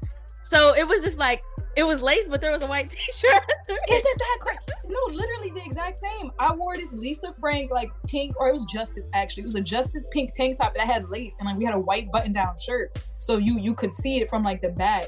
So 0.44 0.76
it 0.76 0.88
was 0.88 1.04
just 1.04 1.18
like 1.20 1.42
it 1.76 1.84
was 1.84 2.02
lace, 2.02 2.28
but 2.30 2.42
there 2.42 2.52
was 2.52 2.64
a 2.64 2.68
white 2.68 2.90
t-shirt. 2.90 3.44
Isn't 3.90 4.18
that 4.18 4.38
crazy? 4.40 4.60
No, 4.88 5.00
literally 5.14 5.52
the 5.52 5.64
exact 5.66 5.98
same. 5.98 6.32
I 6.40 6.54
wore 6.54 6.76
this 6.78 6.94
Lisa 6.94 7.34
Frank 7.40 7.72
like 7.72 7.92
pink, 8.08 8.40
or 8.40 8.50
it 8.50 8.54
was 8.54 8.66
Justice 8.66 9.10
actually. 9.14 9.44
It 9.44 9.48
was 9.48 9.56
a 9.56 9.62
Justice 9.62 10.08
pink 10.12 10.34
tank 10.34 10.58
top 10.58 10.76
that 10.76 10.88
had 10.88 11.10
lace, 11.10 11.36
and 11.40 11.48
like 11.48 11.58
we 11.58 11.66
had 11.66 11.74
a 11.74 11.80
white 11.80 12.12
button-down 12.12 12.56
shirt, 12.60 13.04
so 13.20 13.38
you 13.38 13.60
you 13.60 13.74
could 13.74 13.94
see 13.94 14.22
it 14.22 14.30
from 14.30 14.44
like 14.44 14.62
the 14.62 14.70
back. 14.70 15.08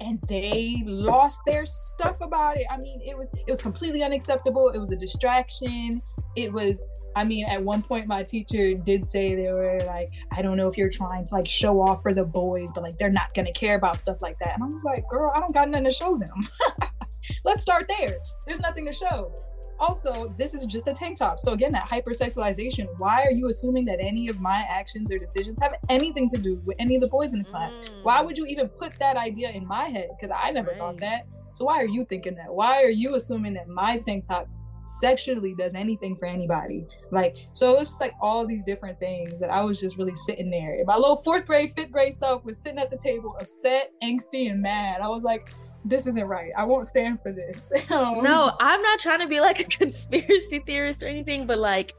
And 0.00 0.20
they 0.28 0.84
lost 0.86 1.40
their 1.44 1.66
stuff 1.66 2.20
about 2.20 2.56
it. 2.56 2.66
I 2.70 2.76
mean, 2.76 3.00
it 3.04 3.18
was 3.18 3.30
it 3.34 3.50
was 3.50 3.60
completely 3.60 4.04
unacceptable. 4.04 4.70
It 4.70 4.78
was 4.78 4.92
a 4.92 4.96
distraction. 4.96 6.00
It 6.36 6.52
was 6.52 6.84
I 7.18 7.24
mean, 7.24 7.46
at 7.46 7.60
one 7.60 7.82
point, 7.82 8.06
my 8.06 8.22
teacher 8.22 8.74
did 8.74 9.04
say 9.04 9.34
they 9.34 9.48
were 9.48 9.80
like, 9.88 10.12
I 10.30 10.40
don't 10.40 10.56
know 10.56 10.68
if 10.68 10.78
you're 10.78 10.88
trying 10.88 11.24
to 11.24 11.34
like 11.34 11.48
show 11.48 11.80
off 11.80 12.00
for 12.00 12.14
the 12.14 12.24
boys, 12.24 12.70
but 12.72 12.84
like 12.84 12.96
they're 12.96 13.10
not 13.10 13.34
gonna 13.34 13.52
care 13.52 13.74
about 13.74 13.96
stuff 13.96 14.22
like 14.22 14.38
that. 14.38 14.54
And 14.54 14.62
I 14.62 14.66
was 14.66 14.84
like, 14.84 15.04
girl, 15.08 15.32
I 15.34 15.40
don't 15.40 15.52
got 15.52 15.68
nothing 15.68 15.86
to 15.86 15.90
show 15.90 16.16
them. 16.16 16.48
Let's 17.44 17.60
start 17.60 17.86
there. 17.88 18.18
There's 18.46 18.60
nothing 18.60 18.86
to 18.86 18.92
show. 18.92 19.34
Also, 19.80 20.32
this 20.38 20.54
is 20.54 20.64
just 20.66 20.86
a 20.86 20.94
tank 20.94 21.18
top. 21.18 21.40
So 21.40 21.54
again, 21.54 21.72
that 21.72 21.88
hypersexualization. 21.88 22.86
Why 22.98 23.24
are 23.24 23.32
you 23.32 23.48
assuming 23.48 23.84
that 23.86 23.98
any 24.00 24.28
of 24.28 24.40
my 24.40 24.64
actions 24.68 25.10
or 25.10 25.18
decisions 25.18 25.58
have 25.60 25.74
anything 25.88 26.28
to 26.30 26.38
do 26.38 26.62
with 26.64 26.76
any 26.78 26.94
of 26.94 27.00
the 27.00 27.08
boys 27.08 27.32
in 27.32 27.40
the 27.40 27.44
class? 27.44 27.76
Mm. 27.78 28.04
Why 28.04 28.22
would 28.22 28.38
you 28.38 28.46
even 28.46 28.68
put 28.68 28.96
that 29.00 29.16
idea 29.16 29.50
in 29.50 29.66
my 29.66 29.86
head? 29.86 30.10
Because 30.16 30.32
I 30.36 30.52
never 30.52 30.70
right. 30.70 30.78
thought 30.78 30.98
that. 30.98 31.26
So 31.52 31.64
why 31.64 31.82
are 31.82 31.88
you 31.88 32.04
thinking 32.04 32.36
that? 32.36 32.54
Why 32.54 32.84
are 32.84 32.90
you 32.90 33.16
assuming 33.16 33.54
that 33.54 33.66
my 33.66 33.98
tank 33.98 34.28
top 34.28 34.48
sexually 34.88 35.54
does 35.54 35.74
anything 35.74 36.16
for 36.16 36.26
anybody. 36.26 36.86
Like, 37.10 37.36
so 37.52 37.70
it 37.70 37.78
was 37.78 37.88
just 37.88 38.00
like 38.00 38.14
all 38.20 38.46
these 38.46 38.64
different 38.64 38.98
things 38.98 39.38
that 39.40 39.50
I 39.50 39.62
was 39.62 39.80
just 39.80 39.98
really 39.98 40.14
sitting 40.14 40.50
there. 40.50 40.82
My 40.86 40.96
little 40.96 41.16
fourth 41.16 41.46
grade, 41.46 41.72
fifth 41.74 41.92
grade 41.92 42.14
self 42.14 42.44
was 42.44 42.58
sitting 42.58 42.78
at 42.78 42.90
the 42.90 42.96
table, 42.96 43.36
upset, 43.40 43.90
angsty, 44.02 44.50
and 44.50 44.62
mad. 44.62 45.00
I 45.00 45.08
was 45.08 45.22
like, 45.22 45.52
this 45.84 46.06
isn't 46.06 46.26
right. 46.26 46.50
I 46.56 46.64
won't 46.64 46.86
stand 46.86 47.20
for 47.22 47.32
this. 47.32 47.70
um, 47.90 48.22
no, 48.22 48.52
I'm 48.60 48.82
not 48.82 48.98
trying 48.98 49.20
to 49.20 49.28
be 49.28 49.40
like 49.40 49.60
a 49.60 49.64
conspiracy 49.78 50.60
theorist 50.60 51.02
or 51.02 51.06
anything, 51.06 51.46
but 51.46 51.58
like, 51.58 51.94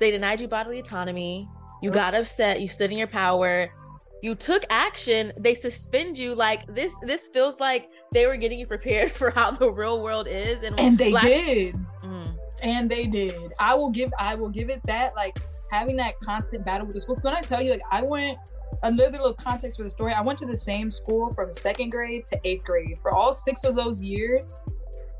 they 0.00 0.10
denied 0.10 0.40
you 0.40 0.48
bodily 0.48 0.80
autonomy. 0.80 1.48
You 1.80 1.90
got 1.90 2.14
upset. 2.14 2.60
You 2.60 2.68
stood 2.68 2.90
in 2.90 2.98
your 2.98 3.08
power 3.08 3.70
you 4.22 4.36
took 4.36 4.64
action 4.70 5.32
they 5.36 5.52
suspend 5.52 6.16
you 6.16 6.34
like 6.34 6.64
this 6.72 6.96
this 7.02 7.26
feels 7.26 7.60
like 7.60 7.90
they 8.12 8.26
were 8.26 8.36
getting 8.36 8.58
you 8.58 8.66
prepared 8.66 9.10
for 9.18 9.30
how 9.30 9.50
the 9.50 9.70
real 9.70 10.00
world 10.00 10.26
is 10.26 10.62
and 10.62 10.78
and 10.80 10.96
they 10.96 11.10
black- 11.10 11.24
did. 11.24 11.76
And 12.62 12.90
they 12.90 13.06
did 13.06 13.52
i 13.58 13.74
will 13.74 13.90
give 13.90 14.10
i 14.18 14.34
will 14.34 14.48
give 14.48 14.70
it 14.70 14.82
that 14.84 15.14
like 15.16 15.36
having 15.70 15.96
that 15.96 16.18
constant 16.20 16.64
battle 16.64 16.86
with 16.86 16.94
the 16.94 17.00
school 17.00 17.14
because 17.14 17.24
when 17.24 17.34
i 17.34 17.40
tell 17.40 17.62
you 17.62 17.70
like 17.70 17.82
i 17.90 18.02
went 18.02 18.38
another 18.84 19.18
little 19.18 19.34
context 19.34 19.76
for 19.76 19.84
the 19.84 19.90
story 19.90 20.12
i 20.12 20.20
went 20.20 20.38
to 20.38 20.46
the 20.46 20.56
same 20.56 20.90
school 20.90 21.30
from 21.34 21.52
second 21.52 21.90
grade 21.90 22.24
to 22.24 22.38
eighth 22.44 22.64
grade 22.64 22.96
for 23.00 23.14
all 23.14 23.32
six 23.32 23.64
of 23.64 23.76
those 23.76 24.00
years 24.00 24.50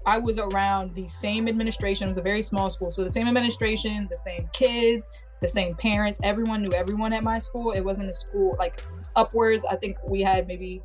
I 0.05 0.18
was 0.18 0.38
around 0.38 0.94
the 0.94 1.07
same 1.07 1.46
administration. 1.46 2.07
It 2.07 2.09
was 2.09 2.18
a 2.18 2.22
very 2.22 2.42
small 2.42 2.70
school. 2.70 2.90
So 2.90 3.05
the 3.05 3.11
same 3.11 3.28
administration, 3.28 4.09
the 4.11 4.16
same 4.16 4.48
kids, 4.52 5.09
the 5.40 5.48
same 5.48 5.74
parents. 5.74 6.18
Everyone 6.22 6.62
knew 6.62 6.72
everyone 6.72 7.12
at 7.12 7.22
my 7.22 7.38
school. 7.38 7.72
It 7.72 7.83
wasn't 7.83 8.11
a 8.11 8.12
school 8.12 8.57
like 8.59 8.83
upwards. 9.16 9.64
I 9.70 9.76
think 9.76 9.96
we 10.09 10.22
had 10.22 10.48
maybe 10.48 10.83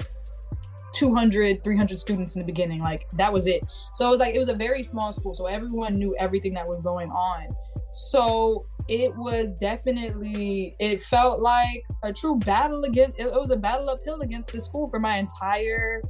200, 0.98 1.64
300 1.64 1.98
students 1.98 2.36
in 2.36 2.42
the 2.42 2.46
beginning. 2.46 2.82
Like 2.82 3.08
that 3.12 3.32
was 3.32 3.48
it. 3.48 3.64
So 3.94 4.08
it 4.08 4.12
was 4.12 4.20
like, 4.20 4.36
it 4.36 4.40
was 4.40 4.50
a 4.50 4.56
very 4.56 4.84
small 4.84 5.14
school. 5.14 5.34
So 5.34 5.46
everyone 5.46 5.94
knew 5.94 6.16
everything 6.20 6.54
that 6.56 6.68
was 6.68 6.82
going 6.82 7.10
on. 7.10 7.48
So 7.92 8.66
it 8.88 9.16
was 9.16 9.54
definitely, 9.54 10.76
it 10.80 11.02
felt 11.04 11.40
like 11.40 11.86
a 12.04 12.12
true 12.12 12.38
battle 12.40 12.84
against, 12.84 13.20
it, 13.20 13.28
it 13.28 13.34
was 13.34 13.52
a 13.52 13.58
battle 13.58 13.90
uphill 13.90 14.22
against 14.22 14.52
the 14.52 14.60
school 14.60 14.90
for 14.90 15.00
my 15.00 15.18
entire 15.18 16.02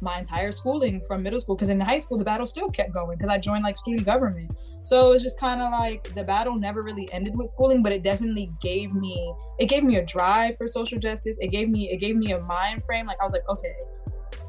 my 0.00 0.18
entire 0.18 0.52
schooling 0.52 1.00
from 1.06 1.22
middle 1.22 1.40
school 1.40 1.56
because 1.56 1.68
in 1.68 1.80
high 1.80 1.98
school 1.98 2.18
the 2.18 2.24
battle 2.24 2.46
still 2.46 2.68
kept 2.68 2.92
going 2.92 3.16
because 3.16 3.30
I 3.30 3.38
joined 3.38 3.64
like 3.64 3.78
student 3.78 4.04
government. 4.04 4.52
So 4.82 5.08
it 5.08 5.14
was 5.14 5.22
just 5.22 5.40
kind 5.40 5.60
of 5.60 5.72
like 5.72 6.14
the 6.14 6.22
battle 6.22 6.56
never 6.56 6.82
really 6.82 7.08
ended 7.12 7.36
with 7.36 7.48
schooling, 7.48 7.82
but 7.82 7.92
it 7.92 8.02
definitely 8.02 8.52
gave 8.60 8.92
me 8.92 9.34
it 9.58 9.66
gave 9.66 9.84
me 9.84 9.96
a 9.96 10.04
drive 10.04 10.56
for 10.58 10.68
social 10.68 10.98
justice. 10.98 11.38
It 11.40 11.48
gave 11.48 11.68
me 11.70 11.90
it 11.90 11.98
gave 11.98 12.16
me 12.16 12.32
a 12.32 12.42
mind 12.46 12.84
frame. 12.84 13.06
Like 13.06 13.18
I 13.20 13.24
was 13.24 13.32
like, 13.32 13.48
okay, 13.48 13.74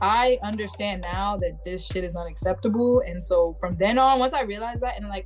I 0.02 0.38
understand 0.44 1.04
now 1.04 1.38
that 1.38 1.64
this 1.64 1.86
shit 1.86 2.04
is 2.04 2.16
unacceptable. 2.16 3.02
And 3.06 3.22
so 3.22 3.54
from 3.60 3.74
then 3.74 3.98
on, 3.98 4.20
once 4.20 4.34
I 4.34 4.42
realized 4.42 4.82
that, 4.82 4.98
and 4.98 5.10
like 5.10 5.26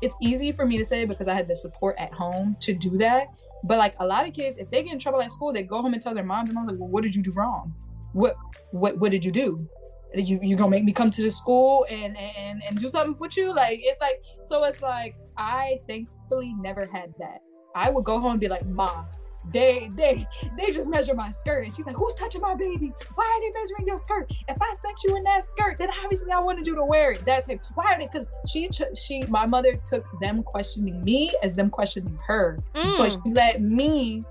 it's 0.00 0.14
easy 0.22 0.52
for 0.52 0.66
me 0.66 0.78
to 0.78 0.84
say 0.84 1.04
because 1.04 1.28
I 1.28 1.34
had 1.34 1.48
the 1.48 1.56
support 1.56 1.96
at 1.98 2.12
home 2.12 2.56
to 2.60 2.74
do 2.74 2.96
that. 2.98 3.26
But 3.64 3.78
like 3.78 3.94
a 3.98 4.06
lot 4.06 4.26
of 4.26 4.34
kids, 4.34 4.56
if 4.56 4.70
they 4.70 4.82
get 4.82 4.92
in 4.92 4.98
trouble 4.98 5.20
at 5.20 5.32
school, 5.32 5.52
they 5.52 5.62
go 5.62 5.82
home 5.82 5.92
and 5.92 6.02
tell 6.02 6.14
their 6.14 6.24
moms, 6.24 6.50
and 6.50 6.58
I'm 6.58 6.66
like, 6.66 6.78
well, 6.78 6.88
what 6.88 7.02
did 7.02 7.14
you 7.14 7.22
do 7.22 7.32
wrong? 7.32 7.74
what 8.12 8.36
what 8.70 8.98
what 8.98 9.10
did 9.10 9.24
you 9.24 9.32
do? 9.32 9.68
You 10.14 10.40
you 10.42 10.56
gonna 10.56 10.70
make 10.70 10.84
me 10.84 10.92
come 10.92 11.10
to 11.10 11.22
the 11.22 11.30
school 11.30 11.86
and 11.90 12.16
and 12.16 12.62
and 12.66 12.78
do 12.78 12.88
something 12.88 13.16
with 13.18 13.36
you? 13.36 13.54
Like 13.54 13.80
it's 13.82 14.00
like 14.00 14.22
so 14.44 14.64
it's 14.64 14.82
like 14.82 15.16
I 15.36 15.80
thankfully 15.86 16.54
never 16.58 16.86
had 16.92 17.12
that. 17.18 17.40
I 17.74 17.90
would 17.90 18.04
go 18.04 18.18
home 18.18 18.32
and 18.32 18.40
be 18.40 18.48
like, 18.48 18.66
Ma, 18.66 19.04
they 19.52 19.88
they 19.94 20.26
they 20.56 20.72
just 20.72 20.88
measure 20.88 21.14
my 21.14 21.30
skirt 21.30 21.64
and 21.64 21.74
she's 21.74 21.86
like 21.86 21.96
who's 21.96 22.14
touching 22.14 22.40
my 22.40 22.54
baby 22.54 22.92
why 23.14 23.24
are 23.24 23.40
they 23.40 23.58
measuring 23.58 23.86
your 23.86 23.98
skirt 23.98 24.30
if 24.48 24.60
i 24.60 24.72
sent 24.74 24.96
you 25.04 25.16
in 25.16 25.22
that 25.22 25.44
skirt 25.44 25.76
then 25.78 25.88
obviously 26.04 26.30
i 26.32 26.40
wanted 26.40 26.66
you 26.66 26.74
to 26.74 26.84
wear 26.84 27.12
it 27.12 27.24
that's 27.24 27.48
it 27.48 27.60
why 27.74 27.92
are 27.92 27.98
they 27.98 28.06
because 28.06 28.26
she 28.48 28.68
she 28.94 29.22
my 29.28 29.46
mother 29.46 29.74
took 29.84 30.04
them 30.20 30.42
questioning 30.42 31.00
me 31.02 31.32
as 31.42 31.54
them 31.54 31.70
questioning 31.70 32.18
her 32.26 32.58
mm. 32.74 32.98
but 32.98 33.12
she 33.12 33.32
let 33.32 33.62
me 33.62 34.22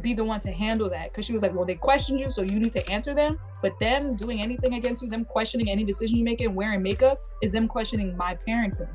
be 0.00 0.14
the 0.14 0.24
one 0.24 0.40
to 0.40 0.52
handle 0.52 0.88
that 0.90 1.10
because 1.10 1.24
she 1.24 1.32
was 1.32 1.42
like, 1.42 1.54
well, 1.54 1.64
they 1.64 1.74
questioned 1.74 2.20
you, 2.20 2.28
so 2.28 2.42
you 2.42 2.58
need 2.58 2.72
to 2.72 2.90
answer 2.90 3.14
them. 3.14 3.38
But 3.62 3.78
them 3.78 4.14
doing 4.14 4.42
anything 4.42 4.74
against 4.74 5.02
you, 5.02 5.08
them 5.08 5.24
questioning 5.24 5.70
any 5.70 5.84
decision 5.84 6.18
you 6.18 6.24
make 6.24 6.40
and 6.40 6.54
wearing 6.54 6.82
makeup 6.82 7.24
is 7.42 7.52
them 7.52 7.66
questioning 7.66 8.16
my 8.16 8.36
parenting. 8.46 8.88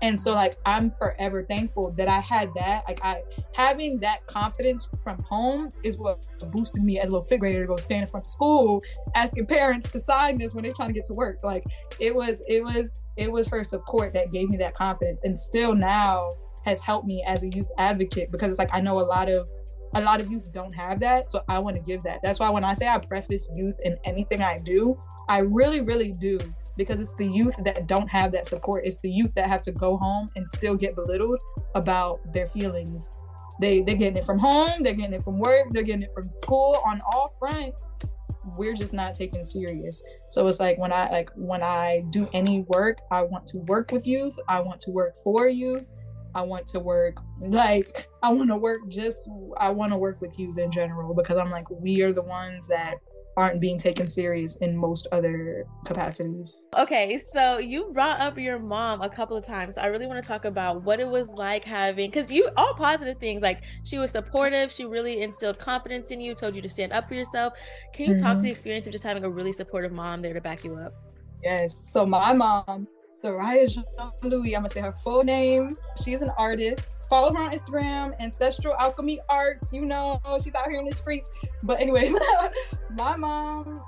And 0.00 0.20
so 0.20 0.34
like 0.34 0.56
I'm 0.64 0.90
forever 0.90 1.42
thankful 1.42 1.92
that 1.96 2.08
I 2.08 2.20
had 2.20 2.50
that. 2.54 2.84
Like 2.86 3.00
I 3.02 3.22
having 3.52 3.98
that 4.00 4.26
confidence 4.26 4.88
from 5.02 5.18
home 5.22 5.70
is 5.82 5.96
what 5.96 6.24
boosted 6.52 6.84
me 6.84 7.00
as 7.00 7.08
a 7.08 7.12
little 7.12 7.26
fifth 7.26 7.40
grader 7.40 7.62
to 7.62 7.66
go 7.66 7.76
stand 7.76 8.04
in 8.04 8.08
front 8.08 8.26
of 8.26 8.30
school 8.30 8.82
asking 9.14 9.46
parents 9.46 9.90
to 9.90 10.00
sign 10.00 10.38
this 10.38 10.54
when 10.54 10.62
they're 10.62 10.72
trying 10.72 10.88
to 10.88 10.94
get 10.94 11.04
to 11.06 11.14
work. 11.14 11.42
Like 11.42 11.64
it 11.98 12.14
was 12.14 12.42
it 12.48 12.62
was 12.62 13.00
it 13.16 13.30
was 13.30 13.48
her 13.48 13.64
support 13.64 14.14
that 14.14 14.32
gave 14.32 14.50
me 14.50 14.56
that 14.58 14.74
confidence 14.74 15.20
and 15.24 15.38
still 15.38 15.74
now 15.74 16.30
has 16.64 16.80
helped 16.80 17.06
me 17.06 17.24
as 17.26 17.42
a 17.42 17.48
youth 17.48 17.68
advocate 17.78 18.30
because 18.30 18.50
it's 18.50 18.58
like 18.58 18.70
I 18.72 18.80
know 18.80 19.00
a 19.00 19.02
lot 19.02 19.28
of 19.28 19.48
a 19.94 20.00
lot 20.00 20.20
of 20.20 20.30
youth 20.30 20.52
don't 20.52 20.74
have 20.74 21.00
that. 21.00 21.28
So 21.28 21.42
I 21.48 21.58
want 21.58 21.76
to 21.76 21.82
give 21.82 22.02
that. 22.02 22.20
That's 22.22 22.38
why 22.38 22.50
when 22.50 22.64
I 22.64 22.74
say 22.74 22.86
I 22.86 22.98
preface 22.98 23.48
youth 23.54 23.78
in 23.84 23.96
anything 24.04 24.42
I 24.42 24.58
do, 24.58 25.00
I 25.28 25.38
really, 25.38 25.80
really 25.80 26.12
do 26.12 26.38
because 26.78 27.00
it's 27.00 27.14
the 27.16 27.26
youth 27.26 27.56
that 27.64 27.86
don't 27.86 28.08
have 28.08 28.32
that 28.32 28.46
support. 28.46 28.86
It's 28.86 29.00
the 29.00 29.10
youth 29.10 29.34
that 29.34 29.48
have 29.48 29.62
to 29.62 29.72
go 29.72 29.98
home 29.98 30.28
and 30.36 30.48
still 30.48 30.74
get 30.74 30.94
belittled 30.94 31.40
about 31.74 32.20
their 32.32 32.46
feelings. 32.46 33.10
They 33.60 33.82
they're 33.82 33.96
getting 33.96 34.16
it 34.16 34.24
from 34.24 34.38
home, 34.38 34.82
they're 34.82 34.94
getting 34.94 35.12
it 35.12 35.22
from 35.22 35.38
work, 35.38 35.66
they're 35.70 35.82
getting 35.82 36.04
it 36.04 36.12
from 36.14 36.28
school 36.28 36.80
on 36.86 37.00
all 37.12 37.34
fronts. 37.38 37.92
We're 38.56 38.74
just 38.74 38.94
not 38.94 39.14
taken 39.14 39.44
serious. 39.44 40.02
So 40.30 40.46
it's 40.46 40.60
like 40.60 40.78
when 40.78 40.92
I 40.92 41.10
like 41.10 41.30
when 41.34 41.62
I 41.62 42.04
do 42.10 42.28
any 42.32 42.62
work, 42.68 42.98
I 43.10 43.22
want 43.22 43.46
to 43.48 43.58
work 43.58 43.90
with 43.90 44.06
youth, 44.06 44.38
I 44.48 44.60
want 44.60 44.80
to 44.82 44.92
work 44.92 45.16
for 45.24 45.48
youth, 45.48 45.84
I 46.34 46.42
want 46.42 46.68
to 46.68 46.80
work 46.80 47.16
like 47.40 48.08
I 48.22 48.32
want 48.32 48.50
to 48.50 48.56
work 48.56 48.80
just 48.88 49.28
I 49.56 49.70
want 49.70 49.92
to 49.92 49.98
work 49.98 50.20
with 50.20 50.38
youth 50.38 50.56
in 50.58 50.70
general 50.70 51.12
because 51.12 51.36
I'm 51.36 51.50
like 51.50 51.68
we 51.68 52.02
are 52.02 52.12
the 52.12 52.22
ones 52.22 52.68
that 52.68 52.94
aren't 53.38 53.60
being 53.60 53.78
taken 53.78 54.10
serious 54.10 54.56
in 54.56 54.76
most 54.76 55.06
other 55.12 55.64
capacities. 55.84 56.66
Okay, 56.76 57.16
so 57.16 57.58
you 57.58 57.90
brought 57.92 58.18
up 58.18 58.36
your 58.36 58.58
mom 58.58 59.00
a 59.00 59.08
couple 59.08 59.36
of 59.36 59.44
times. 59.44 59.78
I 59.78 59.86
really 59.86 60.08
want 60.08 60.20
to 60.22 60.26
talk 60.26 60.44
about 60.44 60.82
what 60.82 60.98
it 60.98 61.06
was 61.06 61.30
like 61.30 61.64
having 61.64 62.10
cuz 62.10 62.28
you 62.32 62.50
all 62.56 62.74
positive 62.74 63.18
things 63.18 63.40
like 63.40 63.62
she 63.84 63.96
was 63.96 64.10
supportive, 64.10 64.72
she 64.72 64.84
really 64.84 65.22
instilled 65.22 65.60
confidence 65.60 66.10
in 66.10 66.20
you, 66.20 66.34
told 66.34 66.56
you 66.56 66.62
to 66.62 66.68
stand 66.68 66.92
up 66.92 67.06
for 67.06 67.14
yourself. 67.14 67.52
Can 67.92 68.06
you 68.06 68.14
mm-hmm. 68.14 68.24
talk 68.24 68.32
to 68.32 68.36
mm-hmm. 68.38 68.44
the 68.46 68.50
experience 68.50 68.86
of 68.88 68.92
just 68.92 69.04
having 69.04 69.22
a 69.22 69.30
really 69.30 69.52
supportive 69.52 69.92
mom 69.92 70.20
there 70.20 70.34
to 70.34 70.40
back 70.40 70.64
you 70.64 70.74
up? 70.76 70.94
Yes. 71.44 71.82
So 71.84 72.04
my 72.04 72.32
mom 72.32 72.88
Soraya 73.22 73.68
Jean 73.68 73.84
Louis. 74.22 74.54
I'm 74.54 74.62
gonna 74.62 74.70
say 74.70 74.80
her 74.80 74.92
full 74.92 75.24
name. 75.24 75.76
She's 76.02 76.22
an 76.22 76.30
artist. 76.38 76.90
Follow 77.08 77.32
her 77.32 77.42
on 77.42 77.52
Instagram, 77.52 78.14
Ancestral 78.20 78.74
Alchemy 78.78 79.18
Arts. 79.28 79.72
You 79.72 79.86
know, 79.86 80.20
she's 80.42 80.54
out 80.54 80.68
here 80.68 80.78
in 80.78 80.84
the 80.84 80.94
streets. 80.94 81.30
But 81.62 81.80
anyways, 81.80 82.14
my 82.90 83.16
mom, 83.16 83.82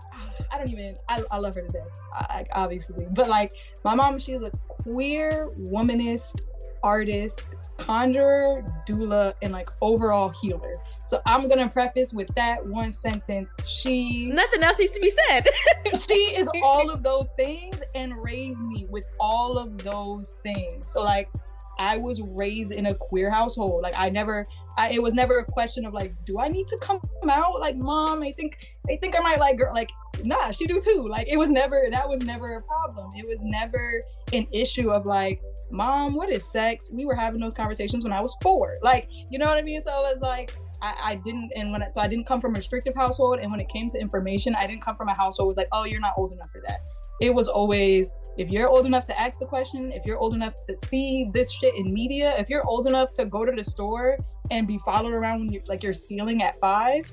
I 0.50 0.58
don't 0.58 0.68
even. 0.68 0.94
I, 1.08 1.22
I 1.30 1.38
love 1.38 1.54
her 1.54 1.62
to 1.62 1.68
death, 1.68 1.98
I, 2.12 2.44
obviously. 2.52 3.06
But 3.10 3.28
like 3.28 3.52
my 3.84 3.94
mom, 3.94 4.18
she's 4.18 4.42
a 4.42 4.50
queer 4.68 5.48
womanist 5.58 6.40
artist, 6.82 7.54
conjurer, 7.76 8.64
doula, 8.88 9.34
and 9.42 9.52
like 9.52 9.70
overall 9.80 10.30
healer. 10.40 10.74
So 11.10 11.20
I'm 11.26 11.48
gonna 11.48 11.68
preface 11.68 12.12
with 12.12 12.32
that 12.36 12.64
one 12.64 12.92
sentence. 12.92 13.52
She 13.66 14.26
nothing 14.26 14.62
else 14.62 14.78
needs 14.78 14.92
to 14.92 15.00
be 15.00 15.10
said. 15.10 15.44
she 16.08 16.14
is 16.36 16.48
all 16.62 16.88
of 16.88 17.02
those 17.02 17.30
things 17.30 17.82
and 17.96 18.14
raised 18.22 18.60
me 18.60 18.86
with 18.88 19.06
all 19.18 19.58
of 19.58 19.76
those 19.78 20.36
things. 20.44 20.88
So 20.88 21.02
like 21.02 21.28
I 21.80 21.96
was 21.96 22.22
raised 22.22 22.70
in 22.70 22.86
a 22.86 22.94
queer 22.94 23.28
household. 23.28 23.82
Like 23.82 23.94
I 23.98 24.08
never 24.08 24.46
I, 24.78 24.90
it 24.90 25.02
was 25.02 25.12
never 25.12 25.40
a 25.40 25.44
question 25.44 25.84
of 25.84 25.92
like, 25.92 26.14
do 26.24 26.38
I 26.38 26.46
need 26.46 26.68
to 26.68 26.78
come 26.80 27.00
out? 27.28 27.58
Like, 27.58 27.74
mom, 27.74 28.22
I 28.22 28.30
think 28.30 28.72
I 28.88 28.94
think 28.94 29.16
I 29.18 29.20
might 29.20 29.40
like 29.40 29.58
girl. 29.58 29.74
Like, 29.74 29.90
nah, 30.22 30.52
she 30.52 30.64
do 30.64 30.80
too. 30.80 31.08
Like, 31.10 31.26
it 31.26 31.36
was 31.36 31.50
never 31.50 31.88
that 31.90 32.08
was 32.08 32.20
never 32.20 32.54
a 32.54 32.62
problem. 32.62 33.10
It 33.16 33.26
was 33.26 33.42
never 33.42 34.00
an 34.32 34.46
issue 34.52 34.92
of 34.92 35.06
like, 35.06 35.42
mom, 35.72 36.14
what 36.14 36.30
is 36.30 36.48
sex? 36.48 36.88
We 36.92 37.04
were 37.04 37.16
having 37.16 37.40
those 37.40 37.52
conversations 37.52 38.04
when 38.04 38.12
I 38.12 38.20
was 38.20 38.36
four. 38.40 38.76
Like, 38.80 39.10
you 39.28 39.40
know 39.40 39.46
what 39.46 39.58
I 39.58 39.62
mean? 39.62 39.82
So 39.82 39.90
it 39.90 40.14
was 40.14 40.20
like, 40.20 40.54
I, 40.82 40.94
I 41.04 41.14
didn't 41.16 41.52
and 41.56 41.72
when 41.72 41.82
I, 41.82 41.88
so 41.88 42.00
I 42.00 42.08
didn't 42.08 42.26
come 42.26 42.40
from 42.40 42.54
a 42.54 42.58
restrictive 42.58 42.94
household 42.94 43.38
and 43.40 43.50
when 43.50 43.60
it 43.60 43.68
came 43.68 43.88
to 43.90 44.00
information 44.00 44.54
I 44.54 44.66
didn't 44.66 44.82
come 44.82 44.96
from 44.96 45.08
a 45.08 45.16
household 45.16 45.48
was 45.48 45.56
like 45.56 45.68
oh 45.72 45.84
you're 45.84 46.00
not 46.00 46.14
old 46.16 46.32
enough 46.32 46.50
for 46.50 46.62
that 46.66 46.80
it 47.20 47.34
was 47.34 47.48
always 47.48 48.12
if 48.38 48.50
you're 48.50 48.68
old 48.68 48.86
enough 48.86 49.04
to 49.06 49.20
ask 49.20 49.38
the 49.38 49.46
question 49.46 49.92
if 49.92 50.06
you're 50.06 50.18
old 50.18 50.34
enough 50.34 50.54
to 50.66 50.76
see 50.76 51.30
this 51.32 51.52
shit 51.52 51.74
in 51.76 51.92
media 51.92 52.34
if 52.38 52.48
you're 52.48 52.66
old 52.66 52.86
enough 52.86 53.12
to 53.12 53.26
go 53.26 53.44
to 53.44 53.52
the 53.52 53.64
store 53.64 54.16
and 54.50 54.66
be 54.66 54.78
followed 54.84 55.12
around 55.12 55.40
when 55.40 55.52
you 55.52 55.62
like 55.66 55.82
you're 55.82 55.92
stealing 55.92 56.42
at 56.42 56.58
five 56.60 57.10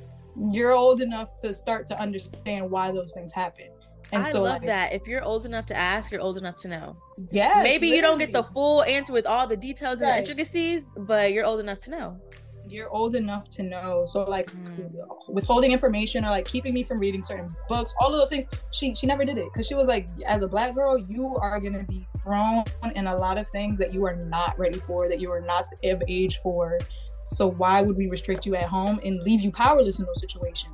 you're 0.51 0.73
old 0.73 1.01
enough 1.01 1.39
to 1.41 1.53
start 1.53 1.85
to 1.87 1.99
understand 1.99 2.69
why 2.69 2.91
those 2.91 3.13
things 3.13 3.33
happen 3.33 3.67
and 4.13 4.23
so 4.23 4.29
I 4.29 4.31
so, 4.31 4.43
love 4.43 4.53
like, 4.59 4.67
that. 4.67 4.93
If 4.93 5.05
you're 5.05 5.21
old 5.21 5.45
enough 5.45 5.65
to 5.65 5.75
ask, 5.75 6.13
you're 6.13 6.21
old 6.21 6.37
enough 6.37 6.55
to 6.57 6.69
know. 6.69 6.95
Yeah. 7.29 7.55
Maybe 7.61 7.89
literally. 7.89 7.95
you 7.97 8.01
don't 8.01 8.17
get 8.19 8.31
the 8.31 8.43
full 8.43 8.83
answer 8.83 9.11
with 9.11 9.25
all 9.25 9.47
the 9.47 9.57
details 9.57 9.99
and 9.99 10.09
the 10.09 10.19
intricacies, 10.19 10.93
but 10.95 11.33
you're 11.33 11.43
old 11.43 11.59
enough 11.59 11.79
to 11.79 11.91
know 11.91 12.17
you're 12.71 12.89
old 12.89 13.15
enough 13.15 13.49
to 13.49 13.63
know. 13.63 14.05
So 14.05 14.23
like 14.23 14.51
mm. 14.51 14.89
withholding 15.27 15.71
information 15.71 16.25
or 16.25 16.29
like 16.29 16.45
keeping 16.45 16.73
me 16.73 16.83
from 16.83 16.99
reading 16.99 17.23
certain 17.23 17.49
books, 17.69 17.95
all 17.99 18.07
of 18.07 18.19
those 18.19 18.29
things, 18.29 18.45
she 18.71 18.93
she 18.95 19.07
never 19.07 19.25
did 19.25 19.37
it 19.37 19.45
because 19.51 19.67
she 19.67 19.75
was 19.75 19.87
like, 19.87 20.07
as 20.25 20.43
a 20.43 20.47
black 20.47 20.75
girl, 20.75 20.97
you 20.97 21.35
are 21.37 21.59
gonna 21.59 21.83
be 21.83 22.07
thrown 22.21 22.63
in 22.95 23.07
a 23.07 23.15
lot 23.15 23.37
of 23.37 23.47
things 23.49 23.77
that 23.79 23.93
you 23.93 24.05
are 24.05 24.15
not 24.15 24.57
ready 24.57 24.79
for, 24.79 25.07
that 25.07 25.19
you 25.19 25.31
are 25.31 25.41
not 25.41 25.65
of 25.83 26.01
age 26.07 26.37
for. 26.37 26.79
So 27.25 27.51
why 27.51 27.81
would 27.81 27.97
we 27.97 28.07
restrict 28.07 28.45
you 28.45 28.55
at 28.55 28.65
home 28.65 28.99
and 29.03 29.21
leave 29.23 29.41
you 29.41 29.51
powerless 29.51 29.99
in 29.99 30.05
those 30.05 30.21
situations? 30.21 30.73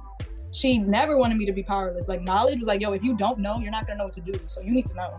She 0.52 0.78
never 0.78 1.18
wanted 1.18 1.38
me 1.38 1.48
to 1.48 1.54
be 1.54 1.64
powerless. 1.64 2.08
Like 2.08 2.22
knowledge 2.22 2.60
was 2.60 2.68
like, 2.68 2.80
yo, 2.80 2.94
if 2.94 3.04
you 3.04 3.18
don't 3.18 3.40
know, 3.40 3.58
you're 3.58 3.72
not 3.72 3.88
gonna 3.88 3.98
know 3.98 4.06
what 4.06 4.14
to 4.14 4.22
do. 4.22 4.34
So 4.46 4.62
you 4.62 4.72
need 4.72 4.86
to 4.86 4.94
know. 4.94 5.10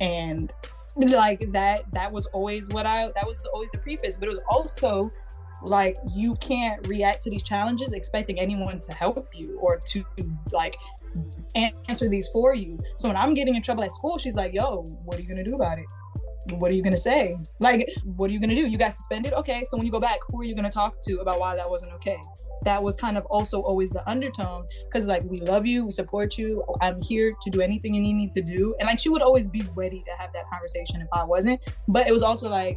And 0.00 0.52
like 0.96 1.50
that 1.52 1.90
that 1.92 2.10
was 2.10 2.26
always 2.26 2.68
what 2.68 2.86
I 2.86 3.06
that 3.14 3.26
was 3.26 3.42
always 3.52 3.70
the 3.70 3.78
preface. 3.78 4.16
But 4.16 4.26
it 4.26 4.30
was 4.30 4.40
also 4.48 5.10
like 5.62 5.96
you 6.14 6.34
can't 6.36 6.86
react 6.86 7.22
to 7.22 7.30
these 7.30 7.42
challenges 7.42 7.92
expecting 7.92 8.38
anyone 8.38 8.78
to 8.78 8.92
help 8.92 9.28
you 9.34 9.58
or 9.60 9.78
to 9.78 10.04
like 10.52 10.76
answer 11.54 12.08
these 12.08 12.28
for 12.28 12.54
you. 12.54 12.78
So 12.96 13.08
when 13.08 13.16
i'm 13.16 13.34
getting 13.34 13.54
in 13.54 13.62
trouble 13.62 13.84
at 13.84 13.92
school 13.92 14.18
she's 14.18 14.36
like 14.36 14.52
yo 14.52 14.82
what 15.04 15.18
are 15.18 15.22
you 15.22 15.28
gonna 15.28 15.44
do 15.44 15.54
about 15.54 15.78
it? 15.78 15.86
What 16.50 16.70
are 16.70 16.74
you 16.74 16.82
gonna 16.82 16.96
say? 16.96 17.36
Like 17.58 17.88
what 18.04 18.30
are 18.30 18.32
you 18.32 18.40
gonna 18.40 18.54
do? 18.54 18.66
You 18.66 18.78
got 18.78 18.94
suspended? 18.94 19.32
Okay 19.32 19.64
so 19.64 19.76
when 19.76 19.86
you 19.86 19.92
go 19.92 20.00
back 20.00 20.18
who 20.28 20.40
are 20.40 20.44
you 20.44 20.54
gonna 20.54 20.70
talk 20.70 21.00
to 21.02 21.18
about 21.18 21.40
why 21.40 21.56
that 21.56 21.68
wasn't 21.68 21.92
okay? 21.94 22.18
That 22.64 22.82
was 22.82 22.96
kind 22.96 23.16
of 23.16 23.24
also 23.26 23.60
always 23.62 23.90
the 23.90 24.08
undertone 24.08 24.66
because 24.84 25.06
like 25.06 25.22
we 25.24 25.38
love 25.38 25.66
you 25.66 25.84
we 25.84 25.90
support 25.92 26.36
you 26.36 26.64
i'm 26.80 27.00
here 27.00 27.32
to 27.42 27.50
do 27.50 27.60
anything 27.60 27.94
you 27.94 28.00
need 28.00 28.14
me 28.14 28.28
to 28.28 28.42
do. 28.42 28.74
And 28.78 28.86
like 28.88 28.98
she 28.98 29.08
would 29.08 29.22
always 29.22 29.48
be 29.48 29.62
ready 29.74 30.02
to 30.04 30.16
have 30.18 30.32
that 30.32 30.48
conversation 30.50 31.00
if 31.00 31.08
i 31.12 31.24
wasn't. 31.24 31.60
But 31.88 32.06
it 32.08 32.12
was 32.12 32.22
also 32.22 32.50
like 32.50 32.76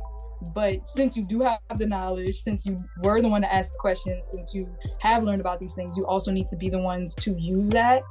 but 0.54 0.88
since 0.88 1.18
you 1.18 1.26
do 1.26 1.42
have 1.42 1.60
the 1.78 1.86
knowledge, 1.86 2.38
since 2.38 2.66
you 2.66 2.78
were 3.04 3.22
the 3.22 3.28
one 3.28 3.42
to 3.42 3.54
ask 3.54 3.72
the 3.74 3.80
questions, 3.80 4.30
since 4.32 4.54
you 4.54 4.74
have 5.00 5.24
learned 5.24 5.42
about 5.42 5.60
these 5.60 5.74
things, 5.74 5.98
you 5.98 6.06
also 6.06 6.32
need 6.32 6.48
to 6.48 6.56
be 6.56 6.70
the 6.70 6.80
ones 6.80 7.14
to 7.16 7.36
use 7.38 7.70
that 7.70 8.02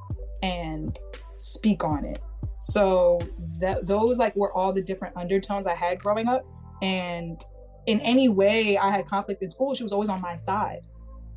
and 0.43 0.99
speak 1.43 1.85
on 1.85 2.05
it. 2.05 2.21
So 2.61 3.19
that 3.61 3.87
those 3.87 4.19
like 4.19 4.37
were 4.37 4.53
all 4.53 4.73
the 4.73 4.83
different 4.83 5.17
undertones 5.17 5.67
I 5.67 5.75
had 5.75 6.01
growing 6.01 6.29
up. 6.29 6.45
And 6.83 7.41
in 7.87 8.01
any 8.01 8.29
way 8.29 8.77
I 8.77 8.91
had 8.91 9.07
conflict 9.07 9.43
in 9.43 9.51
school, 9.51 9.75
she 9.75 9.83
was 9.83 9.93
always 9.93 10.09
on 10.09 10.21
my 10.21 10.37
side. 10.37 10.81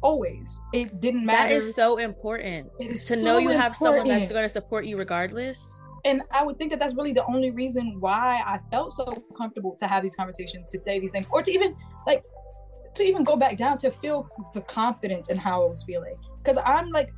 Always. 0.01 0.59
It 0.73 0.99
didn't 0.99 1.25
matter. 1.25 1.49
That 1.49 1.55
is 1.55 1.75
so 1.75 1.97
important. 1.97 2.69
to 2.79 2.97
so 2.97 3.15
know 3.15 3.37
you 3.37 3.51
important. 3.51 3.61
have 3.61 3.75
someone 3.75 4.07
that's 4.07 4.31
going 4.31 4.43
to 4.43 4.49
support 4.49 4.85
you 4.85 4.97
regardless 4.97 5.81
and 6.05 6.21
I 6.31 6.43
would 6.43 6.57
think 6.57 6.71
that 6.71 6.79
that's 6.79 6.93
really 6.93 7.13
the 7.13 7.25
only 7.25 7.51
reason 7.51 7.99
why 7.99 8.41
I 8.45 8.59
felt 8.69 8.93
so 8.93 9.23
comfortable 9.35 9.75
to 9.75 9.87
have 9.87 10.03
these 10.03 10.15
conversations, 10.15 10.67
to 10.69 10.77
say 10.77 10.99
these 10.99 11.11
things, 11.11 11.29
or 11.31 11.41
to 11.41 11.51
even 11.51 11.75
like 12.07 12.23
to 12.95 13.03
even 13.03 13.23
go 13.23 13.35
back 13.35 13.57
down 13.57 13.77
to 13.79 13.91
feel 13.91 14.29
the 14.53 14.61
confidence 14.61 15.29
in 15.29 15.37
how 15.37 15.63
I 15.63 15.69
was 15.69 15.83
feeling. 15.83 16.15
Because 16.37 16.57
I'm 16.65 16.89
like, 16.89 17.11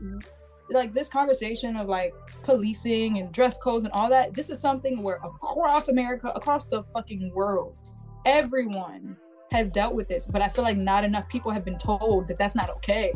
like 0.69 0.93
this 0.93 1.09
conversation 1.09 1.75
of 1.77 1.87
like 1.87 2.13
policing 2.43 3.19
and 3.19 3.31
dress 3.31 3.57
codes 3.57 3.85
and 3.85 3.93
all 3.93 4.09
that. 4.09 4.33
This 4.33 4.49
is 4.49 4.59
something 4.59 5.01
where 5.01 5.19
across 5.23 5.89
America, 5.89 6.31
across 6.35 6.65
the 6.65 6.83
fucking 6.93 7.33
world, 7.33 7.79
everyone 8.25 9.17
has 9.51 9.71
dealt 9.71 9.93
with 9.95 10.07
this. 10.07 10.27
But 10.27 10.41
I 10.41 10.47
feel 10.47 10.63
like 10.63 10.77
not 10.77 11.03
enough 11.03 11.27
people 11.29 11.51
have 11.51 11.65
been 11.65 11.77
told 11.77 12.27
that 12.27 12.37
that's 12.37 12.55
not 12.55 12.69
okay. 12.69 13.11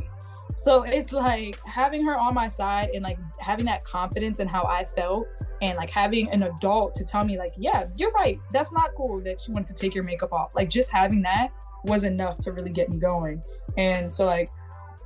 So 0.55 0.83
it's 0.83 1.11
like 1.11 1.59
having 1.65 2.05
her 2.05 2.17
on 2.17 2.33
my 2.33 2.47
side 2.47 2.89
and 2.93 3.03
like 3.03 3.19
having 3.39 3.65
that 3.65 3.83
confidence 3.83 4.39
in 4.39 4.47
how 4.47 4.63
I 4.63 4.85
felt 4.85 5.27
and 5.61 5.75
like 5.77 5.89
having 5.89 6.29
an 6.31 6.43
adult 6.43 6.93
to 6.95 7.03
tell 7.03 7.25
me 7.25 7.37
like, 7.37 7.53
yeah, 7.57 7.87
you're 7.97 8.11
right. 8.11 8.39
That's 8.51 8.73
not 8.73 8.91
cool 8.95 9.21
that 9.21 9.47
you 9.47 9.53
wanted 9.53 9.75
to 9.75 9.81
take 9.81 9.93
your 9.93 10.03
makeup 10.03 10.33
off. 10.33 10.55
Like 10.55 10.69
just 10.69 10.91
having 10.91 11.21
that 11.23 11.51
was 11.83 12.03
enough 12.03 12.37
to 12.39 12.51
really 12.51 12.71
get 12.71 12.89
me 12.89 12.97
going. 12.97 13.43
And 13.77 14.11
so 14.11 14.25
like 14.25 14.49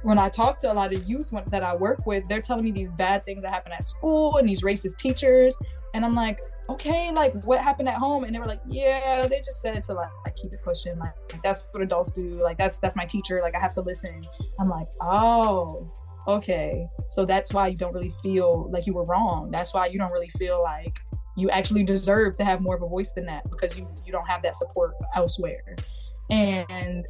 when 0.04 0.18
I 0.18 0.30
talk 0.30 0.58
to 0.60 0.72
a 0.72 0.74
lot 0.74 0.94
of 0.94 1.08
youth 1.08 1.32
that 1.48 1.64
I 1.64 1.76
work 1.76 2.06
with, 2.06 2.28
they're 2.28 2.42
telling 2.42 2.64
me 2.64 2.72
these 2.72 2.90
bad 2.90 3.26
things 3.26 3.44
that 3.44 3.54
happen 3.54 3.72
at 3.72 3.84
school 3.84 4.38
and 4.38 4.48
these 4.48 4.64
racist 4.64 4.98
teachers. 4.98 5.58
And 5.94 6.04
I'm 6.04 6.16
like, 6.16 6.40
okay, 6.70 7.12
like 7.12 7.34
what 7.44 7.62
happened 7.62 7.90
at 7.90 7.96
home? 7.96 8.24
And 8.24 8.34
they 8.34 8.40
were 8.40 8.46
like, 8.46 8.62
yeah, 8.70 9.28
they 9.28 9.40
just 9.40 9.62
said 9.62 9.84
to 9.84 9.94
like, 9.94 10.10
like 10.26 10.36
keep 10.36 10.54
it 10.54 10.62
pushing. 10.64 10.98
Like, 11.00 11.14
like 11.32 11.42
that's 11.42 11.68
what 11.72 11.84
adults 11.84 12.12
do. 12.12 12.30
Like 12.32 12.58
that's 12.58 12.80
that's 12.80 12.96
my 12.96 13.06
teacher. 13.06 13.40
Like 13.42 13.56
I 13.56 13.60
have 13.60 13.74
to 13.74 13.82
listen. 13.82 14.26
I'm 14.60 14.68
like, 14.68 14.88
oh, 15.02 15.92
okay. 16.28 16.88
So 17.10 17.26
that's 17.26 17.54
why 17.54 17.68
you 17.68 17.78
don't 17.78 17.94
really 17.94 18.14
feel 18.24 18.70
like 18.72 18.86
you 18.86 18.94
were 18.94 19.06
wrong. 19.06 19.50
That's 19.52 19.74
why 19.74 19.88
you 19.88 19.98
don't 19.98 20.12
really 20.12 20.32
feel 20.38 20.60
like 20.62 21.00
you 21.38 21.50
actually 21.50 21.84
deserve 21.84 22.36
to 22.38 22.44
have 22.44 22.62
more 22.62 22.76
of 22.76 22.84
a 22.84 22.88
voice 22.88 23.12
than 23.12 23.26
that 23.26 23.50
because 23.50 23.78
you 23.78 23.88
you 24.06 24.12
don't 24.12 24.28
have 24.28 24.42
that 24.44 24.56
support 24.56 24.94
elsewhere. 25.16 25.76
And 26.30 27.06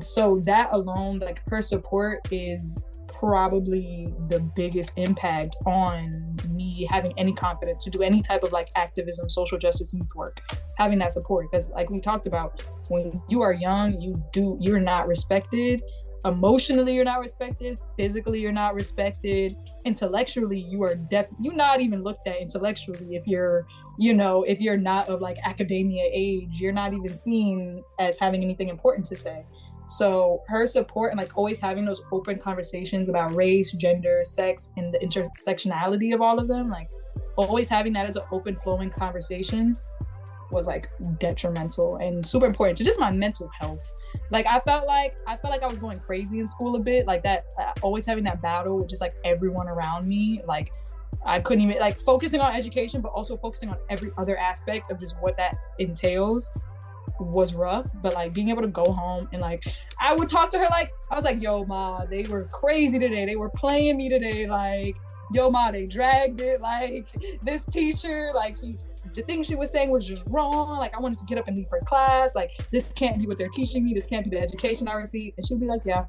so 0.00 0.40
that 0.44 0.72
alone, 0.72 1.18
like 1.18 1.42
her 1.50 1.62
support 1.62 2.26
is 2.30 2.82
probably 3.18 4.06
the 4.28 4.40
biggest 4.56 4.92
impact 4.96 5.56
on 5.66 6.36
me 6.50 6.86
having 6.90 7.12
any 7.18 7.32
confidence 7.32 7.84
to 7.84 7.90
do 7.90 8.02
any 8.02 8.20
type 8.20 8.42
of 8.42 8.52
like 8.52 8.68
activism, 8.76 9.28
social 9.28 9.58
justice, 9.58 9.92
youth 9.94 10.08
work, 10.14 10.40
having 10.76 10.98
that 10.98 11.12
support. 11.12 11.46
Because 11.50 11.70
like 11.70 11.90
we 11.90 12.00
talked 12.00 12.26
about, 12.26 12.64
when 12.88 13.22
you 13.28 13.42
are 13.42 13.52
young, 13.52 14.00
you 14.00 14.14
do 14.32 14.58
you're 14.60 14.80
not 14.80 15.06
respected. 15.06 15.82
Emotionally, 16.24 16.94
you're 16.94 17.04
not 17.04 17.20
respected. 17.20 17.78
Physically, 17.98 18.40
you're 18.40 18.52
not 18.52 18.74
respected. 18.74 19.56
Intellectually, 19.84 20.58
you 20.58 20.82
are 20.82 20.94
def 20.94 21.28
you're 21.38 21.54
not 21.54 21.82
even 21.82 22.02
looked 22.02 22.26
at 22.26 22.40
intellectually 22.40 23.14
if 23.14 23.26
you're, 23.26 23.66
you 23.98 24.14
know, 24.14 24.42
if 24.44 24.58
you're 24.58 24.78
not 24.78 25.08
of 25.08 25.20
like 25.20 25.36
academia 25.44 26.08
age, 26.12 26.48
you're 26.52 26.72
not 26.72 26.94
even 26.94 27.14
seen 27.14 27.82
as 27.98 28.18
having 28.18 28.42
anything 28.42 28.70
important 28.70 29.04
to 29.06 29.16
say. 29.16 29.44
So 29.86 30.42
her 30.48 30.66
support 30.66 31.10
and 31.10 31.18
like 31.18 31.36
always 31.36 31.60
having 31.60 31.84
those 31.84 32.02
open 32.10 32.38
conversations 32.38 33.08
about 33.08 33.34
race, 33.34 33.72
gender, 33.72 34.20
sex, 34.24 34.70
and 34.76 34.92
the 34.92 34.98
intersectionality 34.98 36.14
of 36.14 36.20
all 36.20 36.38
of 36.38 36.48
them, 36.48 36.68
like 36.68 36.90
always 37.36 37.68
having 37.68 37.92
that 37.92 38.08
as 38.08 38.16
an 38.16 38.22
open 38.32 38.56
flowing 38.56 38.90
conversation 38.90 39.76
was 40.50 40.66
like 40.66 40.88
detrimental 41.18 41.96
and 41.96 42.24
super 42.24 42.46
important 42.46 42.78
to 42.78 42.84
just 42.84 43.00
my 43.00 43.10
mental 43.10 43.50
health. 43.60 43.92
Like 44.30 44.46
I 44.46 44.60
felt 44.60 44.86
like 44.86 45.16
I 45.26 45.36
felt 45.36 45.52
like 45.52 45.62
I 45.62 45.66
was 45.66 45.78
going 45.78 45.98
crazy 45.98 46.38
in 46.38 46.48
school 46.48 46.76
a 46.76 46.78
bit, 46.78 47.06
like 47.06 47.22
that 47.24 47.44
uh, 47.60 47.72
always 47.82 48.06
having 48.06 48.24
that 48.24 48.40
battle 48.40 48.76
with 48.78 48.88
just 48.88 49.02
like 49.02 49.14
everyone 49.24 49.68
around 49.68 50.06
me, 50.06 50.40
like 50.46 50.72
I 51.26 51.40
couldn't 51.40 51.64
even 51.64 51.78
like 51.78 51.98
focusing 51.98 52.40
on 52.40 52.54
education, 52.54 53.00
but 53.00 53.08
also 53.08 53.36
focusing 53.36 53.70
on 53.70 53.78
every 53.90 54.10
other 54.16 54.38
aspect 54.38 54.90
of 54.90 54.98
just 54.98 55.16
what 55.20 55.36
that 55.36 55.56
entails 55.78 56.50
was 57.20 57.54
rough. 57.54 57.88
But 58.02 58.14
like 58.14 58.32
being 58.32 58.50
able 58.50 58.62
to 58.62 58.68
go 58.68 58.84
home 58.84 59.28
and 59.32 59.40
like 59.40 59.64
I 60.00 60.14
would 60.14 60.28
talk 60.28 60.50
to 60.50 60.58
her 60.58 60.66
like 60.70 60.90
I 61.10 61.16
was 61.16 61.24
like, 61.24 61.42
"Yo, 61.42 61.64
ma, 61.64 62.04
they 62.04 62.24
were 62.24 62.44
crazy 62.44 62.98
today. 62.98 63.24
They 63.24 63.36
were 63.36 63.50
playing 63.50 63.96
me 63.96 64.08
today. 64.08 64.46
Like, 64.48 64.96
yo, 65.32 65.50
ma, 65.50 65.70
they 65.70 65.86
dragged 65.86 66.40
it. 66.40 66.60
Like 66.60 67.06
this 67.42 67.64
teacher, 67.66 68.32
like 68.34 68.56
she." 68.56 68.76
The 69.14 69.22
thing 69.22 69.44
she 69.44 69.54
was 69.54 69.70
saying 69.70 69.90
was 69.90 70.04
just 70.04 70.24
wrong. 70.28 70.76
Like 70.78 70.96
I 70.96 71.00
wanted 71.00 71.18
to 71.20 71.24
get 71.26 71.38
up 71.38 71.46
and 71.46 71.56
leave 71.56 71.68
for 71.68 71.78
class. 71.80 72.34
Like 72.34 72.50
this 72.72 72.92
can't 72.92 73.18
be 73.18 73.26
what 73.26 73.36
they're 73.36 73.50
teaching 73.50 73.84
me. 73.84 73.94
This 73.94 74.06
can't 74.06 74.28
be 74.28 74.36
the 74.36 74.42
education 74.42 74.88
I 74.88 74.94
receive. 74.94 75.34
And 75.36 75.46
she'd 75.46 75.60
be 75.60 75.66
like, 75.66 75.82
"Yeah, 75.84 76.06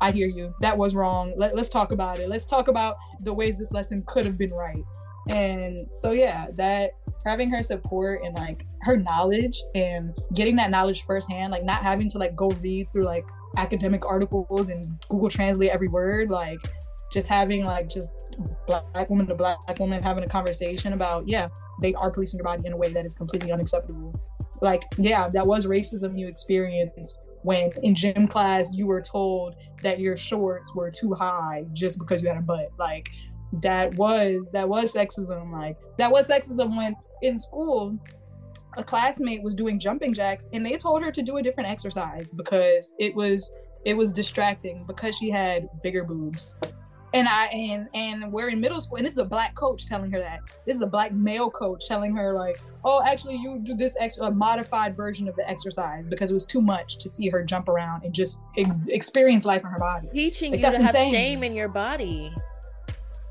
I 0.00 0.10
hear 0.10 0.26
you. 0.26 0.54
That 0.60 0.76
was 0.76 0.94
wrong. 0.94 1.34
Let, 1.36 1.54
let's 1.54 1.68
talk 1.68 1.92
about 1.92 2.18
it. 2.18 2.28
Let's 2.28 2.46
talk 2.46 2.68
about 2.68 2.96
the 3.20 3.32
ways 3.32 3.58
this 3.58 3.72
lesson 3.72 4.02
could 4.06 4.24
have 4.24 4.38
been 4.38 4.52
right. 4.52 4.84
And 5.30 5.86
so, 5.92 6.12
yeah, 6.12 6.46
that 6.54 6.92
having 7.24 7.50
her 7.50 7.62
support 7.62 8.22
and 8.24 8.34
like 8.36 8.66
her 8.82 8.96
knowledge 8.96 9.62
and 9.74 10.16
getting 10.34 10.56
that 10.56 10.70
knowledge 10.70 11.02
firsthand, 11.04 11.50
like 11.50 11.64
not 11.64 11.82
having 11.82 12.08
to 12.10 12.18
like 12.18 12.34
go 12.34 12.50
read 12.62 12.86
through 12.92 13.04
like 13.04 13.26
academic 13.56 14.06
articles 14.06 14.68
and 14.68 14.86
Google 15.08 15.28
Translate 15.28 15.70
every 15.70 15.88
word, 15.88 16.30
like 16.30 16.60
just 17.12 17.28
having 17.28 17.64
like 17.64 17.88
just 17.88 18.12
black 18.66 19.10
woman 19.10 19.26
to 19.26 19.34
black 19.34 19.58
woman 19.78 20.02
having 20.02 20.24
a 20.24 20.28
conversation 20.28 20.92
about, 20.92 21.28
yeah, 21.28 21.48
they 21.80 21.94
are 21.94 22.10
policing 22.10 22.38
your 22.38 22.44
body 22.44 22.66
in 22.66 22.72
a 22.72 22.76
way 22.76 22.92
that 22.92 23.04
is 23.04 23.14
completely 23.14 23.52
unacceptable. 23.52 24.14
Like, 24.62 24.82
yeah, 24.98 25.28
that 25.32 25.46
was 25.46 25.66
racism 25.66 26.18
you 26.18 26.28
experienced 26.28 27.20
when 27.42 27.70
in 27.82 27.94
gym 27.94 28.28
class 28.28 28.70
you 28.72 28.86
were 28.86 29.00
told 29.00 29.54
that 29.82 29.98
your 29.98 30.16
shorts 30.16 30.74
were 30.74 30.90
too 30.90 31.14
high 31.14 31.64
just 31.72 31.98
because 31.98 32.22
you 32.22 32.28
had 32.28 32.36
a 32.36 32.42
butt 32.42 32.70
like 32.78 33.08
that 33.54 33.94
was 33.94 34.50
that 34.52 34.68
was 34.68 34.92
sexism 34.92 35.50
like 35.52 35.76
that 35.98 36.10
was 36.10 36.28
sexism 36.28 36.76
when 36.76 36.94
in 37.22 37.38
school 37.38 37.98
a 38.76 38.84
classmate 38.84 39.42
was 39.42 39.54
doing 39.54 39.78
jumping 39.78 40.14
jacks 40.14 40.46
and 40.52 40.64
they 40.64 40.76
told 40.76 41.02
her 41.02 41.10
to 41.10 41.22
do 41.22 41.38
a 41.38 41.42
different 41.42 41.68
exercise 41.68 42.32
because 42.32 42.92
it 42.98 43.14
was 43.14 43.50
it 43.84 43.96
was 43.96 44.12
distracting 44.12 44.84
because 44.86 45.16
she 45.16 45.30
had 45.30 45.68
bigger 45.82 46.04
boobs 46.04 46.54
and 47.12 47.28
I 47.28 47.46
and 47.46 47.88
and 47.94 48.32
we're 48.32 48.48
in 48.48 48.60
middle 48.60 48.80
school, 48.80 48.96
and 48.96 49.06
this 49.06 49.14
is 49.14 49.18
a 49.18 49.24
black 49.24 49.54
coach 49.54 49.86
telling 49.86 50.10
her 50.12 50.18
that. 50.18 50.40
This 50.66 50.76
is 50.76 50.82
a 50.82 50.86
black 50.86 51.12
male 51.12 51.50
coach 51.50 51.86
telling 51.88 52.14
her 52.14 52.32
like, 52.32 52.58
oh, 52.84 53.02
actually, 53.04 53.36
you 53.36 53.58
do 53.62 53.74
this 53.74 53.96
ex- 53.98 54.18
a 54.18 54.30
modified 54.30 54.96
version 54.96 55.28
of 55.28 55.36
the 55.36 55.48
exercise 55.48 56.06
because 56.08 56.30
it 56.30 56.32
was 56.32 56.46
too 56.46 56.60
much 56.60 56.98
to 56.98 57.08
see 57.08 57.28
her 57.28 57.42
jump 57.42 57.68
around 57.68 58.04
and 58.04 58.14
just 58.14 58.38
e- 58.56 58.64
experience 58.88 59.44
life 59.44 59.62
in 59.62 59.70
her 59.70 59.78
body. 59.78 60.08
Teaching 60.12 60.52
like, 60.52 60.60
you 60.60 60.70
to 60.70 60.82
have 60.82 60.94
shame 60.94 61.42
in 61.42 61.52
your 61.52 61.68
body. 61.68 62.32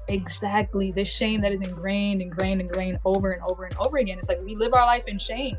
Exactly, 0.10 0.92
the 0.92 1.06
shame 1.06 1.40
that 1.42 1.52
is 1.52 1.62
ingrained, 1.62 2.22
ingrained, 2.22 2.62
ingrained 2.62 3.00
over 3.06 3.32
and 3.32 3.44
over 3.44 3.66
and 3.66 3.76
over 3.78 3.98
again. 3.98 4.18
It's 4.18 4.28
like 4.28 4.42
we 4.42 4.56
live 4.56 4.74
our 4.74 4.86
life 4.86 5.08
in 5.08 5.18
shame. 5.18 5.56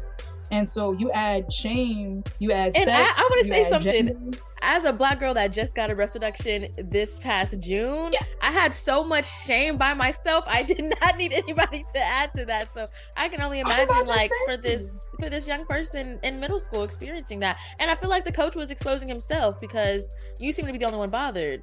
And 0.51 0.69
so 0.69 0.93
you 0.93 1.11
add 1.13 1.53
shame, 1.53 2.25
you 2.41 2.51
add 2.51 2.73
and 2.75 2.85
sex. 2.85 3.19
I, 3.19 3.23
I 3.23 3.29
want 3.31 3.43
to 3.43 3.49
say 3.49 3.71
something. 3.71 4.07
Gender. 4.07 4.39
As 4.63 4.85
a 4.85 4.93
black 4.93 5.21
girl 5.21 5.33
that 5.35 5.53
just 5.53 5.75
got 5.75 5.91
a 5.91 5.95
breast 5.95 6.15
reduction 6.15 6.69
this 6.77 7.19
past 7.21 7.61
June, 7.61 8.13
yeah. 8.13 8.19
I 8.43 8.51
had 8.51 8.75
so 8.75 9.03
much 9.05 9.27
shame 9.45 9.77
by 9.77 9.95
myself. 9.95 10.45
I 10.47 10.63
did 10.63 10.93
not 11.01 11.17
need 11.17 11.33
anybody 11.33 11.83
to 11.95 12.01
add 12.01 12.35
to 12.35 12.45
that. 12.47 12.75
So 12.75 12.87
I 13.17 13.29
can 13.29 13.41
only 13.41 13.61
imagine, 13.61 14.07
like, 14.07 14.31
for 14.45 14.57
this 14.57 15.07
for 15.19 15.31
this 15.31 15.47
young 15.47 15.65
person 15.67 16.19
in 16.25 16.41
middle 16.41 16.59
school 16.59 16.83
experiencing 16.83 17.41
that. 17.41 17.57
And 17.79 17.91
I 17.91 17.95
feel 17.95 18.11
like 18.11 18.25
the 18.25 18.33
coach 18.33 18.57
was 18.57 18.71
exposing 18.71 19.09
himself 19.09 19.61
because 19.61 20.11
you 20.39 20.53
seem 20.53 20.67
to 20.67 20.73
be 20.73 20.79
the 20.79 20.85
only 20.87 20.99
one 20.99 21.11
bothered 21.11 21.63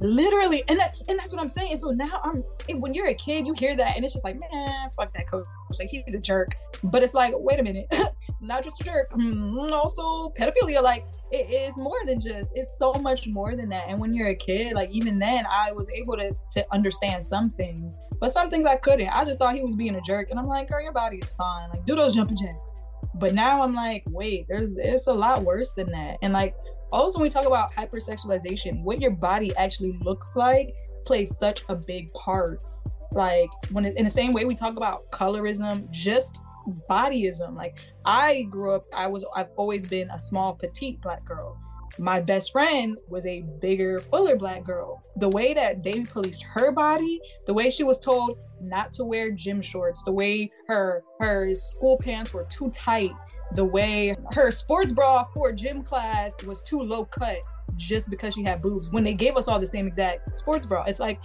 literally 0.00 0.62
and 0.68 0.78
that, 0.78 0.96
and 1.08 1.18
that's 1.18 1.32
what 1.32 1.40
i'm 1.40 1.48
saying. 1.48 1.76
So 1.76 1.90
now 1.90 2.20
i'm 2.24 2.44
when 2.80 2.94
you're 2.94 3.08
a 3.08 3.14
kid 3.14 3.46
you 3.46 3.54
hear 3.54 3.76
that 3.76 3.96
and 3.96 4.04
it's 4.04 4.14
just 4.14 4.24
like 4.24 4.38
man 4.40 4.90
fuck 4.96 5.12
that 5.14 5.28
coach. 5.28 5.46
Like 5.78 5.88
he's 5.88 6.14
a 6.14 6.20
jerk. 6.20 6.48
But 6.84 7.02
it's 7.02 7.14
like 7.14 7.34
wait 7.36 7.58
a 7.58 7.62
minute. 7.62 7.86
Not 8.40 8.62
just 8.62 8.80
a 8.80 8.84
jerk. 8.84 9.10
Mm, 9.12 9.72
also 9.72 10.30
pedophilia 10.30 10.82
like 10.82 11.06
it 11.32 11.50
is 11.50 11.76
more 11.76 11.98
than 12.06 12.20
just 12.20 12.52
it's 12.54 12.78
so 12.78 12.92
much 12.94 13.26
more 13.26 13.56
than 13.56 13.68
that. 13.70 13.84
And 13.88 13.98
when 13.98 14.14
you're 14.14 14.28
a 14.28 14.34
kid 14.34 14.74
like 14.74 14.90
even 14.90 15.18
then 15.18 15.44
i 15.50 15.72
was 15.72 15.90
able 15.90 16.16
to 16.16 16.32
to 16.52 16.66
understand 16.72 17.26
some 17.26 17.50
things 17.50 17.98
but 18.20 18.30
some 18.30 18.50
things 18.50 18.66
i 18.66 18.76
couldn't. 18.76 19.08
I 19.08 19.24
just 19.24 19.38
thought 19.38 19.54
he 19.54 19.62
was 19.62 19.76
being 19.76 19.96
a 19.96 20.00
jerk 20.02 20.30
and 20.30 20.38
i'm 20.38 20.46
like 20.46 20.68
girl 20.68 20.82
your 20.82 20.92
body 20.92 21.18
is 21.18 21.32
fine. 21.32 21.70
Like 21.70 21.84
do 21.86 21.96
those 21.96 22.14
jumping 22.14 22.36
jacks. 22.36 22.72
But 23.14 23.34
now 23.34 23.62
i'm 23.62 23.74
like 23.74 24.04
wait 24.10 24.46
there's 24.48 24.76
it's 24.76 25.08
a 25.08 25.12
lot 25.12 25.42
worse 25.42 25.72
than 25.72 25.86
that. 25.86 26.18
And 26.22 26.32
like 26.32 26.54
also 26.92 27.18
when 27.18 27.24
we 27.24 27.30
talk 27.30 27.46
about 27.46 27.72
hypersexualization 27.72 28.82
what 28.82 29.00
your 29.00 29.10
body 29.10 29.54
actually 29.56 29.98
looks 30.02 30.34
like 30.36 30.74
plays 31.04 31.36
such 31.38 31.62
a 31.68 31.74
big 31.74 32.12
part. 32.12 32.62
Like 33.12 33.48
when 33.72 33.84
it, 33.86 33.96
in 33.96 34.04
the 34.04 34.10
same 34.10 34.32
way 34.32 34.44
we 34.44 34.54
talk 34.54 34.76
about 34.76 35.10
colorism 35.10 35.90
just 35.90 36.40
bodyism. 36.90 37.56
Like 37.56 37.78
i 38.04 38.42
grew 38.42 38.74
up 38.74 38.84
i 38.94 39.06
was 39.06 39.24
i've 39.34 39.50
always 39.56 39.86
been 39.86 40.08
a 40.10 40.18
small 40.18 40.54
petite 40.54 41.00
black 41.00 41.24
girl. 41.24 41.58
My 41.98 42.20
best 42.20 42.52
friend 42.52 42.96
was 43.08 43.26
a 43.26 43.42
bigger 43.60 43.98
fuller 43.98 44.36
black 44.36 44.62
girl. 44.62 45.02
The 45.16 45.30
way 45.30 45.52
that 45.54 45.82
they 45.82 46.02
policed 46.02 46.42
her 46.44 46.70
body 46.70 47.20
the 47.46 47.54
way 47.54 47.70
she 47.70 47.84
was 47.84 47.98
told 47.98 48.38
not 48.60 48.92
to 48.94 49.04
wear 49.04 49.30
gym 49.30 49.60
shorts 49.60 50.02
the 50.04 50.12
way 50.12 50.50
her 50.66 51.02
her 51.20 51.54
school 51.54 51.96
pants 51.98 52.34
were 52.34 52.46
too 52.50 52.70
tight 52.70 53.12
the 53.52 53.64
way 53.64 54.14
her 54.32 54.50
sports 54.50 54.92
bra 54.92 55.24
for 55.34 55.52
gym 55.52 55.82
class 55.82 56.42
was 56.44 56.62
too 56.62 56.80
low 56.80 57.04
cut 57.04 57.38
just 57.76 58.10
because 58.10 58.34
she 58.34 58.42
had 58.42 58.60
boobs 58.60 58.90
when 58.90 59.04
they 59.04 59.14
gave 59.14 59.36
us 59.36 59.48
all 59.48 59.58
the 59.58 59.66
same 59.66 59.86
exact 59.86 60.30
sports 60.32 60.66
bra. 60.66 60.84
It's 60.84 61.00
like 61.00 61.20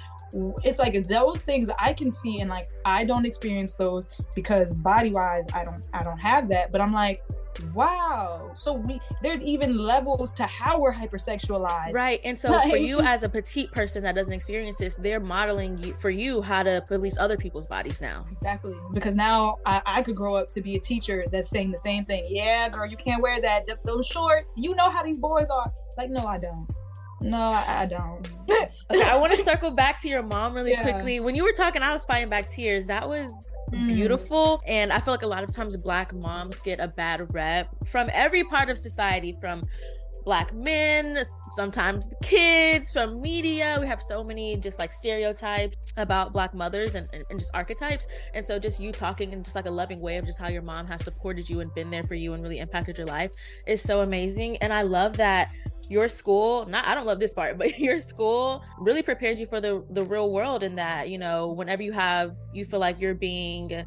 it's 0.64 0.80
like 0.80 1.08
those 1.08 1.42
things 1.42 1.70
I 1.78 1.94
can 1.94 2.12
see 2.12 2.40
and 2.40 2.50
like 2.50 2.66
I 2.86 3.04
don't 3.04 3.26
experience 3.26 3.76
those 3.76 4.08
because 4.36 4.74
body 4.74 5.12
wise 5.12 5.46
I 5.54 5.64
don't 5.64 5.86
I 5.94 6.04
don't 6.04 6.20
have 6.20 6.50
that. 6.50 6.72
But 6.72 6.82
I'm 6.82 6.94
like, 6.94 7.22
wow 7.74 8.52
so 8.54 8.74
we 8.74 9.00
there's 9.22 9.42
even 9.42 9.78
levels 9.78 10.34
to 10.34 10.44
how 10.44 10.80
we're 10.80 10.94
hypersexualized 10.94 11.94
right 11.94 12.20
and 12.24 12.38
so 12.38 12.52
like, 12.52 12.70
for 12.70 12.78
you 12.78 13.00
as 13.02 13.24
a 13.24 13.30
petite 13.30 13.72
person 13.72 14.04
that 14.04 14.16
doesn't 14.16 14.34
experience 14.34 14.78
this 14.78 14.96
they're 14.96 15.20
modeling 15.20 15.78
you 15.84 15.94
for 16.00 16.10
you 16.10 16.42
how 16.42 16.64
to 16.64 16.84
police 16.88 17.18
other 17.18 17.38
people's 17.38 17.68
bodies 17.68 18.02
now 18.02 18.26
exactly 18.32 18.76
because 18.94 19.16
now 19.16 19.58
I, 19.66 19.82
I 19.86 20.02
could 20.04 20.16
grow 20.16 20.36
up 20.36 20.50
to 20.52 20.62
be 20.62 20.76
a 20.76 20.80
teacher 20.80 21.24
that's 21.32 21.50
saying 21.50 21.72
the 21.72 21.78
same 21.78 22.04
thing 22.04 22.24
yeah 22.30 22.70
girl 22.70 22.86
you 22.86 22.98
can't 22.98 23.22
wear 23.22 23.42
that 23.42 23.68
those 23.84 24.06
shorts 24.06 24.54
you 24.58 24.76
know 24.76 24.90
how 24.90 25.04
these 25.04 25.18
boys 25.18 25.48
are 25.50 25.72
like 25.98 26.10
no 26.10 26.26
i 26.26 26.38
don't 26.38 26.68
no, 27.24 27.38
I, 27.38 27.82
I 27.82 27.86
don't. 27.86 28.28
okay, 28.92 29.02
I 29.02 29.16
want 29.16 29.32
to 29.34 29.38
circle 29.44 29.72
back 29.72 30.02
to 30.02 30.10
your 30.10 30.22
mom 30.22 30.54
really 30.54 30.72
yeah. 30.72 30.84
quickly. 30.84 31.20
When 31.20 31.36
you 31.36 31.44
were 31.44 31.54
talking, 31.54 31.82
I 31.82 31.94
was 31.94 32.06
fighting 32.06 32.30
back 32.30 32.52
tears. 32.52 32.86
That 32.88 33.08
was 33.08 33.50
mm. 33.74 33.88
beautiful. 33.88 34.62
And 34.66 34.92
I 34.92 35.00
feel 35.00 35.14
like 35.14 35.24
a 35.24 35.28
lot 35.28 35.44
of 35.44 35.54
times 35.54 35.76
black 35.78 36.14
moms 36.14 36.60
get 36.60 36.80
a 36.80 36.88
bad 36.88 37.34
rep 37.34 37.70
from 37.88 38.10
every 38.14 38.44
part 38.44 38.70
of 38.70 38.78
society, 38.78 39.38
from 39.40 39.62
black 40.24 40.54
men, 40.54 41.18
sometimes 41.52 42.14
kids, 42.24 42.92
from 42.92 43.22
media. 43.22 43.78
We 43.80 43.88
have 43.88 44.02
so 44.02 44.24
many 44.24 44.56
just 44.56 44.80
like 44.80 44.94
stereotypes 44.94 45.78
about 45.98 46.34
black 46.34 46.54
mothers 46.54 46.96
and, 46.96 47.08
and, 47.14 47.24
and, 47.30 47.40
just 47.40 47.52
archetypes. 47.54 48.08
And 48.34 48.46
so 48.46 48.58
just 48.60 48.80
you 48.80 48.92
talking 48.92 49.34
in 49.34 49.44
just 49.44 49.56
like 49.56 49.66
a 49.66 49.72
loving 49.72 50.00
way 50.00 50.18
of 50.18 50.26
just 50.26 50.40
how 50.40 50.50
your 50.50 50.62
mom 50.62 50.88
has 50.88 51.04
supported 51.04 51.50
you 51.50 51.60
and 51.60 51.74
been 51.74 51.90
there 51.90 52.04
for 52.04 52.16
you 52.16 52.34
and 52.34 52.42
really 52.42 52.60
impacted 52.60 52.98
your 52.98 53.08
life 53.08 53.32
is 53.68 53.82
so 53.82 54.02
amazing. 54.02 54.58
And 54.58 54.72
I 54.72 54.84
love 54.84 55.18
that 55.18 55.52
your 55.90 56.08
school 56.08 56.66
not 56.66 56.86
i 56.88 56.96
don't 56.96 57.06
love 57.06 57.20
this 57.20 57.34
part 57.34 57.58
but 57.58 57.80
your 57.80 58.00
school 58.00 58.64
really 58.80 59.04
prepares 59.04 59.40
you 59.40 59.46
for 59.48 59.62
the 59.62 59.84
the 59.92 60.04
real 60.04 60.32
world 60.32 60.64
in 60.64 60.76
that 60.76 61.10
you 61.10 61.18
know 61.18 61.52
whenever 61.52 61.84
you 61.84 61.92
have 61.92 62.36
you 62.54 62.66
feel 62.66 62.80
like 62.80 63.00
you're 63.00 63.14
being 63.14 63.84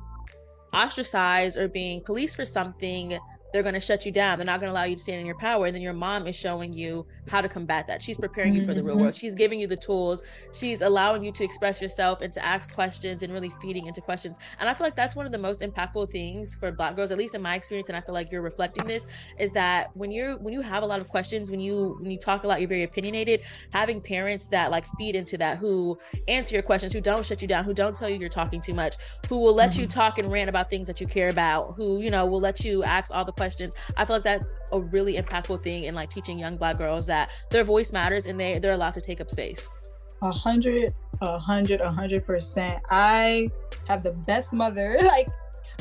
ostracized 0.73 1.57
or 1.57 1.69
being 1.69 2.03
policed 2.03 2.37
for 2.37 2.47
something 2.47 3.19
they're 3.57 3.63
going 3.63 3.75
to 3.75 3.81
shut 3.81 4.05
you 4.05 4.13
down. 4.13 4.37
They're 4.37 4.45
not 4.45 4.61
going 4.61 4.69
to 4.69 4.75
allow 4.75 4.85
you 4.85 4.97
to 4.97 5.03
stand 5.03 5.19
in 5.19 5.25
your 5.25 5.39
power. 5.39 5.65
And 5.65 5.75
then 5.75 5.81
your 5.81 5.95
mom 5.95 6.27
is 6.27 6.37
showing 6.37 6.75
you 6.75 7.07
how 7.27 7.41
to 7.41 7.49
combat 7.49 7.87
that. 7.87 8.03
She's 8.03 8.19
preparing 8.19 8.55
you 8.55 8.67
for 8.67 8.75
the 8.75 8.83
real 8.83 8.97
world. 8.97 9.15
Mm-hmm. 9.15 9.19
She's 9.19 9.35
giving 9.35 9.59
you 9.59 9.67
the 9.67 9.79
tools. 9.79 10.23
She's 10.53 10.83
allowing 10.83 11.25
you 11.25 11.33
to 11.33 11.43
express 11.43 11.81
yourself 11.81 12.21
and 12.21 12.31
to 12.35 12.45
ask 12.45 12.75
questions 12.75 13.23
and 13.23 13.33
really 13.33 13.51
feeding 13.63 13.87
into 13.87 14.03
questions. 14.03 14.37
And 14.61 14.69
I 14.69 14.75
feel 14.75 14.87
like 14.87 14.95
that's 14.95 15.17
one 15.17 15.25
of 15.25 15.33
the 15.33 15.39
most 15.39 15.63
impactful 15.63 16.11
things 16.11 16.55
for 16.55 16.71
black 16.71 16.97
girls, 16.97 17.11
at 17.13 17.17
least 17.17 17.35
in 17.35 17.41
my 17.41 17.55
experience. 17.55 17.89
And 17.89 17.97
I 17.97 18.03
feel 18.03 18.13
like 18.13 18.31
you're 18.31 18.43
reflecting 18.43 18.87
this 18.87 19.07
is 19.39 19.53
that 19.53 19.91
when 19.97 20.13
you're, 20.13 20.37
when 20.37 20.53
you 20.53 20.61
have 20.61 20.83
a 20.83 20.87
lot 20.87 21.01
of 21.01 21.09
questions, 21.09 21.51
when 21.51 21.59
you, 21.59 21.97
when 22.03 22.11
you 22.11 22.19
talk 22.19 22.45
a 22.45 22.47
lot, 22.47 22.61
you're 22.61 22.69
very 22.69 22.83
opinionated, 22.83 23.41
having 23.71 24.03
parents 24.03 24.49
that 24.49 24.71
like 24.71 24.85
feed 24.99 25.17
into 25.17 25.39
that, 25.39 25.57
who 25.57 25.99
answer 26.29 26.55
your 26.55 26.63
questions, 26.63 26.93
who 26.93 27.01
don't 27.01 27.25
shut 27.25 27.41
you 27.41 27.49
down, 27.49 27.65
who 27.65 27.73
don't 27.73 27.97
tell 27.97 28.11
you 28.11 28.19
you're 28.19 28.29
talking 28.29 28.61
too 28.61 28.75
much, 28.75 28.97
who 29.31 29.39
will 29.39 29.55
let 29.55 29.71
mm-hmm. 29.71 29.81
you 29.81 29.87
talk 29.87 30.19
and 30.19 30.31
rant 30.31 30.51
about 30.51 30.69
things 30.69 30.87
that 30.87 31.01
you 31.01 31.07
care 31.07 31.31
about, 31.31 31.73
who, 31.75 32.03
you 32.03 32.11
know, 32.11 32.27
will 32.27 32.41
let 32.41 32.63
you 32.63 32.85
ask 32.85 33.15
all 33.15 33.25
the 33.25 33.33
questions 33.33 33.46
questions. 33.47 33.75
I 33.97 34.05
feel 34.05 34.17
like 34.17 34.25
that's 34.25 34.57
a 34.73 34.81
really 34.81 35.17
impactful 35.17 35.63
thing 35.63 35.85
in 35.85 35.95
like 35.95 36.11
teaching 36.11 36.37
young 36.37 36.57
black 36.57 36.79
girls 36.79 37.07
that 37.07 37.31
their 37.51 37.63
voice 37.63 37.93
matters 37.93 38.27
and 38.27 38.39
they 38.41 38.59
they're 38.59 38.73
allowed 38.73 38.95
to 38.95 39.01
take 39.01 39.21
up 39.21 39.31
space. 39.31 39.81
A 40.23 40.33
hundred, 40.33 40.93
a 41.21 41.39
hundred, 41.39 41.81
a 41.81 41.91
hundred 41.91 42.25
percent. 42.27 42.79
I 42.91 43.49
have 43.87 44.03
the 44.03 44.13
best 44.13 44.53
mother. 44.53 44.99
Like 45.17 45.29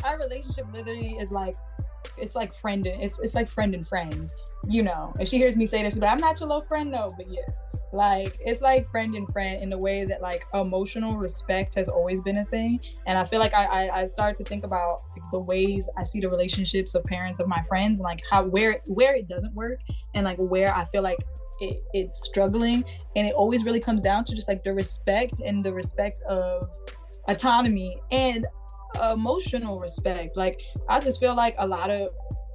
our 0.04 0.20
relationship 0.20 0.66
literally 0.74 1.18
is 1.20 1.32
like 1.32 1.56
it's 2.18 2.36
like 2.36 2.54
friend 2.54 2.86
and 2.86 3.02
it's 3.02 3.18
it's 3.20 3.34
like 3.34 3.50
friend 3.50 3.74
and 3.74 3.88
friend. 3.88 4.32
You 4.68 4.84
know, 4.84 5.14
if 5.20 5.28
she 5.30 5.38
hears 5.38 5.58
me 5.58 5.66
say 5.66 5.82
this, 5.82 5.96
but 5.96 6.06
like, 6.06 6.12
I'm 6.12 6.20
not 6.20 6.40
your 6.40 6.50
little 6.50 6.68
friend, 6.70 6.92
no, 6.92 7.12
but 7.18 7.28
yeah. 7.28 7.42
Like 7.94 8.38
it's 8.40 8.62
like 8.62 8.90
friend 8.92 9.16
and 9.16 9.32
friend 9.32 9.62
in 9.62 9.70
the 9.70 9.78
way 9.78 10.06
that 10.06 10.22
like 10.22 10.46
emotional 10.54 11.16
respect 11.18 11.76
has 11.76 11.88
always 11.88 12.22
been 12.22 12.38
a 12.38 12.46
thing. 12.46 12.80
And 13.08 13.18
I 13.18 13.24
feel 13.24 13.40
like 13.40 13.54
I 13.54 13.66
I, 13.66 14.02
I 14.02 14.06
start 14.06 14.36
to 14.38 14.44
think 14.44 14.64
about 14.64 15.02
like, 15.16 15.30
the 15.32 15.40
ways 15.40 15.90
I 15.98 16.04
see 16.04 16.20
the 16.20 16.30
relationships 16.30 16.96
of 16.96 17.04
parents 17.06 17.40
of 17.40 17.48
my 17.48 17.64
friends 17.68 18.00
and 18.00 18.04
like 18.04 18.22
how 18.32 18.44
where 18.44 18.82
where 18.88 19.16
it 19.16 19.28
doesn't 19.28 19.54
work 19.54 19.80
and 20.14 20.26
like 20.26 20.38
where 20.38 20.76
I 20.76 20.86
feel 20.86 21.04
like 21.04 21.20
it, 21.62 21.82
it's 21.94 22.26
struggling 22.26 22.84
and 23.16 23.28
it 23.28 23.34
always 23.34 23.64
really 23.64 23.80
comes 23.80 24.02
down 24.02 24.26
to 24.26 24.36
just 24.36 24.48
like 24.48 24.64
the 24.64 24.74
respect 24.74 25.36
and 25.46 25.64
the 25.64 25.74
respect 25.74 26.22
of 26.24 26.70
autonomy 27.28 27.98
and 28.12 28.46
emotional 29.12 29.80
respect. 29.80 30.36
Like 30.38 30.60
I 30.90 31.00
just 31.00 31.20
feel 31.20 31.36
like 31.36 31.56
a 31.58 31.68
lot 31.68 31.90
of 31.90 32.10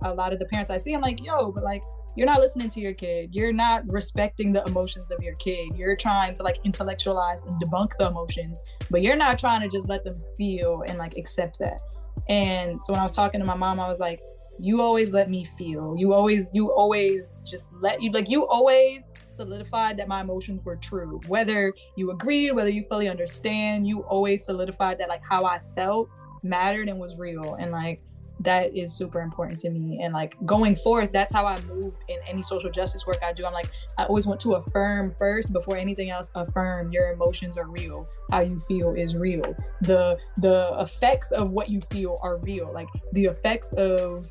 a 0.04 0.14
lot 0.14 0.32
of 0.32 0.38
the 0.38 0.46
parents 0.46 0.70
I 0.70 0.78
see, 0.78 0.94
I'm 0.94 1.00
like, 1.00 1.22
yo, 1.22 1.52
but 1.52 1.62
like 1.62 1.82
you're 2.16 2.26
not 2.26 2.40
listening 2.40 2.70
to 2.70 2.80
your 2.80 2.92
kid. 2.92 3.34
You're 3.34 3.52
not 3.52 3.90
respecting 3.90 4.52
the 4.52 4.64
emotions 4.64 5.10
of 5.10 5.22
your 5.22 5.34
kid. 5.36 5.74
You're 5.76 5.96
trying 5.96 6.34
to 6.34 6.42
like 6.42 6.58
intellectualize 6.64 7.42
and 7.44 7.54
debunk 7.62 7.96
the 7.98 8.08
emotions, 8.08 8.62
but 8.90 9.02
you're 9.02 9.16
not 9.16 9.38
trying 9.38 9.60
to 9.60 9.68
just 9.68 9.88
let 9.88 10.04
them 10.04 10.20
feel 10.36 10.84
and 10.86 10.98
like 10.98 11.16
accept 11.16 11.58
that. 11.60 11.80
And 12.28 12.82
so 12.82 12.92
when 12.92 13.00
I 13.00 13.02
was 13.02 13.12
talking 13.12 13.40
to 13.40 13.46
my 13.46 13.54
mom, 13.54 13.80
I 13.80 13.88
was 13.88 14.00
like, 14.00 14.20
you 14.58 14.82
always 14.82 15.12
let 15.12 15.30
me 15.30 15.46
feel. 15.56 15.94
You 15.96 16.12
always, 16.12 16.50
you 16.52 16.70
always 16.72 17.32
just 17.44 17.70
let 17.80 18.02
you 18.02 18.10
like 18.12 18.28
you 18.28 18.46
always 18.46 19.08
solidified 19.32 19.96
that 19.96 20.06
my 20.06 20.20
emotions 20.20 20.60
were 20.64 20.76
true. 20.76 21.20
Whether 21.28 21.72
you 21.96 22.10
agreed, 22.10 22.52
whether 22.52 22.68
you 22.68 22.84
fully 22.84 23.08
understand, 23.08 23.86
you 23.86 24.00
always 24.02 24.44
solidified 24.44 24.98
that 24.98 25.08
like 25.08 25.22
how 25.28 25.44
I 25.44 25.60
felt 25.74 26.10
mattered 26.42 26.88
and 26.88 26.98
was 26.98 27.18
real 27.18 27.54
and 27.54 27.70
like 27.70 28.02
that 28.40 28.74
is 28.74 28.94
super 28.94 29.20
important 29.20 29.58
to 29.60 29.70
me. 29.70 30.00
And 30.02 30.12
like 30.12 30.36
going 30.44 30.74
forth 30.74 31.12
that's 31.12 31.32
how 31.32 31.46
i 31.46 31.58
move 31.62 31.94
in 32.08 32.18
any 32.26 32.42
social 32.42 32.70
justice 32.70 33.06
work 33.06 33.18
i 33.22 33.32
do. 33.32 33.46
I'm 33.46 33.52
like 33.52 33.70
i 33.98 34.04
always 34.04 34.26
want 34.26 34.40
to 34.40 34.54
affirm 34.54 35.14
first 35.18 35.52
before 35.52 35.76
anything 35.76 36.10
else 36.10 36.30
affirm 36.34 36.92
your 36.92 37.12
emotions 37.12 37.56
are 37.56 37.68
real. 37.68 38.08
How 38.30 38.40
you 38.40 38.58
feel 38.60 38.94
is 38.94 39.16
real. 39.16 39.54
The 39.82 40.18
the 40.38 40.74
effects 40.78 41.32
of 41.32 41.50
what 41.50 41.68
you 41.68 41.80
feel 41.90 42.18
are 42.22 42.38
real. 42.38 42.68
Like 42.72 42.88
the 43.12 43.26
effects 43.26 43.72
of 43.74 44.30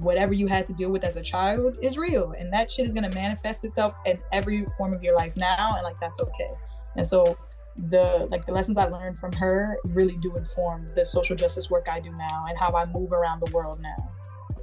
whatever 0.00 0.34
you 0.34 0.46
had 0.46 0.66
to 0.66 0.72
deal 0.72 0.90
with 0.90 1.04
as 1.04 1.16
a 1.16 1.22
child 1.22 1.78
is 1.82 1.96
real. 1.96 2.32
And 2.38 2.52
that 2.52 2.70
shit 2.70 2.86
is 2.86 2.94
going 2.94 3.08
to 3.08 3.16
manifest 3.16 3.64
itself 3.64 3.94
in 4.04 4.18
every 4.32 4.66
form 4.76 4.92
of 4.92 5.02
your 5.02 5.16
life 5.16 5.36
now. 5.36 5.74
And 5.74 5.84
like 5.84 5.98
that's 6.00 6.20
okay. 6.20 6.48
And 6.96 7.06
so 7.06 7.38
the 7.88 8.26
like 8.30 8.46
the 8.46 8.52
lessons 8.52 8.76
I 8.76 8.84
learned 8.84 9.18
from 9.18 9.32
her 9.32 9.78
really 9.90 10.16
do 10.16 10.34
inform 10.34 10.86
the 10.94 11.04
social 11.04 11.36
justice 11.36 11.70
work 11.70 11.88
I 11.90 12.00
do 12.00 12.10
now 12.10 12.42
and 12.48 12.58
how 12.58 12.74
I 12.74 12.86
move 12.86 13.12
around 13.12 13.42
the 13.44 13.50
world 13.52 13.80
now. 13.80 14.56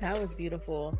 That 0.00 0.18
was 0.18 0.34
beautiful. 0.34 0.98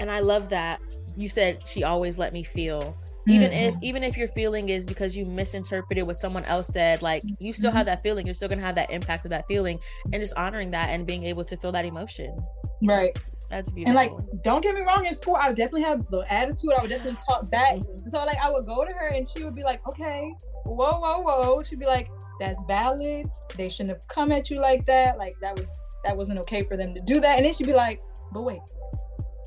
And 0.00 0.10
I 0.10 0.20
love 0.20 0.48
that 0.48 0.80
you 1.16 1.28
said 1.28 1.66
she 1.66 1.84
always 1.84 2.18
let 2.18 2.32
me 2.32 2.42
feel. 2.42 2.96
Even 3.26 3.50
mm-hmm. 3.50 3.76
if 3.76 3.82
even 3.82 4.02
if 4.02 4.16
your 4.16 4.28
feeling 4.28 4.68
is 4.68 4.86
because 4.86 5.16
you 5.16 5.24
misinterpreted 5.24 6.06
what 6.06 6.18
someone 6.18 6.44
else 6.44 6.68
said, 6.68 7.00
like 7.00 7.22
you 7.38 7.52
still 7.52 7.70
mm-hmm. 7.70 7.78
have 7.78 7.86
that 7.86 8.02
feeling, 8.02 8.26
you're 8.26 8.34
still 8.34 8.48
gonna 8.48 8.60
have 8.60 8.74
that 8.74 8.90
impact 8.90 9.24
of 9.24 9.30
that 9.30 9.46
feeling 9.48 9.78
and 10.12 10.22
just 10.22 10.34
honoring 10.36 10.70
that 10.72 10.90
and 10.90 11.06
being 11.06 11.24
able 11.24 11.44
to 11.44 11.56
feel 11.56 11.72
that 11.72 11.86
emotion. 11.86 12.36
Right. 12.82 13.16
That's 13.50 13.70
beautiful. 13.70 13.98
And 13.98 14.16
like, 14.16 14.42
don't 14.42 14.62
get 14.62 14.74
me 14.74 14.80
wrong, 14.80 15.06
in 15.06 15.14
school, 15.14 15.36
I 15.36 15.48
would 15.48 15.56
definitely 15.56 15.82
have 15.82 16.08
the 16.10 16.24
attitude. 16.32 16.72
I 16.76 16.82
would 16.82 16.90
definitely 16.90 17.20
talk 17.28 17.50
back. 17.50 17.76
Mm-hmm. 17.76 18.08
So 18.08 18.24
like, 18.24 18.38
I 18.42 18.50
would 18.50 18.66
go 18.66 18.84
to 18.84 18.92
her 18.92 19.08
and 19.08 19.28
she 19.28 19.44
would 19.44 19.54
be 19.54 19.62
like, 19.62 19.86
"Okay, 19.88 20.34
whoa, 20.66 20.98
whoa, 20.98 21.20
whoa." 21.20 21.62
She'd 21.62 21.78
be 21.78 21.86
like, 21.86 22.10
"That's 22.40 22.58
valid. 22.66 23.28
They 23.56 23.68
shouldn't 23.68 23.90
have 23.90 24.08
come 24.08 24.32
at 24.32 24.50
you 24.50 24.60
like 24.60 24.86
that. 24.86 25.18
Like 25.18 25.34
that 25.40 25.58
was 25.58 25.70
that 26.04 26.16
wasn't 26.16 26.38
okay 26.40 26.62
for 26.62 26.76
them 26.76 26.94
to 26.94 27.00
do 27.00 27.20
that." 27.20 27.36
And 27.36 27.46
then 27.46 27.52
she'd 27.54 27.66
be 27.66 27.74
like, 27.74 28.00
"But 28.32 28.44
wait, 28.44 28.60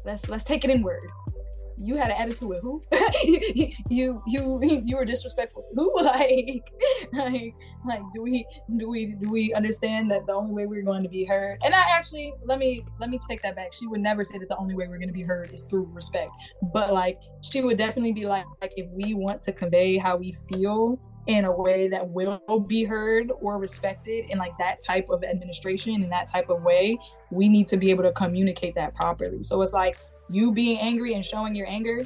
let's 0.05 0.29
let's 0.29 0.43
take 0.43 0.63
it 0.63 0.69
inward 0.69 1.03
you 1.77 1.95
had 1.95 2.11
an 2.11 2.17
attitude 2.17 2.49
with 2.49 2.61
who? 2.61 2.81
you, 3.23 3.71
you 3.89 4.21
you 4.27 4.81
you 4.85 4.95
were 4.95 5.05
disrespectful 5.05 5.63
to 5.63 5.69
who? 5.75 5.93
Like 6.07 6.63
like 7.13 7.55
like 7.85 8.01
do 8.13 8.21
we 8.21 8.45
do 8.77 8.89
we 8.89 9.07
do 9.21 9.29
we 9.29 9.53
understand 9.53 10.09
that 10.11 10.25
the 10.25 10.33
only 10.33 10.53
way 10.53 10.65
we're 10.65 10.83
going 10.83 11.03
to 11.03 11.09
be 11.09 11.25
heard? 11.25 11.59
And 11.65 11.73
I 11.73 11.81
actually 11.89 12.33
let 12.45 12.59
me 12.59 12.85
let 12.99 13.09
me 13.09 13.19
take 13.29 13.41
that 13.43 13.55
back. 13.55 13.73
She 13.73 13.87
would 13.87 14.01
never 14.01 14.23
say 14.23 14.37
that 14.37 14.49
the 14.49 14.57
only 14.57 14.75
way 14.75 14.87
we're 14.87 14.97
going 14.97 15.09
to 15.09 15.13
be 15.13 15.23
heard 15.23 15.51
is 15.53 15.63
through 15.63 15.89
respect. 15.91 16.31
But 16.73 16.93
like 16.93 17.19
she 17.41 17.61
would 17.61 17.77
definitely 17.77 18.13
be 18.13 18.25
like 18.25 18.45
like 18.61 18.73
if 18.77 18.89
we 18.93 19.13
want 19.13 19.41
to 19.41 19.51
convey 19.51 19.97
how 19.97 20.17
we 20.17 20.35
feel 20.49 20.99
in 21.27 21.43
a 21.43 21.51
way 21.51 21.89
that 21.89 22.07
will 22.09 22.39
be 22.59 22.85
heard 22.85 23.31
or 23.41 23.59
respected 23.59 24.29
in 24.29 24.37
like 24.37 24.57
that 24.57 24.79
type 24.79 25.09
of 25.09 25.23
administration 25.23 26.01
in 26.01 26.09
that 26.09 26.25
type 26.25 26.49
of 26.49 26.63
way 26.63 26.97
we 27.31 27.49
need 27.49 27.67
to 27.67 27.75
be 27.75 27.91
able 27.91 28.03
to 28.03 28.13
communicate 28.13 28.73
that 28.75 28.95
properly 28.95 29.43
so 29.43 29.61
it's 29.61 29.73
like 29.73 29.97
you 30.29 30.51
being 30.51 30.79
angry 30.79 31.13
and 31.13 31.25
showing 31.25 31.55
your 31.55 31.67
anger 31.67 32.01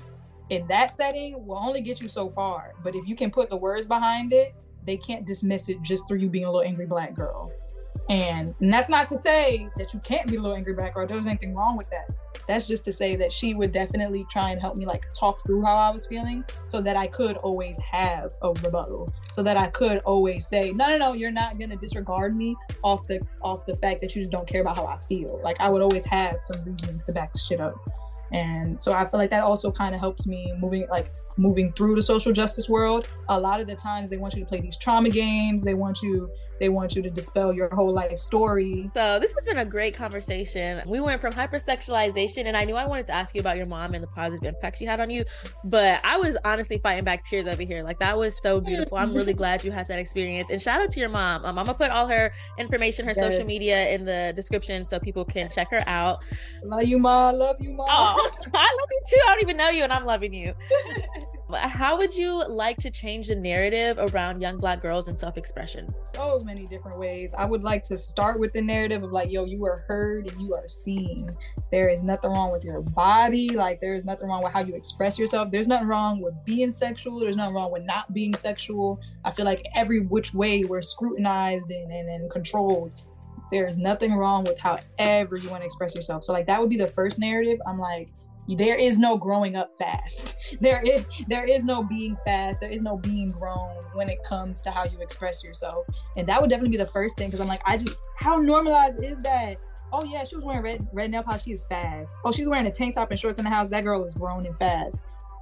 in 0.49 0.67
that 0.67 0.91
setting 0.91 1.45
will 1.45 1.57
only 1.57 1.81
get 1.81 2.01
you 2.01 2.07
so 2.07 2.29
far. 2.29 2.73
But 2.83 2.95
if 2.95 3.07
you 3.07 3.15
can 3.15 3.31
put 3.31 3.49
the 3.49 3.57
words 3.57 3.87
behind 3.87 4.33
it, 4.33 4.53
they 4.85 4.97
can't 4.97 5.25
dismiss 5.25 5.69
it 5.69 5.81
just 5.81 6.07
through 6.07 6.17
you 6.19 6.29
being 6.29 6.45
a 6.45 6.51
little 6.51 6.67
angry 6.67 6.85
black 6.85 7.13
girl. 7.13 7.51
And, 8.09 8.53
and 8.59 8.73
that's 8.73 8.89
not 8.89 9.07
to 9.09 9.17
say 9.17 9.69
that 9.77 9.93
you 9.93 9.99
can't 10.01 10.27
be 10.27 10.35
a 10.35 10.41
little 10.41 10.57
angry 10.57 10.73
black 10.73 10.93
girl. 10.93 11.05
There's 11.05 11.27
anything 11.27 11.55
wrong 11.55 11.77
with 11.77 11.89
that. 11.91 12.11
That's 12.47 12.67
just 12.67 12.83
to 12.85 12.93
say 12.93 13.15
that 13.15 13.31
she 13.31 13.53
would 13.53 13.71
definitely 13.71 14.25
try 14.29 14.51
and 14.51 14.59
help 14.59 14.75
me 14.75 14.85
like 14.85 15.05
talk 15.13 15.45
through 15.45 15.63
how 15.63 15.75
I 15.75 15.91
was 15.91 16.05
feeling 16.07 16.43
so 16.65 16.81
that 16.81 16.97
I 16.97 17.07
could 17.07 17.37
always 17.37 17.79
have 17.79 18.33
a 18.41 18.49
rebuttal. 18.49 19.13
So 19.31 19.43
that 19.43 19.55
I 19.55 19.67
could 19.67 19.99
always 19.99 20.47
say, 20.47 20.71
no, 20.71 20.87
no, 20.87 20.97
no, 20.97 21.13
you're 21.13 21.31
not 21.31 21.59
gonna 21.59 21.77
disregard 21.77 22.35
me 22.35 22.55
off 22.83 23.07
the 23.07 23.21
off 23.41 23.65
the 23.65 23.77
fact 23.77 24.01
that 24.01 24.15
you 24.15 24.21
just 24.21 24.31
don't 24.31 24.47
care 24.47 24.61
about 24.61 24.77
how 24.77 24.85
I 24.87 24.97
feel. 25.07 25.39
Like 25.43 25.61
I 25.61 25.69
would 25.69 25.81
always 25.81 26.05
have 26.05 26.41
some 26.41 26.61
reasons 26.65 27.03
to 27.05 27.13
back 27.13 27.31
the 27.31 27.39
shit 27.39 27.61
up. 27.61 27.79
And 28.31 28.81
so 28.81 28.93
I 28.93 29.05
feel 29.09 29.19
like 29.19 29.29
that 29.31 29.43
also 29.43 29.71
kind 29.71 29.93
of 29.93 29.99
helps 29.99 30.25
me 30.25 30.53
moving 30.57 30.87
like 30.89 31.11
moving 31.37 31.71
through 31.73 31.95
the 31.95 32.01
social 32.01 32.31
justice 32.31 32.69
world 32.69 33.07
a 33.31 33.39
lot 33.39 33.61
of 33.61 33.67
the 33.67 33.75
times 33.75 34.09
they 34.09 34.17
want 34.17 34.33
you 34.33 34.41
to 34.41 34.45
play 34.45 34.59
these 34.59 34.77
trauma 34.77 35.09
games. 35.09 35.63
They 35.63 35.73
want 35.73 36.01
you 36.01 36.29
they 36.59 36.69
want 36.69 36.95
you 36.95 37.01
to 37.01 37.09
dispel 37.09 37.53
your 37.53 37.73
whole 37.73 37.93
life 37.93 38.19
story. 38.19 38.91
So 38.93 39.19
this 39.19 39.33
has 39.33 39.45
been 39.45 39.59
a 39.59 39.65
great 39.65 39.95
conversation. 39.95 40.81
We 40.85 40.99
went 40.99 41.21
from 41.21 41.33
hypersexualization 41.33 42.45
and 42.45 42.55
i 42.57 42.65
knew 42.65 42.75
i 42.75 42.85
wanted 42.85 43.05
to 43.07 43.15
ask 43.15 43.33
you 43.33 43.41
about 43.41 43.57
your 43.57 43.65
mom 43.65 43.93
and 43.93 44.03
the 44.03 44.07
positive 44.07 44.43
impact 44.43 44.77
she 44.77 44.85
had 44.85 44.99
on 44.99 45.09
you 45.09 45.23
but 45.65 46.01
i 46.03 46.17
was 46.17 46.37
honestly 46.45 46.77
fighting 46.77 47.03
back 47.03 47.23
tears 47.23 47.47
over 47.47 47.63
here. 47.63 47.83
Like 47.83 47.99
that 47.99 48.17
was 48.17 48.41
so 48.41 48.59
beautiful. 48.59 48.97
I'm 48.97 49.13
really 49.13 49.33
glad 49.33 49.63
you 49.63 49.71
had 49.71 49.87
that 49.87 49.99
experience. 49.99 50.49
And 50.51 50.61
shout 50.61 50.81
out 50.81 50.91
to 50.91 50.99
your 50.99 51.09
mom. 51.09 51.45
Um, 51.45 51.57
i'm 51.57 51.65
gonna 51.65 51.77
put 51.77 51.91
all 51.91 52.07
her 52.07 52.33
information 52.57 53.05
her 53.05 53.13
yes. 53.15 53.19
social 53.19 53.45
media 53.45 53.89
in 53.89 54.05
the 54.05 54.33
description 54.35 54.83
so 54.83 54.99
people 54.99 55.23
can 55.23 55.49
check 55.49 55.69
her 55.71 55.83
out. 55.87 56.19
Love 56.65 56.83
you 56.83 56.99
mom 56.99 57.35
love 57.35 57.55
you 57.61 57.71
mom 57.71 57.87
oh, 57.89 58.31
i 58.53 58.77
love 58.79 58.89
you 58.91 59.01
too. 59.09 59.21
I 59.27 59.31
don't 59.31 59.41
even 59.41 59.57
know 59.57 59.69
you 59.69 59.83
and 59.83 59.93
i'm 59.93 60.05
loving 60.05 60.33
you 60.33 60.53
how 61.53 61.97
would 61.97 62.15
you 62.15 62.45
like 62.47 62.77
to 62.77 62.89
change 62.89 63.27
the 63.27 63.35
narrative 63.35 63.97
around 63.99 64.41
young 64.41 64.57
black 64.57 64.81
girls 64.81 65.07
and 65.07 65.19
self-expression? 65.19 65.87
So 66.15 66.39
many 66.45 66.65
different 66.65 66.97
ways. 66.97 67.33
I 67.37 67.45
would 67.45 67.63
like 67.63 67.83
to 67.85 67.97
start 67.97 68.39
with 68.39 68.53
the 68.53 68.61
narrative 68.61 69.03
of 69.03 69.11
like 69.11 69.31
yo 69.31 69.45
you 69.45 69.63
are 69.65 69.83
heard 69.87 70.31
and 70.31 70.41
you 70.41 70.53
are 70.53 70.67
seen. 70.67 71.29
There 71.71 71.89
is 71.89 72.03
nothing 72.03 72.31
wrong 72.31 72.51
with 72.51 72.63
your 72.63 72.81
body. 72.81 73.49
Like 73.49 73.81
there 73.81 73.95
is 73.95 74.05
nothing 74.05 74.27
wrong 74.27 74.43
with 74.43 74.53
how 74.53 74.61
you 74.61 74.75
express 74.75 75.17
yourself. 75.17 75.51
There's 75.51 75.67
nothing 75.67 75.87
wrong 75.87 76.21
with 76.21 76.33
being 76.45 76.71
sexual. 76.71 77.19
There's 77.19 77.37
nothing 77.37 77.55
wrong 77.55 77.71
with 77.71 77.83
not 77.83 78.13
being 78.13 78.35
sexual. 78.35 79.01
I 79.23 79.31
feel 79.31 79.45
like 79.45 79.65
every 79.75 80.01
which 80.01 80.33
way 80.33 80.63
we're 80.63 80.81
scrutinized 80.81 81.71
and, 81.71 81.91
and, 81.91 82.09
and 82.09 82.29
controlled 82.29 82.91
there's 83.51 83.77
nothing 83.77 84.15
wrong 84.15 84.45
with 84.45 84.57
however 84.57 85.35
you 85.35 85.49
want 85.49 85.61
to 85.61 85.65
express 85.65 85.93
yourself. 85.93 86.23
So 86.23 86.33
like 86.33 86.47
that 86.47 86.59
would 86.59 86.69
be 86.69 86.77
the 86.77 86.87
first 86.87 87.19
narrative. 87.19 87.59
I'm 87.67 87.77
like 87.77 88.09
there 88.55 88.75
is 88.75 88.97
no 88.97 89.17
growing 89.17 89.55
up 89.55 89.77
fast. 89.77 90.37
There 90.59 90.81
is 90.81 91.05
there 91.27 91.45
is 91.45 91.63
no 91.63 91.83
being 91.83 92.17
fast. 92.25 92.59
There 92.59 92.69
is 92.69 92.81
no 92.81 92.97
being 92.97 93.29
grown 93.29 93.79
when 93.93 94.09
it 94.09 94.23
comes 94.23 94.61
to 94.61 94.71
how 94.71 94.85
you 94.85 94.99
express 94.99 95.43
yourself. 95.43 95.85
And 96.17 96.27
that 96.27 96.41
would 96.41 96.49
definitely 96.49 96.77
be 96.77 96.83
the 96.83 96.91
first 96.91 97.17
thing 97.17 97.29
because 97.29 97.41
i'm 97.41 97.47
like 97.47 97.61
i 97.65 97.77
just 97.77 97.97
how 98.17 98.37
normalized 98.37 99.03
is 99.03 99.19
that? 99.19 99.57
Oh 99.93 100.03
yeah 100.03 100.23
she 100.23 100.35
was 100.35 100.45
wearing 100.45 100.63
red 100.63 100.87
red 100.93 101.11
nail 101.11 101.23
polish. 101.23 101.43
She 101.43 101.51
is 101.51 101.63
fast. 101.69 102.15
Oh 102.25 102.31
she's 102.31 102.47
wearing 102.47 102.67
a 102.67 102.71
tank 102.71 102.95
top 102.95 103.11
and 103.11 103.19
shorts 103.19 103.37
in 103.37 103.45
the 103.45 103.51
house. 103.51 103.69
That 103.69 103.83
girl 103.83 104.03
is 104.03 104.13
grown 104.13 104.45
and 104.45 104.57
fast. 104.57 105.01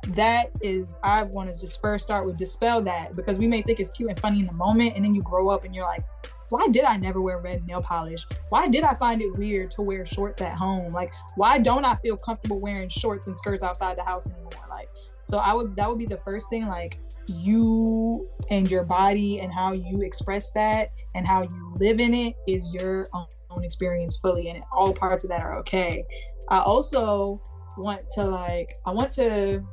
That 0.09 0.49
is 0.61 0.97
i 1.03 1.23
want 1.23 1.53
to 1.53 1.59
just 1.59 1.81
first 1.81 2.05
start 2.05 2.25
with 2.25 2.37
dispel 2.37 2.81
that 2.83 3.15
because 3.15 3.37
we 3.37 3.47
may 3.47 3.61
think 3.61 3.79
it's 3.79 3.91
cute 3.91 4.09
and 4.09 4.19
funny 4.19 4.39
in 4.39 4.45
the 4.45 4.53
moment 4.53 4.95
and 4.95 5.03
then 5.03 5.13
you 5.13 5.21
grow 5.21 5.49
up 5.49 5.65
and 5.65 5.75
you're 5.75 5.85
like 5.85 6.03
why 6.49 6.67
did 6.67 6.83
I 6.83 6.97
never 6.97 7.21
wear 7.21 7.39
red 7.39 7.65
nail 7.65 7.81
polish? 7.81 8.25
Why 8.49 8.67
did 8.67 8.83
I 8.83 8.95
find 8.95 9.21
it 9.21 9.37
weird 9.37 9.71
to 9.71 9.81
wear 9.81 10.05
shorts 10.05 10.41
at 10.41 10.55
home? 10.55 10.89
Like, 10.89 11.13
why 11.35 11.59
don't 11.59 11.85
I 11.85 11.95
feel 11.97 12.17
comfortable 12.17 12.59
wearing 12.59 12.89
shorts 12.89 13.27
and 13.27 13.37
skirts 13.37 13.63
outside 13.63 13.97
the 13.97 14.03
house 14.03 14.27
anymore? 14.29 14.51
Like, 14.69 14.89
so 15.25 15.37
I 15.37 15.53
would 15.53 15.75
that 15.75 15.87
would 15.87 15.99
be 15.99 16.05
the 16.05 16.17
first 16.17 16.49
thing. 16.49 16.67
Like, 16.67 16.99
you 17.27 18.27
and 18.49 18.69
your 18.69 18.83
body 18.83 19.39
and 19.39 19.53
how 19.53 19.73
you 19.73 20.01
express 20.01 20.51
that 20.51 20.91
and 21.13 21.27
how 21.27 21.43
you 21.43 21.73
live 21.75 21.99
in 21.99 22.13
it 22.13 22.35
is 22.47 22.73
your 22.73 23.07
own 23.13 23.63
experience 23.63 24.17
fully, 24.17 24.49
and 24.49 24.63
all 24.71 24.93
parts 24.93 25.23
of 25.23 25.29
that 25.29 25.41
are 25.41 25.57
okay. 25.59 26.03
I 26.49 26.59
also 26.59 27.41
want 27.77 28.01
to 28.11 28.23
like 28.23 28.75
I 28.85 28.91
want 28.91 29.13
to 29.13 29.63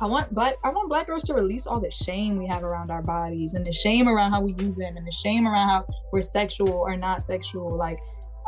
I 0.00 0.06
want 0.06 0.32
black 0.32 0.54
I 0.64 0.70
want 0.70 0.88
black 0.88 1.06
girls 1.06 1.24
to 1.24 1.34
release 1.34 1.66
all 1.66 1.80
the 1.80 1.90
shame 1.90 2.36
we 2.36 2.46
have 2.46 2.64
around 2.64 2.90
our 2.90 3.02
bodies 3.02 3.54
and 3.54 3.66
the 3.66 3.72
shame 3.72 4.08
around 4.08 4.32
how 4.32 4.40
we 4.40 4.52
use 4.54 4.76
them 4.76 4.96
and 4.96 5.06
the 5.06 5.12
shame 5.12 5.46
around 5.46 5.68
how 5.68 5.86
we're 6.12 6.22
sexual 6.22 6.72
or 6.72 6.96
not 6.96 7.22
sexual. 7.22 7.76
Like 7.76 7.98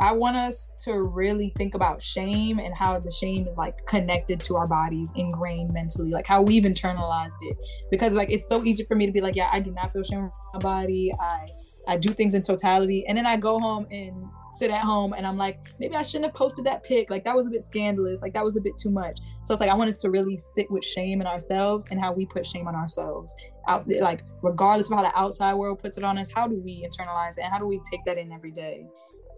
I 0.01 0.13
want 0.13 0.35
us 0.35 0.71
to 0.83 1.03
really 1.03 1.53
think 1.57 1.75
about 1.75 2.01
shame 2.01 2.57
and 2.57 2.73
how 2.73 2.97
the 2.97 3.11
shame 3.11 3.47
is 3.47 3.55
like 3.55 3.85
connected 3.85 4.39
to 4.41 4.55
our 4.55 4.65
bodies, 4.65 5.13
ingrained 5.15 5.73
mentally, 5.73 6.09
like 6.09 6.25
how 6.25 6.41
we've 6.41 6.63
internalized 6.63 7.37
it. 7.41 7.57
Because 7.91 8.13
like 8.13 8.31
it's 8.31 8.49
so 8.49 8.63
easy 8.63 8.83
for 8.85 8.95
me 8.95 9.05
to 9.05 9.11
be 9.11 9.21
like, 9.21 9.35
yeah, 9.35 9.49
I 9.51 9.59
do 9.59 9.71
not 9.71 9.93
feel 9.93 10.01
shame 10.01 10.19
around 10.19 10.31
my 10.53 10.59
body. 10.59 11.11
I 11.19 11.47
I 11.91 11.97
do 11.97 12.13
things 12.13 12.35
in 12.35 12.41
totality. 12.41 13.05
And 13.05 13.17
then 13.17 13.25
I 13.25 13.35
go 13.35 13.59
home 13.59 13.85
and 13.91 14.25
sit 14.53 14.71
at 14.71 14.81
home 14.81 15.11
and 15.11 15.27
I'm 15.27 15.35
like, 15.35 15.59
maybe 15.77 15.93
I 15.93 16.03
shouldn't 16.03 16.25
have 16.25 16.33
posted 16.33 16.65
that 16.65 16.85
pic. 16.85 17.09
Like 17.09 17.25
that 17.25 17.35
was 17.35 17.47
a 17.47 17.49
bit 17.49 17.63
scandalous. 17.63 18.21
Like 18.21 18.33
that 18.33 18.45
was 18.45 18.55
a 18.55 18.61
bit 18.61 18.77
too 18.77 18.91
much. 18.91 19.19
So 19.43 19.53
it's 19.53 19.59
like 19.59 19.69
I 19.69 19.73
want 19.73 19.89
us 19.89 19.99
to 20.03 20.09
really 20.09 20.37
sit 20.37 20.71
with 20.71 20.85
shame 20.85 21.19
in 21.19 21.27
ourselves 21.27 21.87
and 21.91 21.99
how 21.99 22.13
we 22.13 22.25
put 22.25 22.45
shame 22.45 22.65
on 22.65 22.75
ourselves. 22.75 23.35
Out 23.67 23.85
like 23.89 24.23
regardless 24.41 24.89
of 24.89 24.95
how 24.95 25.03
the 25.03 25.13
outside 25.19 25.53
world 25.55 25.79
puts 25.79 25.97
it 25.97 26.05
on 26.05 26.17
us, 26.17 26.29
how 26.33 26.47
do 26.47 26.61
we 26.63 26.87
internalize 26.87 27.37
it 27.37 27.41
and 27.41 27.51
how 27.51 27.59
do 27.59 27.65
we 27.65 27.81
take 27.91 28.05
that 28.05 28.17
in 28.17 28.31
every 28.31 28.51
day? 28.51 28.85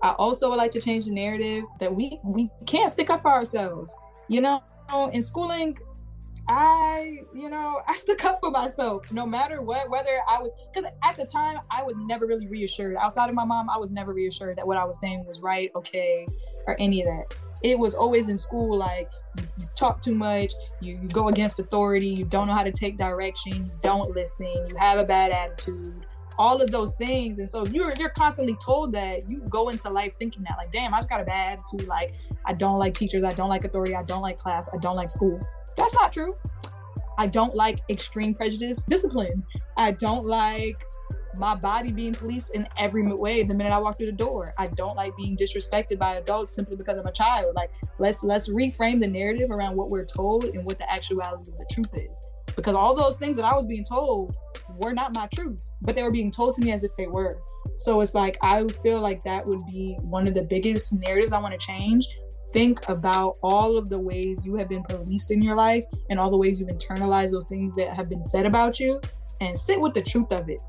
I 0.04 0.12
also 0.12 0.52
would 0.52 0.58
like 0.58 0.72
to 0.72 0.82
change 0.82 1.06
the 1.06 1.12
narrative 1.12 1.64
that 1.80 1.94
we 1.94 2.20
we 2.24 2.52
can't 2.68 2.92
stick 2.92 3.10
up 3.10 3.24
for 3.24 3.32
ourselves. 3.32 3.96
You 4.28 4.42
know, 4.42 4.62
in 5.12 5.24
schooling, 5.24 5.76
I, 6.48 7.20
you 7.34 7.50
know, 7.50 7.82
I 7.88 7.96
stuck 7.96 8.24
up 8.26 8.40
for 8.42 8.52
myself 8.52 9.12
no 9.12 9.26
matter 9.26 9.62
what, 9.62 9.90
whether 9.90 10.20
I 10.30 10.42
was, 10.42 10.52
because 10.74 10.90
at 11.04 11.16
the 11.16 11.26
time 11.26 11.60
I 11.72 11.84
was 11.84 11.96
never 11.98 12.26
really 12.26 12.48
reassured. 12.48 12.96
Outside 12.98 13.30
of 13.30 13.36
my 13.36 13.46
mom, 13.46 13.70
I 13.70 13.78
was 13.78 13.92
never 13.92 14.14
reassured 14.14 14.58
that 14.58 14.68
what 14.68 14.78
I 14.78 14.84
was 14.84 15.00
saying 15.00 15.26
was 15.26 15.42
right, 15.42 15.72
okay, 15.76 16.26
or 16.68 16.76
any 16.80 17.02
of 17.02 17.08
that. 17.08 17.36
It 17.62 17.80
was 17.80 17.96
always 17.96 18.28
in 18.28 18.38
school 18.38 18.78
like 18.78 19.10
you, 19.38 19.66
talk 19.76 20.02
too 20.02 20.16
much, 20.16 20.52
you, 20.82 21.00
you 21.02 21.08
go 21.08 21.30
against 21.30 21.60
authority, 21.60 22.08
you 22.08 22.26
don't 22.26 22.48
know 22.48 22.54
how 22.54 22.64
to 22.64 22.74
take 22.74 22.98
direction, 22.98 23.54
you 23.54 23.72
don't 23.82 24.12
listen, 24.12 24.48
you 24.48 24.76
have 24.78 25.00
a 25.00 25.06
bad 25.06 25.32
attitude, 25.32 26.06
all 26.38 26.62
of 26.62 26.72
those 26.72 26.96
things. 26.96 27.40
And 27.40 27.50
so 27.50 27.66
you're 27.68 27.94
you're 27.98 28.10
constantly 28.10 28.58
told 28.64 28.92
that 28.94 29.30
you 29.30 29.40
go 29.50 29.70
into 29.70 29.90
life 29.90 30.12
thinking 30.20 30.44
that 30.44 30.58
like, 30.58 30.74
damn, 30.74 30.94
I 30.94 30.98
just 30.98 31.10
got 31.10 31.22
a 31.22 31.24
bad 31.24 31.58
attitude. 31.58 31.88
Like 31.88 32.16
I 32.46 32.52
don't 32.52 32.80
like 32.80 32.96
teachers, 32.96 33.24
I 33.24 33.32
don't 33.32 33.50
like 33.50 33.64
authority, 33.64 33.96
I 33.96 34.04
don't 34.04 34.22
like 34.22 34.38
class, 34.38 34.68
I 34.74 34.78
don't 34.78 34.98
like 34.98 35.10
school. 35.10 35.40
That's 35.78 35.96
not 35.96 36.14
true. 36.14 36.36
I 37.18 37.28
don't 37.28 37.56
like 37.56 37.80
extreme 37.90 38.34
prejudice 38.34 38.84
discipline. 38.84 39.44
I 39.78 39.92
don't 39.92 40.26
like 40.26 40.78
my 41.38 41.56
body 41.56 41.92
being 41.92 42.14
policed 42.14 42.52
in 42.52 42.68
every 42.78 43.04
way 43.04 43.44
the 43.44 43.54
minute 43.54 43.74
I 43.74 43.80
walk 43.80 43.98
through 43.98 44.08
the 44.08 44.12
door. 44.12 44.54
I 44.58 44.68
don't 44.68 44.96
like 44.96 45.16
being 45.18 45.36
disrespected 45.36 45.98
by 45.98 46.16
adults 46.16 46.54
simply 46.54 46.76
because 46.76 46.98
I'm 46.98 47.06
a 47.06 47.12
child. 47.12 47.56
Like 47.56 47.72
let's 48.00 48.24
let's 48.24 48.50
reframe 48.50 49.00
the 49.00 49.08
narrative 49.08 49.52
around 49.52 49.76
what 49.76 49.90
we're 49.90 50.06
told 50.06 50.46
and 50.46 50.64
what 50.64 50.78
the 50.78 50.92
actuality 50.92 51.52
of 51.52 51.58
the 51.58 51.66
truth 51.72 51.94
is. 51.94 52.26
Because 52.56 52.76
all 52.76 52.96
those 52.96 53.18
things 53.18 53.36
that 53.38 53.46
I 53.46 53.56
was 53.56 53.66
being 53.66 53.84
told 53.84 54.36
were 54.78 54.94
not 54.94 55.16
my 55.16 55.28
truth, 55.34 55.72
but 55.82 55.96
they 55.96 56.04
were 56.04 56.12
being 56.12 56.30
told 56.30 56.56
to 56.56 56.62
me 56.62 56.72
as 56.72 56.84
if 56.84 56.96
they 56.96 57.08
were. 57.08 57.40
So 57.78 58.02
it's 58.02 58.14
like 58.14 58.38
I 58.42 58.68
feel 58.84 59.00
like 59.00 59.24
that 59.24 59.46
would 59.46 59.62
be 59.72 59.98
one 60.02 60.28
of 60.28 60.36
the 60.36 60.44
biggest 60.44 60.94
narratives 60.94 61.34
I 61.34 61.40
want 61.40 61.54
to 61.54 61.60
change 61.60 62.08
think 62.54 62.88
about 62.88 63.38
all 63.42 63.78
of 63.78 63.90
the 63.90 64.00
ways 64.00 64.46
you 64.46 64.56
have 64.56 64.70
been 64.70 64.84
policed 64.84 65.32
in 65.32 65.42
your 65.42 65.56
life 65.56 65.84
and 66.10 66.20
all 66.20 66.30
the 66.30 66.38
ways 66.38 66.60
you've 66.60 66.70
internalized 66.70 67.32
those 67.32 67.48
things 67.48 67.76
that 67.76 67.94
have 67.96 68.08
been 68.08 68.24
said 68.24 68.46
about 68.46 68.80
you 68.80 69.02
and 69.42 69.58
sit 69.58 69.82
with 69.82 69.94
the 69.94 70.02
truth 70.02 70.32
of 70.32 70.48
it. 70.50 70.62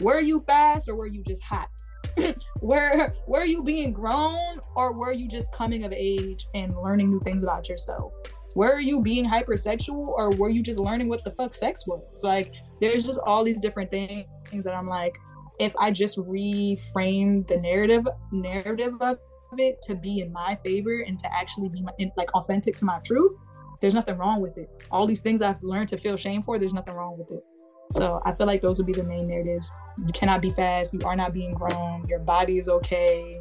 Were 0.00 0.20
you 0.20 0.40
fast 0.40 0.88
or 0.88 0.94
were 0.94 1.06
you 1.06 1.24
just 1.24 1.42
hot? 1.42 1.68
were 2.60 3.12
were 3.26 3.44
you 3.44 3.62
being 3.62 3.92
grown 3.92 4.60
or 4.76 4.96
were 4.96 5.12
you 5.12 5.28
just 5.28 5.52
coming 5.52 5.84
of 5.84 5.92
age 5.92 6.46
and 6.54 6.74
learning 6.76 7.10
new 7.10 7.20
things 7.20 7.42
about 7.42 7.68
yourself? 7.68 8.12
Were 8.54 8.80
you 8.80 9.00
being 9.00 9.28
hypersexual 9.28 10.08
or 10.08 10.30
were 10.30 10.50
you 10.50 10.62
just 10.62 10.78
learning 10.78 11.08
what 11.08 11.24
the 11.24 11.30
fuck 11.30 11.54
sex 11.54 11.86
was? 11.86 12.22
Like 12.22 12.52
there's 12.80 13.06
just 13.06 13.20
all 13.26 13.44
these 13.44 13.60
different 13.60 13.90
things 13.90 14.64
that 14.64 14.74
I'm 14.74 14.88
like 14.88 15.16
if 15.58 15.76
I 15.76 15.90
just 15.90 16.16
reframe 16.16 17.46
the 17.46 17.58
narrative 17.58 18.08
narrative 18.32 18.94
of 19.00 19.18
it 19.58 19.80
to 19.82 19.94
be 19.94 20.20
in 20.20 20.32
my 20.32 20.56
favor 20.62 21.00
and 21.06 21.18
to 21.18 21.34
actually 21.34 21.68
be 21.68 21.82
my, 21.82 21.92
like 22.16 22.34
authentic 22.34 22.76
to 22.76 22.84
my 22.84 22.98
truth, 23.00 23.36
there's 23.80 23.94
nothing 23.94 24.16
wrong 24.16 24.40
with 24.40 24.56
it. 24.58 24.68
All 24.90 25.06
these 25.06 25.20
things 25.20 25.42
I've 25.42 25.62
learned 25.62 25.88
to 25.90 25.98
feel 25.98 26.16
shame 26.16 26.42
for, 26.42 26.58
there's 26.58 26.74
nothing 26.74 26.94
wrong 26.94 27.18
with 27.18 27.30
it. 27.30 27.44
So 27.92 28.20
I 28.24 28.32
feel 28.32 28.46
like 28.46 28.62
those 28.62 28.78
would 28.78 28.86
be 28.86 28.92
the 28.92 29.02
main 29.02 29.26
narratives. 29.26 29.72
You 29.98 30.12
cannot 30.12 30.40
be 30.40 30.50
fast. 30.50 30.92
You 30.92 31.00
are 31.04 31.16
not 31.16 31.32
being 31.32 31.52
grown. 31.52 32.04
Your 32.08 32.20
body 32.20 32.58
is 32.58 32.68
okay. 32.68 33.34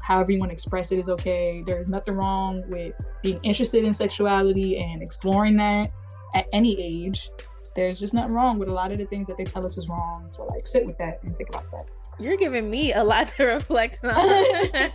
However 0.00 0.32
you 0.32 0.38
want 0.38 0.50
to 0.50 0.54
express 0.54 0.90
it 0.90 0.98
is 0.98 1.08
okay. 1.08 1.62
There's 1.64 1.88
nothing 1.88 2.14
wrong 2.14 2.64
with 2.68 2.94
being 3.22 3.38
interested 3.44 3.84
in 3.84 3.94
sexuality 3.94 4.78
and 4.78 5.02
exploring 5.02 5.56
that 5.58 5.92
at 6.34 6.46
any 6.52 6.80
age. 6.80 7.30
There's 7.76 8.00
just 8.00 8.14
nothing 8.14 8.32
wrong 8.34 8.58
with 8.58 8.68
a 8.68 8.72
lot 8.72 8.90
of 8.90 8.98
the 8.98 9.06
things 9.06 9.28
that 9.28 9.36
they 9.36 9.44
tell 9.44 9.64
us 9.64 9.78
is 9.78 9.88
wrong. 9.88 10.24
So 10.28 10.44
like 10.46 10.66
sit 10.66 10.84
with 10.86 10.98
that 10.98 11.20
and 11.22 11.36
think 11.36 11.50
about 11.50 11.70
that 11.70 11.90
you're 12.18 12.36
giving 12.36 12.70
me 12.70 12.92
a 12.92 13.02
lot 13.02 13.28
to 13.28 13.44
reflect 13.44 14.04
on. 14.04 14.12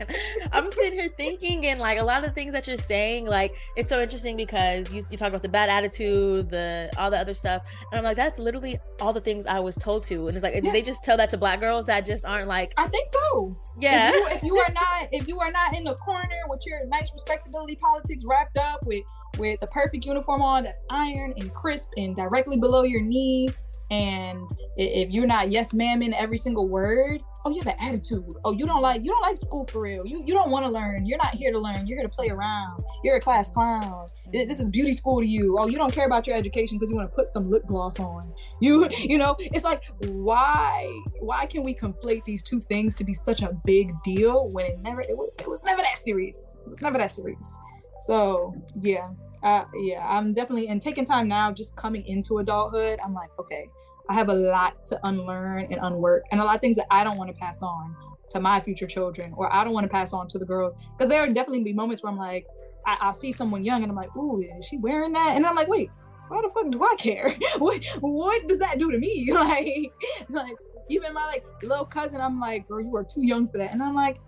I'm 0.52 0.70
sitting 0.72 0.94
here 0.94 1.10
thinking, 1.18 1.68
and 1.68 1.80
like 1.80 2.00
a 2.00 2.04
lot 2.04 2.24
of 2.24 2.30
the 2.30 2.34
things 2.34 2.54
that 2.54 2.68
you're 2.68 2.78
saying, 2.78 3.28
like 3.28 3.56
it's 3.76 3.90
so 3.90 4.02
interesting 4.02 4.36
because 4.36 4.92
you, 4.94 5.02
you 5.12 5.18
talk 5.18 5.30
about 5.30 5.42
the 5.42 5.50
bad 5.50 5.70
attitude, 5.70 6.50
the 6.50 6.90
all 6.98 7.10
the 7.12 7.18
other 7.18 7.34
stuff, 7.34 7.64
and 7.92 8.00
I'm 8.00 8.04
like, 8.04 8.18
that's 8.18 8.40
literally 8.40 8.80
all 9.02 9.14
the 9.14 9.22
things 9.22 9.46
I 9.46 9.60
was 9.60 9.76
told 9.76 10.04
to. 10.04 10.28
And 10.28 10.36
it's 10.36 10.44
like, 10.44 10.56
yeah. 10.62 10.72
they 10.72 10.82
just 10.82 11.04
tell 11.04 11.18
that 11.18 11.30
to 11.32 11.38
black 11.38 11.60
girls 11.60 11.86
that 11.86 12.06
just 12.06 12.26
aren't 12.26 12.48
like? 12.48 12.74
I 12.78 12.88
think 12.88 13.08
so. 13.08 13.58
Yeah. 13.80 14.10
If 14.10 14.16
you, 14.16 14.28
if 14.30 14.44
you 14.44 14.58
are 14.60 14.74
not, 14.74 15.10
if 15.12 15.28
you 15.28 15.40
are 15.40 15.52
not 15.52 15.76
in 15.76 15.84
the 15.84 15.96
corner 15.96 16.42
with 16.48 16.62
your 16.66 16.86
nice 16.88 17.12
respectability 17.14 17.76
politics 17.76 18.24
wrapped 18.26 18.58
up 18.58 18.86
with 18.86 19.04
with 19.38 19.60
the 19.60 19.68
perfect 19.68 20.06
uniform 20.06 20.42
on 20.42 20.64
that's 20.64 20.82
iron 20.90 21.34
and 21.38 21.54
crisp 21.54 21.94
and 21.98 22.16
directly 22.16 22.58
below 22.58 22.84
your 22.84 23.02
knee 23.02 23.48
and 23.92 24.50
if 24.78 25.10
you're 25.10 25.28
not 25.28 25.52
yes 25.52 25.74
ma'am 25.74 26.02
in 26.02 26.14
every 26.14 26.38
single 26.38 26.68
word, 26.68 27.22
oh, 27.46 27.50
you 27.50 27.62
have 27.62 27.68
an 27.68 27.80
attitude. 27.80 28.26
Oh, 28.46 28.52
you 28.52 28.66
don't 28.66 28.82
like 28.82 29.04
you 29.04 29.12
don't 29.12 29.22
like 29.22 29.38
school 29.38 29.66
for 29.66 29.82
real. 29.82 30.06
You 30.06 30.24
you 30.26 30.34
don't 30.34 30.52
want 30.52 30.66
to 30.66 30.72
learn. 30.72 31.06
You're 31.06 31.18
not 31.18 31.36
here 31.36 31.52
to 31.52 31.60
learn. 31.60 31.88
You're 31.88 32.00
here 32.00 32.08
to 32.08 32.14
play 32.14 32.30
around. 32.30 32.82
You're 33.04 33.18
a 33.18 33.22
class 33.22 33.52
clown. 33.52 34.08
This 34.32 34.60
is 34.60 34.70
beauty 34.70 34.94
school 34.94 35.22
to 35.22 35.28
you. 35.28 35.58
Oh, 35.58 35.68
you 35.68 35.78
don't 35.78 35.94
care 35.94 36.06
about 36.06 36.28
your 36.28 36.36
education 36.36 36.78
because 36.78 36.90
you 36.90 36.96
want 36.96 37.10
to 37.10 37.16
put 37.16 37.28
some 37.28 37.44
lip 37.44 37.66
gloss 37.68 38.00
on. 38.00 38.32
You 38.60 38.90
you 38.92 39.18
know, 39.18 39.36
it's 39.40 39.64
like 39.64 39.84
why 40.08 40.86
why 41.20 41.46
can 41.46 41.64
we 41.64 41.74
conflate 41.74 42.24
these 42.26 42.44
two 42.44 42.62
things 42.62 42.96
to 42.96 43.04
be 43.04 43.14
such 43.14 43.42
a 43.42 43.54
big 43.66 43.92
deal 44.04 44.50
when 44.52 44.66
it 44.66 44.80
never 44.82 45.02
it 45.02 45.18
was, 45.18 45.32
it 45.40 45.50
was 45.50 45.64
never 45.64 45.82
that 45.82 45.98
serious. 45.98 46.60
It 46.64 46.70
was 46.70 46.82
never 46.82 46.98
that 46.98 47.12
serious. 47.12 47.58
So 48.02 48.54
yeah, 48.80 49.10
uh, 49.44 49.66
yeah, 49.82 50.06
I'm 50.08 50.34
definitely 50.34 50.68
and 50.68 50.82
taking 50.82 51.06
time 51.06 51.28
now, 51.28 51.52
just 51.52 51.76
coming 51.76 52.06
into 52.06 52.38
adulthood. 52.38 53.00
I'm 53.04 53.14
like, 53.14 53.30
okay, 53.40 53.70
I 54.10 54.14
have 54.14 54.30
a 54.30 54.34
lot 54.34 54.86
to 54.88 55.00
unlearn 55.04 55.68
and 55.72 55.80
unwork, 55.82 56.24
and 56.32 56.42
a 56.42 56.44
lot 56.44 56.56
of 56.56 56.62
things 56.62 56.76
that 56.78 56.88
I 56.90 57.04
don't 57.04 57.18
want 57.18 57.30
to 57.30 57.36
pass 57.36 57.62
on 57.62 57.96
to 58.30 58.40
my 58.40 58.60
future 58.60 58.88
children, 58.88 59.34
or 59.38 59.54
I 59.54 59.64
don't 59.64 59.74
want 59.74 59.84
to 59.84 59.90
pass 59.90 60.14
on 60.14 60.28
to 60.30 60.40
the 60.40 60.46
girls, 60.46 60.76
because 60.98 61.10
there 61.10 61.22
are 61.22 61.28
definitely 61.28 61.64
be 61.64 61.74
moments 61.74 62.04
where 62.04 62.12
I'm 62.12 62.18
like, 62.18 62.46
I, 62.86 63.12
see 63.12 63.32
someone 63.32 63.64
young, 63.64 63.84
and 63.84 63.92
I'm 63.92 63.96
like, 63.96 64.16
ooh, 64.16 64.42
is 64.42 64.66
she 64.66 64.78
wearing 64.78 65.14
that? 65.14 65.36
And 65.36 65.46
I'm 65.46 65.56
like, 65.56 65.68
wait, 65.68 65.92
why 66.28 66.42
the 66.42 66.50
fuck 66.50 66.72
do 66.72 66.84
I 66.84 66.96
care? 66.96 67.36
what 67.60 67.84
what 68.00 68.48
does 68.48 68.60
that 68.60 68.80
do 68.80 68.92
to 68.92 68.98
me? 68.98 69.32
like, 69.34 69.92
like 70.30 70.56
even 70.90 71.14
my 71.14 71.26
like 71.26 71.46
little 71.62 71.86
cousin, 71.86 72.20
I'm 72.20 72.40
like, 72.40 72.68
girl, 72.68 72.82
you 72.82 72.96
are 72.96 73.04
too 73.04 73.26
young 73.26 73.48
for 73.48 73.60
that, 73.60 73.74
and 73.74 73.84
I'm 73.84 73.96
like, 73.96 74.20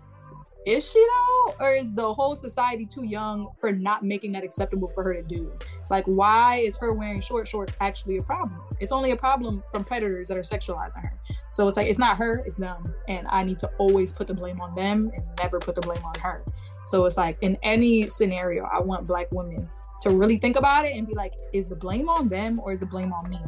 is 0.64 0.90
she 0.90 1.04
though? 1.04 1.54
Or 1.60 1.74
is 1.74 1.92
the 1.92 2.14
whole 2.14 2.34
society 2.34 2.86
too 2.86 3.04
young 3.04 3.48
for 3.60 3.72
not 3.72 4.04
making 4.04 4.32
that 4.32 4.44
acceptable 4.44 4.88
for 4.88 5.02
her 5.02 5.12
to 5.12 5.22
do 5.22 5.52
like 5.90 6.04
why 6.06 6.56
is 6.56 6.76
her 6.76 6.94
wearing 6.94 7.20
short 7.20 7.48
shorts 7.48 7.74
actually 7.80 8.16
a 8.16 8.22
problem? 8.22 8.60
It's 8.80 8.92
only 8.92 9.10
a 9.10 9.16
problem 9.16 9.62
from 9.70 9.84
predators 9.84 10.28
that 10.28 10.36
are 10.36 10.42
sexualizing 10.42 11.02
her. 11.02 11.18
So 11.50 11.66
it's 11.68 11.76
like 11.76 11.88
it's 11.88 11.98
not 11.98 12.16
her 12.18 12.42
it's 12.46 12.56
them. 12.56 12.82
And 13.08 13.26
i 13.28 13.42
need 13.42 13.58
to 13.60 13.70
always 13.78 14.12
put 14.12 14.26
the 14.26 14.34
blame 14.34 14.60
on 14.60 14.74
them 14.74 15.10
and 15.14 15.24
never 15.38 15.58
put 15.58 15.74
the 15.74 15.80
blame 15.80 16.02
on 16.04 16.14
her. 16.20 16.44
So 16.86 17.06
it's 17.06 17.16
like 17.16 17.38
in 17.42 17.56
any 17.62 18.08
scenario 18.08 18.64
i 18.64 18.80
want 18.80 19.06
black 19.06 19.28
women 19.32 19.68
to 20.00 20.10
really 20.10 20.38
think 20.38 20.56
about 20.56 20.84
it 20.84 20.96
and 20.96 21.06
be 21.06 21.14
like 21.14 21.34
is 21.52 21.68
the 21.68 21.76
blame 21.76 22.08
on 22.08 22.28
them 22.28 22.60
or 22.60 22.72
is 22.72 22.80
the 22.80 22.86
blame 22.86 23.12
on 23.12 23.28
me? 23.28 23.38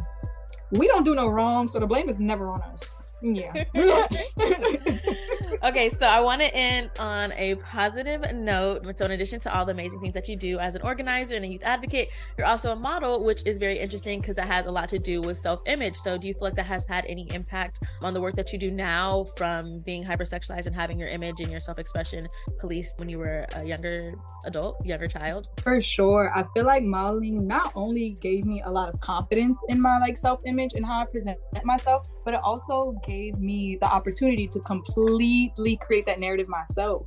We 0.72 0.88
don't 0.88 1.04
do 1.04 1.14
no 1.14 1.28
wrong 1.28 1.68
so 1.68 1.78
the 1.78 1.86
blame 1.86 2.08
is 2.08 2.18
never 2.18 2.48
on 2.48 2.60
us 2.62 3.03
yeah. 3.24 3.64
okay, 5.64 5.88
so 5.88 6.06
I 6.06 6.20
want 6.20 6.42
to 6.42 6.54
end 6.54 6.90
on 6.98 7.32
a 7.32 7.54
positive 7.56 8.32
note. 8.34 8.84
So, 8.98 9.06
in 9.06 9.12
addition 9.12 9.40
to 9.40 9.56
all 9.56 9.64
the 9.64 9.72
amazing 9.72 10.00
things 10.00 10.12
that 10.14 10.28
you 10.28 10.36
do 10.36 10.58
as 10.58 10.74
an 10.74 10.82
organizer 10.82 11.34
and 11.36 11.44
a 11.44 11.48
youth 11.48 11.64
advocate, 11.64 12.10
you're 12.36 12.46
also 12.46 12.72
a 12.72 12.76
model, 12.76 13.24
which 13.24 13.42
is 13.46 13.56
very 13.58 13.78
interesting 13.78 14.20
because 14.20 14.36
that 14.36 14.46
has 14.46 14.66
a 14.66 14.70
lot 14.70 14.90
to 14.90 14.98
do 14.98 15.22
with 15.22 15.38
self 15.38 15.60
image. 15.66 15.96
So, 15.96 16.18
do 16.18 16.26
you 16.28 16.34
feel 16.34 16.42
like 16.42 16.54
that 16.56 16.66
has 16.66 16.86
had 16.86 17.06
any 17.08 17.26
impact 17.32 17.80
on 18.02 18.12
the 18.12 18.20
work 18.20 18.36
that 18.36 18.52
you 18.52 18.58
do 18.58 18.70
now 18.70 19.26
from 19.36 19.80
being 19.80 20.04
hypersexualized 20.04 20.66
and 20.66 20.74
having 20.74 20.98
your 20.98 21.08
image 21.08 21.40
and 21.40 21.50
your 21.50 21.60
self 21.60 21.78
expression 21.78 22.28
policed 22.60 22.98
when 22.98 23.08
you 23.08 23.18
were 23.18 23.46
a 23.54 23.64
younger 23.64 24.14
adult, 24.44 24.84
younger 24.84 25.06
child? 25.06 25.48
For 25.62 25.80
sure. 25.80 26.30
I 26.34 26.44
feel 26.52 26.66
like 26.66 26.84
modeling 26.84 27.46
not 27.46 27.72
only 27.74 28.10
gave 28.20 28.44
me 28.44 28.60
a 28.66 28.70
lot 28.70 28.88
of 28.92 29.00
confidence 29.00 29.62
in 29.68 29.80
my 29.80 29.98
like 29.98 30.18
self 30.18 30.42
image 30.44 30.74
and 30.74 30.84
how 30.84 31.00
I 31.00 31.04
present 31.06 31.38
myself, 31.64 32.06
but 32.24 32.34
it 32.34 32.40
also 32.42 32.92
gave 33.06 33.38
me 33.38 33.76
the 33.80 33.86
opportunity 33.86 34.46
to 34.48 34.60
completely 34.60 35.76
create 35.76 36.06
that 36.06 36.18
narrative 36.18 36.48
myself. 36.48 37.06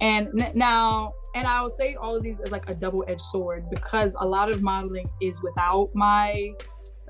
And 0.00 0.28
now, 0.54 1.08
and 1.34 1.46
I 1.46 1.60
will 1.60 1.70
say 1.70 1.94
all 1.94 2.16
of 2.16 2.22
these 2.22 2.40
is 2.40 2.50
like 2.50 2.68
a 2.68 2.74
double-edged 2.74 3.20
sword 3.20 3.68
because 3.70 4.12
a 4.18 4.26
lot 4.26 4.50
of 4.50 4.62
modeling 4.62 5.06
is 5.20 5.42
without 5.42 5.90
my 5.94 6.52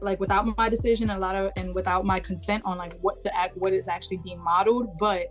like 0.00 0.20
without 0.20 0.46
my 0.58 0.68
decision 0.68 1.10
a 1.10 1.18
lot 1.18 1.36
of 1.36 1.50
and 1.56 1.74
without 1.74 2.04
my 2.04 2.20
consent 2.20 2.62
on 2.66 2.76
like 2.76 2.92
what 3.00 3.22
the 3.24 3.34
act 3.36 3.56
what 3.56 3.72
is 3.72 3.88
actually 3.88 4.18
being 4.18 4.42
modeled 4.42 4.98
but 4.98 5.28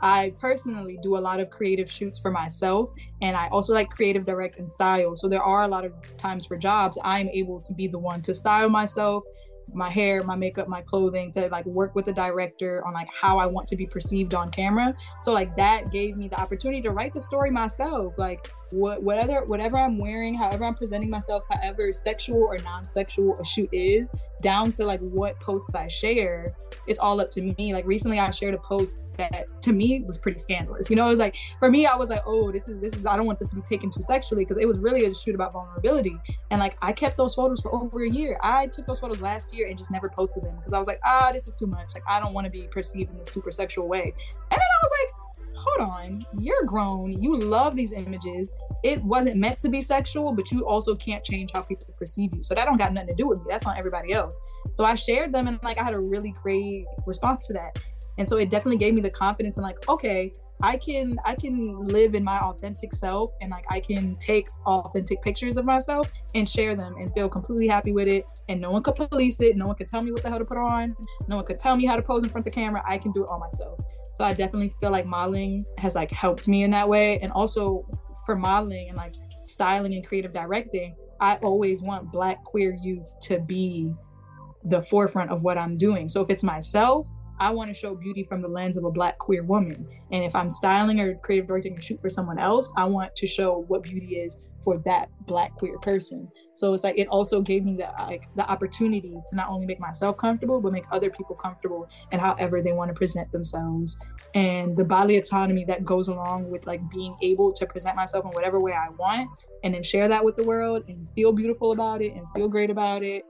I 0.00 0.32
personally 0.38 0.98
do 1.02 1.16
a 1.16 1.18
lot 1.18 1.40
of 1.40 1.50
creative 1.50 1.90
shoots 1.90 2.18
for 2.18 2.30
myself 2.30 2.90
and 3.22 3.36
I 3.36 3.48
also 3.48 3.72
like 3.72 3.90
creative 3.90 4.26
direct 4.26 4.58
and 4.58 4.70
style. 4.70 5.16
So 5.16 5.28
there 5.28 5.42
are 5.42 5.64
a 5.64 5.68
lot 5.68 5.84
of 5.84 5.92
times 6.18 6.46
for 6.46 6.56
jobs 6.56 6.98
I'm 7.04 7.28
able 7.28 7.60
to 7.60 7.72
be 7.72 7.86
the 7.86 7.98
one 7.98 8.20
to 8.22 8.34
style 8.34 8.68
myself, 8.68 9.24
my 9.72 9.90
hair, 9.90 10.22
my 10.22 10.36
makeup, 10.36 10.68
my 10.68 10.82
clothing, 10.82 11.30
to 11.32 11.48
like 11.48 11.66
work 11.66 11.94
with 11.94 12.06
the 12.06 12.12
director 12.12 12.84
on 12.86 12.94
like 12.94 13.08
how 13.08 13.38
I 13.38 13.46
want 13.46 13.66
to 13.68 13.76
be 13.76 13.86
perceived 13.86 14.34
on 14.34 14.50
camera. 14.50 14.94
So 15.20 15.32
like 15.32 15.56
that 15.56 15.90
gave 15.92 16.16
me 16.16 16.28
the 16.28 16.40
opportunity 16.40 16.80
to 16.82 16.90
write 16.90 17.14
the 17.14 17.20
story 17.20 17.50
myself. 17.50 18.14
Like 18.16 18.48
what 18.72 19.02
whatever 19.02 19.44
whatever 19.46 19.78
I'm 19.78 19.98
wearing, 19.98 20.34
however 20.34 20.64
I'm 20.64 20.74
presenting 20.74 21.10
myself, 21.10 21.42
however 21.50 21.92
sexual 21.92 22.44
or 22.44 22.56
non-sexual 22.64 23.38
a 23.38 23.44
shoot 23.44 23.68
is, 23.72 24.12
down 24.42 24.72
to 24.72 24.84
like 24.84 25.00
what 25.00 25.38
posts 25.40 25.74
I 25.74 25.88
share, 25.88 26.54
it's 26.86 26.98
all 26.98 27.20
up 27.20 27.30
to 27.32 27.42
me. 27.42 27.72
Like 27.74 27.86
recently 27.86 28.18
I 28.18 28.30
shared 28.30 28.54
a 28.54 28.58
post 28.58 29.02
that 29.18 29.60
to 29.62 29.72
me 29.72 30.02
was 30.06 30.18
pretty 30.18 30.38
scandalous. 30.38 30.90
You 30.90 30.96
know, 30.96 31.06
it 31.06 31.10
was 31.10 31.18
like 31.18 31.36
for 31.58 31.70
me, 31.70 31.86
I 31.86 31.96
was 31.96 32.10
like, 32.10 32.22
oh, 32.26 32.52
this 32.52 32.68
is 32.68 32.80
this 32.80 32.94
is 32.94 33.06
I 33.06 33.16
don't 33.16 33.26
want 33.26 33.38
this 33.38 33.48
to 33.48 33.56
be 33.56 33.62
taken 33.62 33.90
too 33.90 34.02
sexually 34.02 34.44
because 34.44 34.58
it 34.58 34.66
was 34.66 34.78
really 34.78 35.06
a 35.06 35.14
shoot 35.14 35.34
about 35.34 35.52
vulnerability. 35.52 36.18
And 36.50 36.60
like 36.60 36.76
I 36.82 36.92
kept 36.92 37.16
those 37.16 37.34
photos 37.34 37.60
for 37.60 37.74
over 37.74 38.04
a 38.04 38.08
year. 38.08 38.36
I 38.42 38.66
took 38.66 38.86
those 38.86 39.00
photos 39.00 39.20
last 39.20 39.54
year 39.54 39.68
and 39.68 39.76
just 39.76 39.90
never 39.90 40.08
posted 40.08 40.44
them 40.44 40.56
because 40.56 40.72
I 40.72 40.78
was 40.78 40.88
like, 40.88 41.00
ah, 41.04 41.30
this 41.32 41.46
is 41.46 41.54
too 41.54 41.66
much. 41.66 41.94
Like 41.94 42.04
I 42.08 42.20
don't 42.20 42.32
want 42.32 42.46
to 42.46 42.50
be 42.50 42.66
perceived 42.70 43.10
in 43.10 43.18
this 43.18 43.28
super 43.28 43.50
sexual 43.50 43.88
way. 43.88 44.02
And 44.02 44.12
then 44.50 44.60
I 44.60 44.78
was 44.82 44.90
like, 45.02 45.25
hold 45.66 45.88
on, 45.88 46.26
you're 46.38 46.64
grown. 46.64 47.20
You 47.20 47.38
love 47.38 47.76
these 47.76 47.92
images. 47.92 48.52
It 48.82 49.02
wasn't 49.02 49.36
meant 49.36 49.58
to 49.60 49.68
be 49.68 49.80
sexual, 49.80 50.32
but 50.32 50.50
you 50.52 50.66
also 50.66 50.94
can't 50.94 51.24
change 51.24 51.50
how 51.52 51.62
people 51.62 51.92
perceive 51.98 52.34
you. 52.34 52.42
So 52.42 52.54
that 52.54 52.64
don't 52.64 52.76
got 52.76 52.92
nothing 52.92 53.08
to 53.08 53.14
do 53.14 53.26
with 53.26 53.40
me. 53.40 53.46
That's 53.48 53.66
on 53.66 53.76
everybody 53.76 54.12
else. 54.12 54.40
So 54.72 54.84
I 54.84 54.94
shared 54.94 55.32
them 55.32 55.46
and 55.46 55.58
like 55.62 55.78
I 55.78 55.84
had 55.84 55.94
a 55.94 56.00
really 56.00 56.34
great 56.42 56.84
response 57.06 57.46
to 57.48 57.52
that. 57.54 57.78
And 58.18 58.26
so 58.26 58.36
it 58.36 58.48
definitely 58.50 58.78
gave 58.78 58.94
me 58.94 59.00
the 59.00 59.10
confidence 59.10 59.56
and 59.58 59.64
like, 59.64 59.88
okay, 59.88 60.32
I 60.62 60.78
can 60.78 61.18
I 61.24 61.34
can 61.34 61.84
live 61.84 62.14
in 62.14 62.24
my 62.24 62.38
authentic 62.38 62.94
self 62.94 63.32
and 63.42 63.50
like 63.50 63.66
I 63.68 63.78
can 63.78 64.16
take 64.16 64.48
authentic 64.64 65.20
pictures 65.22 65.58
of 65.58 65.66
myself 65.66 66.10
and 66.34 66.48
share 66.48 66.74
them 66.74 66.94
and 66.98 67.12
feel 67.12 67.28
completely 67.28 67.68
happy 67.68 67.92
with 67.92 68.08
it. 68.08 68.24
And 68.48 68.60
no 68.60 68.70
one 68.70 68.82
could 68.82 68.96
police 68.96 69.40
it. 69.40 69.56
No 69.56 69.66
one 69.66 69.76
could 69.76 69.88
tell 69.88 70.00
me 70.00 70.12
what 70.12 70.22
the 70.22 70.30
hell 70.30 70.38
to 70.38 70.46
put 70.46 70.56
on. 70.56 70.96
No 71.28 71.36
one 71.36 71.44
could 71.44 71.58
tell 71.58 71.76
me 71.76 71.84
how 71.84 71.96
to 71.96 72.02
pose 72.02 72.22
in 72.22 72.30
front 72.30 72.46
of 72.46 72.52
the 72.52 72.58
camera. 72.58 72.82
I 72.86 72.96
can 72.96 73.12
do 73.12 73.24
it 73.24 73.28
all 73.28 73.38
myself. 73.38 73.78
So 74.16 74.24
I 74.24 74.32
definitely 74.32 74.72
feel 74.80 74.90
like 74.90 75.06
modeling 75.06 75.62
has 75.76 75.94
like 75.94 76.10
helped 76.10 76.48
me 76.48 76.62
in 76.62 76.70
that 76.70 76.88
way. 76.88 77.18
And 77.18 77.30
also 77.32 77.86
for 78.24 78.34
modeling 78.34 78.88
and 78.88 78.96
like 78.96 79.14
styling 79.44 79.94
and 79.94 80.06
creative 80.06 80.32
directing, 80.32 80.96
I 81.20 81.36
always 81.36 81.82
want 81.82 82.10
black 82.10 82.42
queer 82.44 82.74
youth 82.82 83.06
to 83.22 83.40
be 83.40 83.92
the 84.64 84.82
forefront 84.82 85.30
of 85.30 85.42
what 85.42 85.58
I'm 85.58 85.76
doing. 85.76 86.08
So 86.08 86.22
if 86.22 86.30
it's 86.30 86.42
myself, 86.42 87.06
I 87.38 87.50
want 87.50 87.68
to 87.68 87.74
show 87.74 87.94
beauty 87.94 88.24
from 88.24 88.40
the 88.40 88.48
lens 88.48 88.78
of 88.78 88.84
a 88.84 88.90
black 88.90 89.18
queer 89.18 89.44
woman. 89.44 89.86
And 90.10 90.24
if 90.24 90.34
I'm 90.34 90.50
styling 90.50 90.98
or 90.98 91.16
creative 91.16 91.46
directing 91.46 91.76
a 91.76 91.80
shoot 91.80 92.00
for 92.00 92.08
someone 92.08 92.38
else, 92.38 92.72
I 92.76 92.84
want 92.84 93.14
to 93.16 93.26
show 93.26 93.66
what 93.68 93.82
beauty 93.82 94.16
is 94.16 94.40
for 94.64 94.78
that 94.86 95.10
black 95.26 95.54
queer 95.56 95.78
person. 95.80 96.28
So 96.56 96.72
it's 96.72 96.84
like 96.84 96.98
it 96.98 97.06
also 97.08 97.42
gave 97.42 97.64
me 97.64 97.76
the 97.76 97.88
like 98.04 98.22
the 98.34 98.48
opportunity 98.50 99.14
to 99.28 99.36
not 99.36 99.48
only 99.48 99.66
make 99.66 99.78
myself 99.78 100.16
comfortable, 100.16 100.60
but 100.60 100.72
make 100.72 100.84
other 100.90 101.10
people 101.10 101.36
comfortable 101.36 101.88
and 102.12 102.20
however 102.20 102.62
they 102.62 102.72
want 102.72 102.88
to 102.88 102.94
present 102.94 103.30
themselves. 103.30 103.98
And 104.34 104.76
the 104.76 104.84
bodily 104.84 105.18
autonomy 105.18 105.64
that 105.66 105.84
goes 105.84 106.08
along 106.08 106.50
with 106.50 106.66
like 106.66 106.80
being 106.90 107.14
able 107.22 107.52
to 107.52 107.66
present 107.66 107.94
myself 107.94 108.24
in 108.24 108.30
whatever 108.30 108.58
way 108.58 108.72
I 108.72 108.88
want 108.90 109.28
and 109.64 109.74
then 109.74 109.82
share 109.82 110.08
that 110.08 110.24
with 110.24 110.36
the 110.36 110.44
world 110.44 110.84
and 110.88 111.06
feel 111.14 111.32
beautiful 111.32 111.72
about 111.72 112.00
it 112.00 112.14
and 112.14 112.24
feel 112.34 112.48
great 112.48 112.70
about 112.70 113.02
it. 113.02 113.24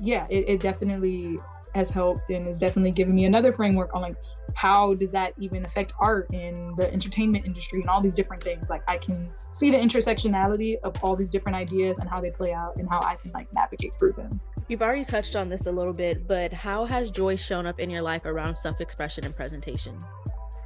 Yeah, 0.00 0.26
it, 0.30 0.48
it 0.48 0.60
definitely 0.60 1.38
has 1.74 1.90
helped 1.90 2.30
and 2.30 2.46
is 2.46 2.58
definitely 2.58 2.90
giving 2.90 3.14
me 3.14 3.24
another 3.24 3.52
framework 3.52 3.94
on 3.94 4.02
like 4.02 4.16
how 4.54 4.94
does 4.94 5.10
that 5.10 5.32
even 5.38 5.64
affect 5.64 5.92
art 5.98 6.32
in 6.32 6.74
the 6.76 6.92
entertainment 6.92 7.44
industry 7.44 7.80
and 7.80 7.88
all 7.88 8.00
these 8.00 8.14
different 8.14 8.42
things. 8.42 8.70
Like 8.70 8.82
i 8.88 8.96
can 8.96 9.28
see 9.52 9.70
the 9.70 9.78
intersectionality 9.78 10.76
of 10.84 11.02
all 11.02 11.16
these 11.16 11.30
different 11.30 11.56
ideas 11.56 11.98
and 11.98 12.08
how 12.08 12.20
they 12.20 12.30
play 12.30 12.52
out 12.52 12.78
and 12.78 12.88
how 12.88 13.00
i 13.02 13.16
can 13.16 13.30
like 13.32 13.52
navigate 13.54 13.94
through 13.98 14.12
them. 14.12 14.40
You've 14.68 14.82
already 14.82 15.04
touched 15.04 15.36
on 15.36 15.48
this 15.48 15.66
a 15.66 15.72
little 15.72 15.92
bit 15.92 16.26
but 16.26 16.52
how 16.52 16.84
has 16.84 17.10
joy 17.10 17.36
shown 17.36 17.66
up 17.66 17.80
in 17.80 17.90
your 17.90 18.02
life 18.02 18.24
around 18.24 18.56
self-expression 18.56 19.24
and 19.24 19.34
presentation? 19.34 19.98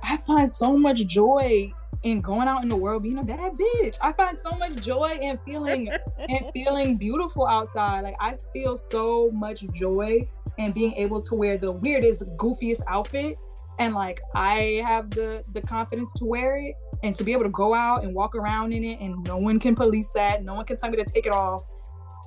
I 0.02 0.16
find 0.18 0.48
so 0.48 0.76
much 0.76 1.06
joy 1.06 1.68
in 2.02 2.20
going 2.20 2.46
out 2.46 2.62
in 2.62 2.68
the 2.68 2.76
world 2.76 3.02
being 3.02 3.18
a 3.18 3.22
bad 3.22 3.52
bitch. 3.52 3.98
I 4.02 4.12
find 4.12 4.36
so 4.36 4.50
much 4.56 4.76
joy 4.82 5.18
in 5.20 5.38
feeling 5.44 5.90
and 6.28 6.46
feeling 6.54 6.96
beautiful 6.96 7.46
outside. 7.46 8.02
Like 8.02 8.16
I 8.20 8.36
feel 8.52 8.76
so 8.76 9.30
much 9.32 9.64
joy 9.74 10.20
in 10.58 10.72
being 10.72 10.94
able 10.94 11.22
to 11.22 11.34
wear 11.34 11.58
the 11.58 11.72
weirdest, 11.72 12.24
goofiest 12.36 12.82
outfit. 12.88 13.36
And 13.78 13.94
like 13.94 14.20
I 14.34 14.82
have 14.84 15.10
the 15.10 15.44
the 15.52 15.60
confidence 15.62 16.12
to 16.14 16.24
wear 16.24 16.56
it 16.56 16.74
and 17.02 17.14
to 17.14 17.24
be 17.24 17.32
able 17.32 17.44
to 17.44 17.50
go 17.50 17.74
out 17.74 18.02
and 18.04 18.14
walk 18.14 18.34
around 18.34 18.72
in 18.72 18.84
it 18.84 19.00
and 19.00 19.24
no 19.26 19.36
one 19.36 19.58
can 19.58 19.74
police 19.74 20.10
that. 20.10 20.44
No 20.44 20.54
one 20.54 20.64
can 20.64 20.76
tell 20.76 20.90
me 20.90 20.96
to 20.96 21.04
take 21.04 21.26
it 21.26 21.32
off. 21.32 21.62